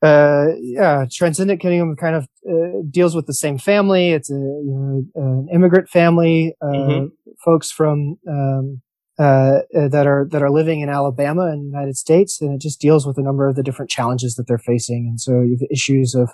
uh, 0.00 0.48
yeah, 0.60 1.06
Transcendent 1.10 1.60
Kingdom 1.60 1.96
kind 1.96 2.14
of 2.16 2.28
uh, 2.48 2.82
deals 2.88 3.14
with 3.14 3.26
the 3.26 3.34
same 3.34 3.58
family. 3.58 4.10
It's 4.10 4.30
a 4.30 4.34
you 4.34 4.72
know 5.14 5.22
an 5.22 5.48
immigrant 5.52 5.88
family, 5.88 6.54
uh, 6.62 6.66
mm-hmm. 6.66 7.06
folks 7.44 7.70
from 7.70 8.16
um, 8.28 8.80
uh, 9.18 9.62
uh, 9.76 9.88
that 9.88 10.06
are 10.06 10.28
that 10.30 10.42
are 10.42 10.50
living 10.50 10.80
in 10.80 10.88
Alabama 10.88 11.52
in 11.52 11.58
the 11.58 11.66
United 11.66 11.96
States, 11.96 12.40
and 12.40 12.54
it 12.54 12.60
just 12.60 12.80
deals 12.80 13.06
with 13.06 13.18
a 13.18 13.22
number 13.22 13.48
of 13.48 13.56
the 13.56 13.62
different 13.64 13.90
challenges 13.90 14.36
that 14.36 14.46
they're 14.46 14.58
facing. 14.58 15.08
And 15.08 15.20
so 15.20 15.40
you 15.40 15.58
have 15.60 15.68
issues 15.70 16.14
of 16.14 16.30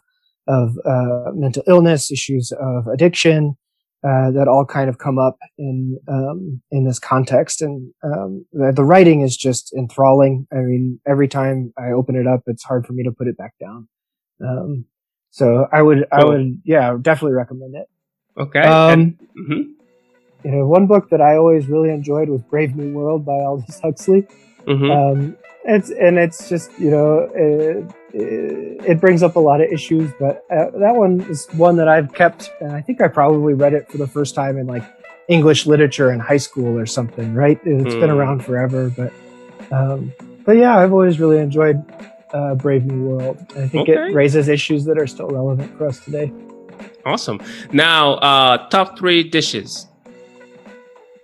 of 0.46 0.76
uh, 0.84 1.30
mental 1.32 1.62
illness, 1.66 2.12
issues 2.12 2.52
of 2.60 2.86
addiction, 2.86 3.56
uh, 4.04 4.30
that 4.32 4.48
all 4.48 4.66
kind 4.66 4.90
of 4.90 4.98
come 4.98 5.18
up 5.18 5.38
in 5.56 5.98
um, 6.08 6.60
in 6.70 6.84
this 6.84 6.98
context, 6.98 7.62
and 7.62 7.92
um, 8.02 8.44
the, 8.52 8.72
the, 8.76 8.84
writing 8.84 9.22
is 9.22 9.34
just 9.34 9.72
enthralling. 9.72 10.46
I 10.52 10.56
mean, 10.56 11.00
every 11.06 11.26
time 11.26 11.72
I 11.78 11.92
open 11.92 12.14
it 12.14 12.26
up, 12.26 12.42
it's 12.46 12.64
hard 12.64 12.86
for 12.86 12.92
me 12.92 13.02
to 13.04 13.12
put 13.12 13.28
it 13.28 13.38
back 13.38 13.54
down. 13.58 13.88
Um, 14.46 14.84
so 15.30 15.66
I 15.72 15.80
would. 15.80 16.06
I 16.12 16.24
would, 16.24 16.60
yeah, 16.64 16.96
definitely 17.00 17.32
recommend 17.32 17.76
it. 17.76 17.86
Okay. 18.36 18.60
Um, 18.60 18.92
and, 18.92 19.18
mm-hmm. 19.38 19.60
You 20.44 20.50
know, 20.50 20.66
one 20.66 20.86
book 20.86 21.08
that 21.08 21.22
I 21.22 21.36
always 21.36 21.68
really 21.68 21.88
enjoyed 21.88 22.28
was 22.28 22.42
Brave 22.42 22.76
New 22.76 22.92
World 22.92 23.24
by 23.24 23.32
Aldous 23.32 23.80
Huxley. 23.80 24.26
Mm-hmm. 24.66 25.32
It's 25.66 25.90
and 25.90 26.18
it's 26.18 26.48
just 26.48 26.70
you 26.78 26.90
know 26.90 27.28
it, 27.34 28.84
it, 28.84 29.00
brings 29.00 29.22
up 29.22 29.36
a 29.36 29.40
lot 29.40 29.62
of 29.62 29.72
issues, 29.72 30.10
but 30.20 30.44
uh, 30.50 30.70
that 30.78 30.94
one 30.94 31.22
is 31.22 31.46
one 31.52 31.76
that 31.76 31.88
I've 31.88 32.12
kept, 32.12 32.52
and 32.60 32.72
I 32.72 32.82
think 32.82 33.00
I 33.00 33.08
probably 33.08 33.54
read 33.54 33.72
it 33.72 33.90
for 33.90 33.96
the 33.96 34.06
first 34.06 34.34
time 34.34 34.58
in 34.58 34.66
like 34.66 34.84
English 35.28 35.64
literature 35.66 36.12
in 36.12 36.20
high 36.20 36.36
school 36.36 36.78
or 36.78 36.84
something. 36.84 37.32
Right? 37.32 37.58
It's 37.64 37.94
mm. 37.94 38.00
been 38.00 38.10
hmm. 38.10 38.16
around 38.16 38.44
forever, 38.44 38.90
but 38.90 39.12
um, 39.72 40.12
but 40.44 40.56
yeah, 40.56 40.76
I've 40.76 40.92
always 40.92 41.18
really 41.18 41.38
enjoyed 41.38 41.82
uh, 42.34 42.54
Brave 42.56 42.84
New 42.84 43.08
World. 43.08 43.38
I 43.56 43.66
think 43.68 43.88
okay. 43.88 43.92
it 43.92 44.14
raises 44.14 44.48
issues 44.48 44.84
that 44.84 44.98
are 44.98 45.06
still 45.06 45.28
relevant 45.28 45.76
for 45.78 45.86
us 45.86 45.98
today. 46.04 46.32
Awesome. 47.06 47.40
Now, 47.72 48.14
uh, 48.14 48.68
top 48.68 48.98
three 48.98 49.22
dishes. 49.22 49.86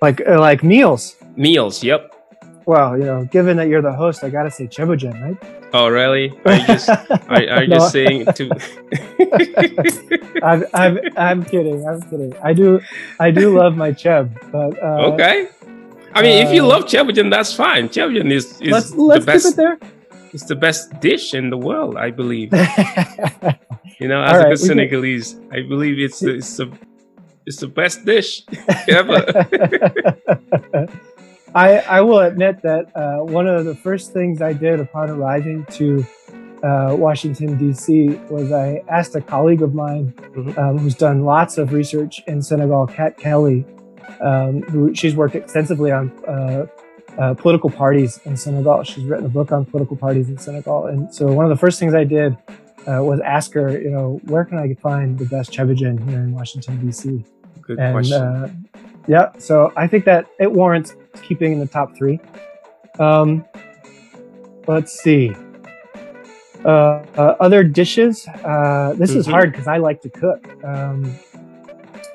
Like 0.00 0.22
uh, 0.26 0.40
like 0.40 0.62
meals. 0.62 1.16
Meals. 1.36 1.82
Yep. 1.84 2.09
Well, 2.66 2.96
you 2.98 3.04
know, 3.04 3.24
given 3.24 3.56
that 3.56 3.68
you're 3.68 3.82
the 3.82 3.92
host, 3.92 4.22
I 4.22 4.30
gotta 4.30 4.50
say 4.50 4.66
chebogen, 4.66 5.20
right? 5.20 5.36
Oh, 5.72 5.88
really? 5.88 6.32
Are 6.44 6.54
you 6.54 6.66
just 6.66 6.88
are, 6.88 6.98
are 7.30 7.62
you 7.62 7.68
No. 7.68 7.76
just 7.76 7.92
saying 7.92 8.26
to? 8.26 8.50
I'm, 10.42 10.64
I'm 10.74 10.98
I'm 11.16 11.44
kidding. 11.44 11.86
I'm 11.86 12.02
kidding. 12.02 12.34
I 12.42 12.52
do 12.52 12.80
I 13.18 13.30
do 13.30 13.56
love 13.58 13.76
my 13.76 13.92
cheb, 13.92 14.30
but 14.52 14.80
uh, 14.82 15.12
okay. 15.14 15.48
I 16.14 16.22
mean, 16.22 16.44
if 16.46 16.52
you 16.52 16.64
uh, 16.64 16.68
love 16.68 16.84
Chebujan, 16.84 17.30
that's 17.30 17.52
fine. 17.54 17.88
Chebujan 17.88 18.30
is, 18.32 18.60
is 18.60 18.70
Let's 18.72 18.90
let's 18.94 19.24
the 19.24 19.32
keep 19.32 19.42
best. 19.42 19.46
it 19.46 19.56
there. 19.56 19.78
It's 20.32 20.44
the 20.44 20.56
best 20.56 21.00
dish 21.00 21.34
in 21.34 21.50
the 21.50 21.58
world, 21.58 21.96
I 21.96 22.10
believe. 22.10 22.52
You 24.00 24.08
know, 24.08 24.22
as 24.22 24.32
a 24.32 24.34
right, 24.38 24.42
good 24.44 24.48
we 24.52 24.56
can- 24.56 24.66
Senegalese, 24.66 25.36
I 25.52 25.60
believe 25.60 25.98
it's 25.98 26.20
the, 26.20 26.36
it's 26.36 26.56
the 26.56 26.72
it's 27.44 27.58
the 27.60 27.68
best 27.68 28.06
dish 28.06 28.42
ever. 28.88 29.20
I 31.54 31.78
I 31.80 32.00
will 32.02 32.20
admit 32.20 32.62
that 32.62 32.94
uh, 32.96 33.18
one 33.24 33.46
of 33.46 33.64
the 33.64 33.74
first 33.74 34.12
things 34.12 34.40
I 34.40 34.52
did 34.52 34.80
upon 34.80 35.10
arriving 35.10 35.66
to 35.72 36.06
uh, 36.62 36.94
Washington 36.96 37.56
D.C. 37.58 38.08
was 38.30 38.52
I 38.52 38.82
asked 38.88 39.16
a 39.16 39.20
colleague 39.20 39.62
of 39.62 39.74
mine 39.74 40.12
Mhm. 40.34 40.58
um, 40.58 40.78
who's 40.78 40.94
done 40.94 41.24
lots 41.24 41.58
of 41.58 41.72
research 41.72 42.22
in 42.26 42.40
Senegal, 42.42 42.86
Kat 42.86 43.16
Kelly, 43.18 43.64
um, 44.20 44.62
who 44.62 44.94
she's 44.94 45.16
worked 45.16 45.34
extensively 45.34 45.90
on 45.90 46.12
uh, 46.28 46.66
uh, 47.18 47.34
political 47.34 47.70
parties 47.70 48.20
in 48.24 48.36
Senegal. 48.36 48.84
She's 48.84 49.04
written 49.04 49.26
a 49.26 49.30
book 49.30 49.50
on 49.50 49.64
political 49.64 49.96
parties 49.96 50.28
in 50.28 50.38
Senegal, 50.38 50.86
and 50.86 51.12
so 51.12 51.32
one 51.32 51.44
of 51.44 51.50
the 51.50 51.56
first 51.56 51.80
things 51.80 51.94
I 51.94 52.04
did 52.04 52.36
uh, 52.86 53.02
was 53.02 53.20
ask 53.20 53.52
her, 53.54 53.70
you 53.80 53.90
know, 53.90 54.20
where 54.26 54.44
can 54.44 54.58
I 54.58 54.72
find 54.74 55.18
the 55.18 55.24
best 55.26 55.50
chebigen 55.52 56.08
here 56.08 56.20
in 56.20 56.32
Washington 56.32 56.78
D.C. 56.86 57.24
Good 57.62 57.78
and 57.80 57.94
question. 57.94 58.22
uh, 58.22 58.48
yeah, 59.08 59.30
so 59.38 59.72
I 59.76 59.86
think 59.86 60.04
that 60.04 60.26
it 60.38 60.52
warrants 60.52 60.94
keeping 61.22 61.52
in 61.52 61.58
the 61.58 61.66
top 61.66 61.96
three. 61.96 62.20
Um, 62.98 63.44
let's 64.66 64.92
see. 65.00 65.34
Uh, 66.64 67.02
uh, 67.16 67.36
other 67.40 67.64
dishes. 67.64 68.26
Uh, 68.44 68.92
this 68.94 69.10
is 69.10 69.26
Mhm. 69.26 69.30
hard 69.30 69.52
because 69.52 69.66
I 69.66 69.78
like 69.78 70.02
to 70.02 70.10
cook. 70.10 70.46
Um, 70.62 71.10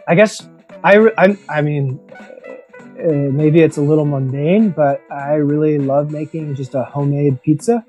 I 0.07 0.13
guess 0.15 0.47
I, 0.83 0.95
re- 0.97 1.13
I, 1.17 1.35
I 1.49 1.61
mean, 1.61 1.99
uh, 2.11 3.11
maybe 3.11 3.61
it's 3.61 3.77
a 3.77 3.81
little 3.81 4.05
mundane, 4.05 4.69
but 4.69 5.01
I 5.11 5.33
really 5.35 5.79
love 5.79 6.11
making 6.11 6.53
just 6.55 6.75
a 6.75 6.83
homemade 6.83 7.41
pizza, 7.41 7.83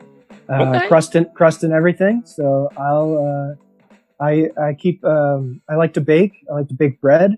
uh, 0.48 0.62
Okay. 0.62 0.88
crust 0.88 1.14
and 1.14 1.26
crust 1.34 1.62
and 1.62 1.72
everything. 1.74 2.22
So 2.24 2.70
I'll, 2.78 3.18
uh, 3.18 4.24
I, 4.24 4.48
I 4.58 4.72
keep, 4.72 5.04
um, 5.04 5.60
I 5.68 5.74
like 5.74 5.92
to 5.94 6.00
bake. 6.00 6.32
I 6.50 6.54
like 6.54 6.68
to 6.68 6.74
bake 6.74 7.00
bread. 7.02 7.36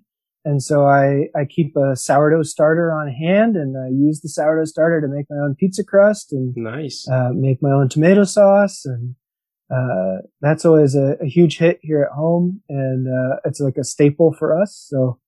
And 0.49 0.62
so 0.62 0.86
I, 0.86 1.28
I 1.38 1.44
keep 1.44 1.76
a 1.76 1.94
sourdough 1.94 2.44
starter 2.44 2.90
on 2.90 3.12
hand 3.12 3.55
and 3.55 3.76
I 3.76 3.88
use 3.90 4.22
the 4.22 4.30
sourdough 4.30 4.64
starter 4.64 4.99
to 5.03 5.07
make 5.07 5.26
my 5.28 5.36
own 5.44 5.55
pizza 5.55 5.84
crust 5.84 6.32
and 6.32 6.57
nice. 6.57 7.07
uh, 7.07 7.32
make 7.34 7.61
my 7.61 7.68
own 7.68 7.90
tomato 7.90 8.24
sauce. 8.24 8.86
And 8.86 9.14
uh, 9.70 10.22
that's 10.40 10.64
always 10.64 10.94
a, 10.94 11.18
a 11.20 11.26
huge 11.26 11.59
hit 11.59 11.80
here 11.82 12.01
at 12.01 12.16
home. 12.16 12.62
And 12.70 13.09
uh, 13.09 13.40
it's 13.44 13.61
like 13.61 13.76
a 13.76 13.84
staple 13.84 14.34
for 14.38 14.59
us. 14.59 14.86
So 14.88 15.20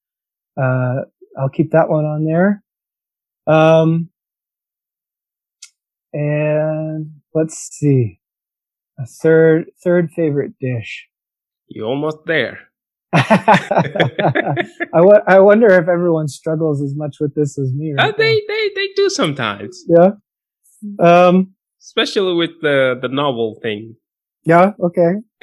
uh, 0.58 1.02
I'll 1.38 1.50
keep 1.52 1.72
that 1.72 1.90
one 1.90 2.06
on 2.06 2.24
there. 2.24 2.64
Um, 3.46 4.08
and 6.14 7.20
let's 7.34 7.58
see. 7.58 8.20
A 8.98 9.04
third, 9.04 9.66
third 9.84 10.12
favorite 10.16 10.52
dish. 10.58 11.10
You're 11.68 11.88
almost 11.88 12.20
there. 12.24 12.69
I, 13.12 14.64
w- 14.94 15.20
I 15.26 15.38
wonder 15.40 15.66
if 15.68 15.88
everyone 15.88 16.28
struggles 16.28 16.82
as 16.82 16.94
much 16.94 17.16
with 17.20 17.34
this 17.34 17.58
as 17.58 17.72
me. 17.74 17.94
Uh, 17.98 18.12
they 18.16 18.40
they 18.48 18.70
they 18.74 18.88
do 18.96 19.08
sometimes, 19.10 19.84
yeah. 19.88 20.10
Um. 20.98 21.54
especially 21.82 22.34
with 22.34 22.50
the 22.62 22.98
the 23.00 23.08
novel 23.08 23.58
thing. 23.62 23.96
Yeah. 24.44 24.72
Okay. 24.80 25.14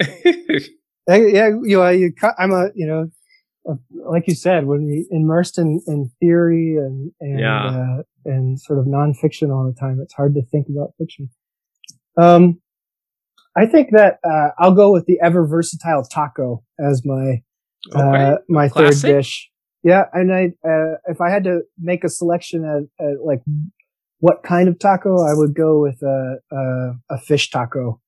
I, 1.08 1.16
yeah. 1.26 1.48
You, 1.62 1.78
know, 1.78 1.88
you, 1.90 2.12
I'm 2.38 2.52
a. 2.52 2.68
You 2.74 2.86
know. 2.86 3.10
uh, 3.68 3.74
Like 4.10 4.26
you 4.28 4.34
said, 4.34 4.66
when 4.66 4.84
we 4.86 5.06
immersed 5.10 5.58
in, 5.58 5.80
in 5.86 6.10
theory 6.20 6.76
and 6.76 7.12
and 7.20 7.38
Yeah. 7.40 7.66
uh, 7.66 8.02
and 8.24 8.58
sort 8.60 8.78
of 8.78 8.86
nonfiction 8.86 9.50
all 9.54 9.66
the 9.66 9.78
time, 9.78 10.00
it's 10.02 10.14
hard 10.14 10.34
to 10.34 10.42
think 10.50 10.66
about 10.68 10.94
fiction. 10.98 11.28
Um, 12.16 12.60
I 13.56 13.66
think 13.66 13.90
that 13.92 14.18
uh, 14.24 14.50
I'll 14.58 14.74
go 14.74 14.92
with 14.92 15.06
the 15.06 15.18
ever 15.22 15.46
versatile 15.46 16.02
taco 16.04 16.62
as 16.78 17.02
my 17.04 17.42
okay. 17.94 18.24
uh, 18.24 18.36
my 18.48 18.68
Classic. 18.68 19.02
third 19.02 19.16
dish. 19.16 19.50
Yeah, 19.82 20.04
and 20.12 20.32
I 20.32 20.52
uh, 20.68 20.96
if 21.06 21.20
I 21.20 21.30
had 21.30 21.44
to 21.44 21.60
make 21.78 22.04
a 22.04 22.08
selection 22.08 22.64
of 22.64 22.88
uh, 23.00 23.14
like 23.24 23.40
what 24.18 24.42
kind 24.42 24.68
of 24.68 24.78
taco, 24.78 25.24
I 25.24 25.34
would 25.34 25.54
go 25.54 25.80
with 25.80 26.02
a 26.02 26.38
a, 26.50 27.14
a 27.14 27.18
fish 27.18 27.50
taco, 27.50 28.00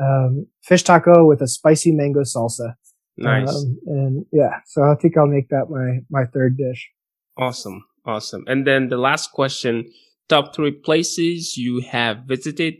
um, 0.00 0.46
fish 0.62 0.82
taco 0.82 1.26
with 1.26 1.42
a 1.42 1.48
spicy 1.48 1.92
mango 1.92 2.20
salsa. 2.20 2.74
nice. 3.16 3.48
Um, 3.48 3.78
and 3.86 4.26
yeah, 4.32 4.60
so 4.66 4.82
I 4.82 4.94
think 4.94 5.16
I'll 5.16 5.26
make 5.26 5.48
that 5.48 5.66
my 5.68 5.98
my 6.10 6.26
third 6.26 6.56
dish. 6.56 6.90
Awesome. 7.36 7.84
Awesome. 8.04 8.44
And 8.46 8.66
then 8.66 8.88
the 8.88 8.96
last 8.96 9.32
question 9.32 9.90
top 10.28 10.54
three 10.54 10.70
places 10.70 11.56
you 11.56 11.80
have 11.80 12.18
visited 12.26 12.74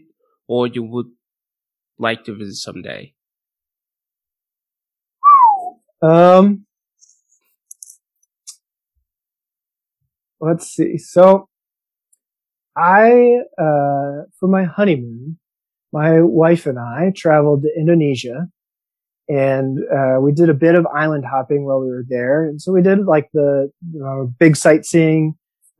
or 0.47 0.67
you 0.67 0.83
would 0.85 1.11
like 1.99 2.25
to 2.25 2.35
visit 2.35 2.57
someday. 2.57 3.13
Um, 6.03 6.67
let's 10.41 10.67
see. 10.69 10.99
So, 10.99 11.49
I 12.77 13.39
uh, 13.59 14.25
for 14.39 14.49
my 14.49 14.65
honeymoon, 14.65 15.39
my 15.93 16.21
wife 16.21 16.67
and 16.67 16.79
I 16.79 17.13
traveled 17.17 17.63
to 17.63 17.71
Indonesia, 17.79 18.49
and 19.29 19.79
uh, 19.93 20.21
we 20.21 20.33
did 20.33 20.51
a 20.51 20.55
bit 20.55 20.75
of 20.75 20.87
island 20.87 21.25
hopping 21.25 21.65
while 21.65 21.81
we 21.81 21.89
were 21.89 22.05
there. 22.09 22.45
And 22.47 22.61
so 22.61 22.73
we 22.73 22.83
did 22.83 23.07
like 23.07 23.31
the 23.33 23.71
you 23.93 24.01
know, 24.01 24.33
big 24.39 24.57
sightseeing 24.57 25.35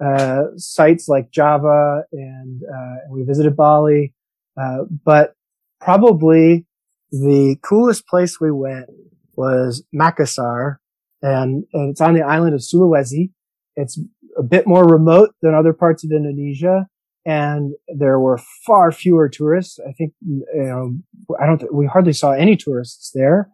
uh, 0.05 0.45
sites 0.57 1.09
like 1.09 1.31
Java, 1.31 2.05
and 2.13 2.63
uh, 2.63 2.97
and 3.05 3.13
we 3.13 3.25
visited 3.25 3.57
Bali. 3.57 4.15
Uh, 4.59 4.85
but 5.05 5.35
probably 5.81 6.65
the 7.11 7.57
coolest 7.63 8.07
place 8.07 8.41
we 8.41 8.51
went 8.51 8.89
was 9.37 9.85
Makassar, 9.95 10.77
and, 11.23 11.65
and 11.73 11.91
it's 11.91 12.01
on 12.01 12.15
the 12.15 12.23
island 12.23 12.55
of 12.55 12.61
Sulawesi. 12.61 13.31
It's 13.77 13.99
a 14.39 14.43
bit 14.43 14.67
more 14.67 14.87
remote 14.87 15.35
than 15.43 15.55
other 15.55 15.73
parts 15.73 16.05
of 16.05 16.11
Indonesia, 16.11 16.87
and 17.25 17.73
there 17.89 18.21
were 18.21 18.39
far 18.65 18.93
fewer 18.93 19.29
tourists. 19.29 19.79
I 19.87 19.93
think, 19.93 20.13
you 20.21 20.45
know, 20.55 20.97
I 21.41 21.47
don't, 21.47 21.59
th- 21.59 21.73
we 21.73 21.87
hardly 21.87 22.13
saw 22.13 22.33
any 22.33 22.57
tourists 22.57 23.11
there. 23.15 23.51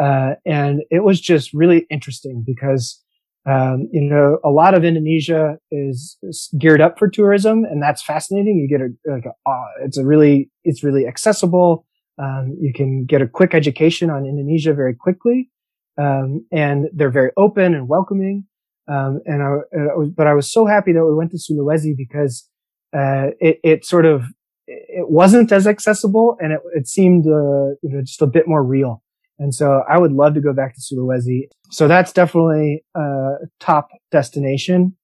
Uh, 0.00 0.34
and 0.44 0.82
it 0.90 1.04
was 1.04 1.20
just 1.20 1.54
really 1.54 1.86
interesting 1.88 2.42
because, 2.44 3.02
um, 3.48 3.88
you 3.92 4.00
know, 4.00 4.38
a 4.44 4.50
lot 4.50 4.74
of 4.74 4.84
Indonesia 4.84 5.56
is, 5.70 6.18
is 6.22 6.50
geared 6.58 6.80
up 6.80 6.98
for 6.98 7.08
tourism 7.08 7.64
and 7.64 7.80
that's 7.80 8.02
fascinating. 8.02 8.58
You 8.58 8.68
get 8.68 8.84
a, 8.84 8.90
like, 9.10 9.24
a, 9.24 9.50
uh, 9.50 9.84
it's 9.84 9.96
a 9.96 10.04
really, 10.04 10.50
it's 10.64 10.82
really 10.82 11.06
accessible. 11.06 11.86
Um, 12.18 12.56
you 12.60 12.72
can 12.72 13.04
get 13.04 13.22
a 13.22 13.26
quick 13.26 13.54
education 13.54 14.10
on 14.10 14.24
Indonesia 14.26 14.72
very 14.72 14.94
quickly. 14.94 15.50
Um, 15.96 16.46
and 16.50 16.86
they're 16.92 17.10
very 17.10 17.30
open 17.36 17.74
and 17.74 17.88
welcoming. 17.88 18.46
Um, 18.88 19.20
and 19.26 19.42
I, 19.42 19.46
I 19.92 19.96
was, 19.96 20.10
but 20.10 20.26
I 20.26 20.34
was 20.34 20.52
so 20.52 20.66
happy 20.66 20.92
that 20.92 21.04
we 21.04 21.14
went 21.14 21.30
to 21.30 21.38
Sulawesi 21.38 21.96
because, 21.96 22.48
uh, 22.92 23.28
it, 23.40 23.60
it 23.62 23.84
sort 23.84 24.04
of, 24.04 24.24
it 24.66 25.08
wasn't 25.08 25.52
as 25.52 25.66
accessible 25.66 26.36
and 26.40 26.52
it, 26.52 26.60
it 26.74 26.88
seemed, 26.88 27.26
uh, 27.26 27.76
you 27.82 27.90
know, 27.90 28.00
just 28.00 28.22
a 28.22 28.26
bit 28.26 28.46
more 28.46 28.62
real. 28.62 29.02
And 29.38 29.54
so 29.54 29.82
I 29.88 29.98
would 29.98 30.12
love 30.12 30.34
to 30.34 30.40
go 30.40 30.52
back 30.52 30.74
to 30.74 30.80
Sulawesi. 30.80 31.48
So 31.70 31.88
that's 31.88 32.12
definitely 32.12 32.84
a 32.94 33.34
top 33.58 33.88
destination. 34.10 34.96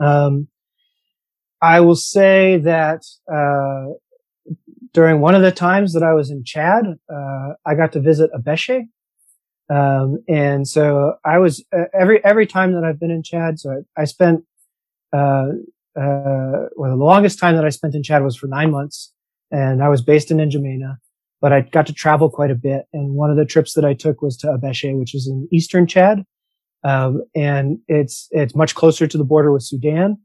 Um, 0.00 0.48
I 1.60 1.80
will 1.80 1.96
say 1.96 2.58
that, 2.58 3.04
uh, 3.32 3.94
during 4.94 5.20
one 5.20 5.34
of 5.34 5.42
the 5.42 5.52
times 5.52 5.92
that 5.92 6.02
I 6.02 6.14
was 6.14 6.30
in 6.30 6.44
Chad, 6.44 6.84
uh, 7.12 7.48
I 7.66 7.74
got 7.74 7.92
to 7.92 8.00
visit 8.00 8.30
Abéché. 8.32 8.88
Um, 9.68 10.22
and 10.28 10.66
so 10.66 11.14
I 11.24 11.38
was 11.38 11.64
uh, 11.76 11.84
every 11.92 12.24
every 12.24 12.46
time 12.46 12.72
that 12.74 12.84
I've 12.84 13.00
been 13.00 13.10
in 13.10 13.22
Chad. 13.22 13.58
So 13.58 13.82
I, 13.96 14.02
I 14.02 14.04
spent 14.04 14.44
uh, 15.12 15.48
uh, 15.98 16.68
well 16.76 16.90
the 16.90 16.96
longest 16.96 17.38
time 17.38 17.56
that 17.56 17.64
I 17.64 17.70
spent 17.70 17.94
in 17.94 18.02
Chad 18.02 18.22
was 18.22 18.36
for 18.36 18.46
nine 18.46 18.70
months, 18.70 19.12
and 19.50 19.82
I 19.82 19.88
was 19.88 20.02
based 20.02 20.30
in 20.30 20.36
N'Djamena, 20.36 20.98
but 21.40 21.52
I 21.52 21.62
got 21.62 21.86
to 21.86 21.94
travel 21.94 22.30
quite 22.30 22.50
a 22.50 22.54
bit. 22.54 22.84
And 22.92 23.14
one 23.14 23.30
of 23.30 23.36
the 23.36 23.46
trips 23.46 23.72
that 23.74 23.86
I 23.86 23.94
took 23.94 24.22
was 24.22 24.36
to 24.38 24.48
Abéché, 24.48 24.96
which 24.98 25.14
is 25.14 25.26
in 25.26 25.48
eastern 25.50 25.86
Chad, 25.86 26.24
um, 26.84 27.22
and 27.34 27.78
it's 27.88 28.28
it's 28.30 28.54
much 28.54 28.74
closer 28.74 29.06
to 29.06 29.18
the 29.18 29.24
border 29.24 29.50
with 29.50 29.62
Sudan, 29.62 30.18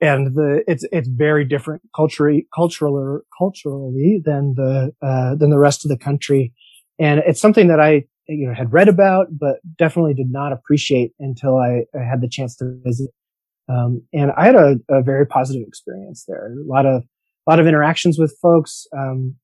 and 0.00 0.34
the 0.34 0.64
it's 0.66 0.84
it's 0.92 1.08
very 1.08 1.44
different 1.44 1.82
culturally 1.94 2.46
cultural 2.54 3.20
culturally 3.36 4.20
than 4.24 4.54
the 4.56 4.92
uh, 5.02 5.34
than 5.36 5.50
the 5.50 5.58
rest 5.58 5.84
of 5.84 5.88
the 5.88 5.98
country, 5.98 6.52
and 6.98 7.20
it's 7.26 7.40
something 7.40 7.68
that 7.68 7.80
I 7.80 8.04
you 8.28 8.46
know 8.46 8.54
had 8.54 8.72
read 8.72 8.88
about, 8.88 9.26
but 9.30 9.56
definitely 9.78 10.14
did 10.14 10.30
not 10.30 10.52
appreciate 10.52 11.12
until 11.18 11.56
I, 11.56 11.84
I 11.98 12.02
had 12.02 12.20
the 12.20 12.28
chance 12.28 12.56
to 12.56 12.78
visit. 12.84 13.10
Um, 13.68 14.02
and 14.12 14.30
I 14.36 14.44
had 14.44 14.56
a, 14.56 14.76
a, 14.90 15.02
very 15.02 15.26
positive 15.26 15.66
experience 15.66 16.24
there. 16.28 16.52
A 16.52 16.70
lot 16.70 16.84
of 16.84 17.02
a 17.46 17.50
lot 17.50 17.60
of 17.60 17.66
interactions 17.66 18.18
with 18.18 18.36
folks 18.42 18.86
um, 18.96 19.36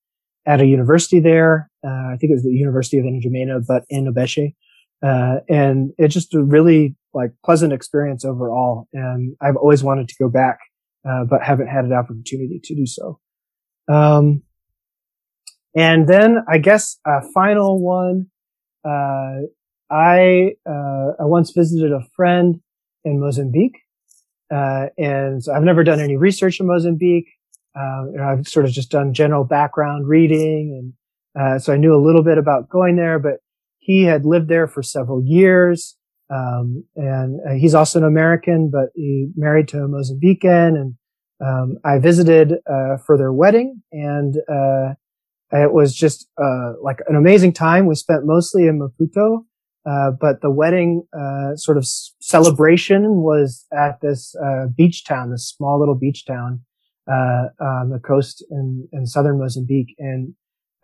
at 0.46 0.61
a 0.61 0.66
university 0.66 1.20
there. 1.20 1.70
Uh, 1.84 2.12
I 2.12 2.16
think 2.20 2.30
it 2.30 2.34
was 2.34 2.42
the 2.42 2.51
University 2.51 2.98
of 2.98 3.05
N'Djamena, 3.05 3.64
but 3.66 3.84
in 3.88 4.12
Abéché. 4.12 4.55
Uh, 5.03 5.40
and 5.48 5.92
it's 5.96 6.12
just 6.12 6.34
really 6.34 6.94
like 7.14 7.30
pleasant 7.44 7.72
experience 7.72 8.24
overall. 8.24 8.88
And 8.92 9.36
I've 9.40 9.56
always 9.56 9.82
wanted 9.82 10.08
to 10.08 10.14
go 10.18 10.28
back, 10.28 10.58
uh, 11.08 11.24
but 11.28 11.42
haven't 11.42 11.68
had 11.68 11.84
an 11.84 11.92
opportunity 11.92 12.61
to 12.62 12.74
do 12.74 12.86
so. 12.86 13.18
Um, 13.88 14.42
and 15.76 16.08
then 16.08 16.38
I 16.48 16.58
guess 16.58 16.98
a 17.06 17.22
final 17.32 17.80
one. 17.80 18.26
Uh, 18.84 19.46
I 19.90 20.52
uh, 20.68 21.12
I 21.20 21.24
once 21.24 21.50
visited 21.50 21.92
a 21.92 22.04
friend 22.14 22.61
in 23.04 23.20
Mozambique, 23.20 23.78
uh, 24.52 24.86
and 24.96 25.42
so 25.42 25.52
I've 25.52 25.62
never 25.62 25.84
done 25.84 26.00
any 26.00 26.16
research 26.16 26.61
in 26.61 26.66
Mozambique. 26.66 27.28
Uh, 27.78 28.04
I've 28.22 28.48
sort 28.48 28.64
of 28.66 28.72
just 28.72 28.90
done 28.90 29.14
general 29.14 29.44
background 29.44 30.08
reading, 30.08 30.94
and 31.36 31.42
uh, 31.42 31.58
so 31.58 31.72
I 31.72 31.76
knew 31.76 31.94
a 31.94 32.04
little 32.04 32.22
bit 32.22 32.38
about 32.38 32.68
going 32.68 32.96
there. 32.96 33.18
But 33.18 33.38
he 33.78 34.04
had 34.04 34.24
lived 34.24 34.48
there 34.48 34.66
for 34.66 34.82
several 34.82 35.22
years, 35.24 35.96
um, 36.31 36.85
and 36.97 37.41
uh, 37.49 37.53
he's 37.55 37.74
also 37.74 37.99
an 37.99 38.05
American, 38.05 38.70
but 38.70 38.91
he 38.95 39.31
married 39.37 39.68
to 39.68 39.78
a 39.78 39.89
Mozambican, 39.89 40.76
and 40.76 40.95
um, 41.41 41.78
I 41.85 41.99
visited 41.99 42.55
for 43.07 43.16
their 43.16 43.33
wedding, 43.33 43.83
and 43.93 44.37
it 45.53 45.72
was 45.72 45.95
just 45.95 46.28
uh, 46.41 46.74
like 46.83 46.99
an 47.09 47.16
amazing 47.16 47.53
time. 47.53 47.87
We 47.87 47.95
spent 47.95 48.24
mostly 48.24 48.66
in 48.66 48.78
Maputo, 48.78 49.45
uh, 49.87 50.12
but 50.20 50.41
the 50.43 50.51
wedding 50.51 51.05
uh, 51.18 51.57
sort 51.57 51.76
of 51.78 51.87
celebration 51.87 53.22
was 53.22 53.66
at 53.72 54.01
this 54.01 54.35
uh, 54.37 54.66
beach 54.76 55.05
town, 55.05 55.31
this 55.31 55.49
small 55.49 55.81
little 55.81 55.95
beach 55.95 56.26
town 56.26 56.61
uh, 57.11 57.47
on 57.61 57.91
the 57.91 57.99
coast 57.99 58.45
in, 58.51 58.89
in 58.93 59.07
southern 59.07 59.39
Mozambique, 59.39 59.95
and 59.99 60.35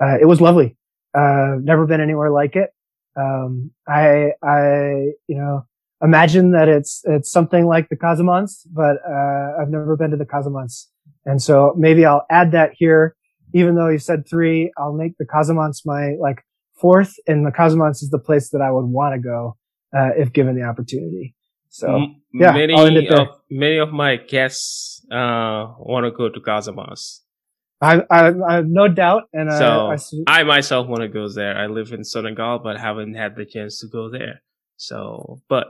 uh, 0.00 0.16
it 0.20 0.26
was 0.26 0.40
lovely. 0.40 0.76
never 1.14 1.86
been 1.86 2.00
anywhere 2.00 2.30
like 2.30 2.56
it. 2.56 2.70
Um, 3.16 3.70
I, 3.88 4.32
I, 4.42 5.12
you 5.26 5.36
know, 5.36 5.66
imagine 6.02 6.52
that 6.52 6.68
it's 6.68 7.02
it's 7.04 7.30
something 7.30 7.66
like 7.66 7.88
the 7.88 7.96
Casamance, 7.96 8.66
but 8.72 8.96
I've 9.06 9.70
never 9.70 9.96
been 9.96 10.10
to 10.10 10.16
the 10.16 10.26
Casamance, 10.26 10.86
and 11.24 11.42
so 11.42 11.74
maybe 11.76 12.04
I'll 12.04 12.26
add 12.30 12.52
that 12.52 12.72
here 12.74 13.16
even 13.56 13.74
though 13.74 13.88
you 13.88 13.98
said 13.98 14.28
three, 14.28 14.72
I'll 14.76 14.92
make 14.92 15.16
the 15.18 15.24
Casamance 15.24 15.82
my 15.84 16.14
like 16.20 16.44
fourth, 16.74 17.14
and 17.26 17.46
the 17.46 17.50
Casamance 17.50 18.02
is 18.02 18.10
the 18.10 18.18
place 18.18 18.50
that 18.50 18.60
I 18.60 18.70
would 18.70 18.84
want 18.84 19.14
to 19.14 19.20
go 19.20 19.56
uh, 19.96 20.10
if 20.16 20.32
given 20.32 20.56
the 20.56 20.62
opportunity. 20.62 21.34
So 21.68 22.08
yeah, 22.32 22.52
many 22.52 22.74
of 23.08 23.28
many 23.50 23.78
of 23.78 23.92
my 23.92 24.16
guests 24.16 25.04
uh, 25.10 25.72
want 25.78 26.04
to 26.04 26.10
go 26.10 26.28
to 26.28 26.40
Casamance. 26.40 27.20
I, 27.80 28.00
I, 28.10 28.28
I 28.28 28.54
have 28.54 28.66
no 28.66 28.88
doubt, 28.88 29.24
and 29.34 29.50
so 29.52 29.92
I, 30.26 30.40
I, 30.40 30.44
myself 30.44 30.86
want 30.86 31.02
to 31.02 31.08
go 31.08 31.28
there. 31.28 31.58
I 31.58 31.66
live 31.66 31.92
in 31.92 32.04
Senegal, 32.04 32.58
but 32.58 32.80
haven't 32.80 33.14
had 33.14 33.36
the 33.36 33.44
chance 33.44 33.80
to 33.80 33.86
go 33.86 34.10
there. 34.10 34.42
So, 34.76 35.42
but 35.48 35.66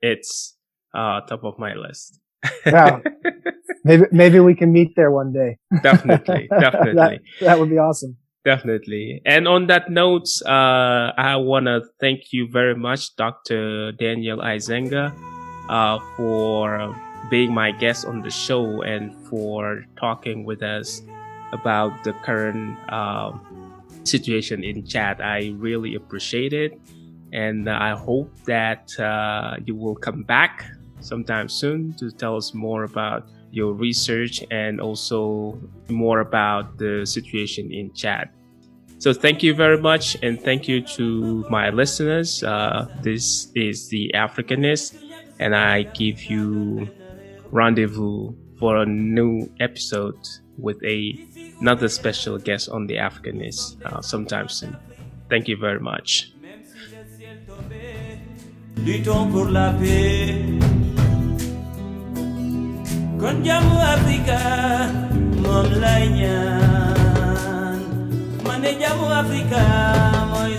it's 0.00 0.56
uh, 0.94 1.22
top 1.22 1.42
of 1.44 1.58
my 1.58 1.74
list. 1.74 2.20
yeah, 2.64 3.00
maybe 3.84 4.04
maybe 4.12 4.38
we 4.38 4.54
can 4.54 4.72
meet 4.72 4.94
there 4.94 5.10
one 5.10 5.32
day. 5.32 5.58
Definitely, 5.82 6.48
definitely. 6.60 6.94
that, 6.94 7.20
that 7.40 7.58
would 7.58 7.70
be 7.70 7.78
awesome. 7.78 8.16
Definitely. 8.44 9.22
And 9.24 9.48
on 9.48 9.68
that 9.68 9.90
note, 9.90 10.28
uh, 10.44 11.10
I 11.16 11.36
want 11.36 11.64
to 11.64 11.80
thank 11.98 12.30
you 12.30 12.46
very 12.46 12.76
much, 12.76 13.16
Dr. 13.16 13.92
Daniel 13.92 14.38
Eizenga, 14.38 15.14
uh, 15.70 15.98
for 16.16 16.94
being 17.30 17.52
my 17.52 17.70
guest 17.70 18.06
on 18.06 18.22
the 18.22 18.30
show 18.30 18.82
and 18.82 19.14
for 19.28 19.84
talking 19.96 20.44
with 20.44 20.62
us 20.62 21.02
about 21.52 22.04
the 22.04 22.12
current 22.24 22.78
uh, 22.88 23.32
situation 24.04 24.64
in 24.64 24.86
Chad. 24.86 25.20
I 25.20 25.54
really 25.56 25.94
appreciate 25.94 26.52
it. 26.52 26.78
And 27.32 27.68
I 27.68 27.96
hope 27.96 28.30
that 28.44 28.98
uh, 29.00 29.56
you 29.64 29.74
will 29.74 29.96
come 29.96 30.22
back 30.22 30.64
sometime 31.00 31.48
soon 31.48 31.92
to 31.94 32.10
tell 32.10 32.36
us 32.36 32.54
more 32.54 32.84
about 32.84 33.28
your 33.50 33.72
research 33.72 34.44
and 34.50 34.80
also 34.80 35.58
more 35.88 36.20
about 36.20 36.78
the 36.78 37.04
situation 37.06 37.72
in 37.72 37.92
Chad. 37.94 38.30
So 38.98 39.12
thank 39.12 39.42
you 39.42 39.54
very 39.54 39.78
much, 39.78 40.16
and 40.22 40.40
thank 40.40 40.66
you 40.66 40.80
to 40.96 41.44
my 41.50 41.70
listeners. 41.70 42.42
Uh, 42.42 42.86
this 43.02 43.48
is 43.54 43.88
the 43.88 44.10
Africanist, 44.14 44.94
and 45.38 45.54
I 45.54 45.82
give 45.82 46.24
you 46.24 46.88
rendezvous 47.54 48.34
for 48.58 48.76
a 48.82 48.86
new 48.86 49.48
episode 49.60 50.18
with 50.58 50.82
a, 50.84 51.14
another 51.60 51.88
special 51.88 52.36
guest 52.36 52.68
on 52.68 52.86
the 52.88 52.96
Africanist 52.96 53.80
uh, 53.86 54.02
sometime 54.02 54.48
soon. 54.48 54.76
Thank 55.30 55.46
you 55.48 55.56
very 55.56 55.80
much. 55.80 56.32
Mané 68.44 68.70
jamu 68.80 69.06
Afrika 69.20 69.58
moy. 70.30 70.54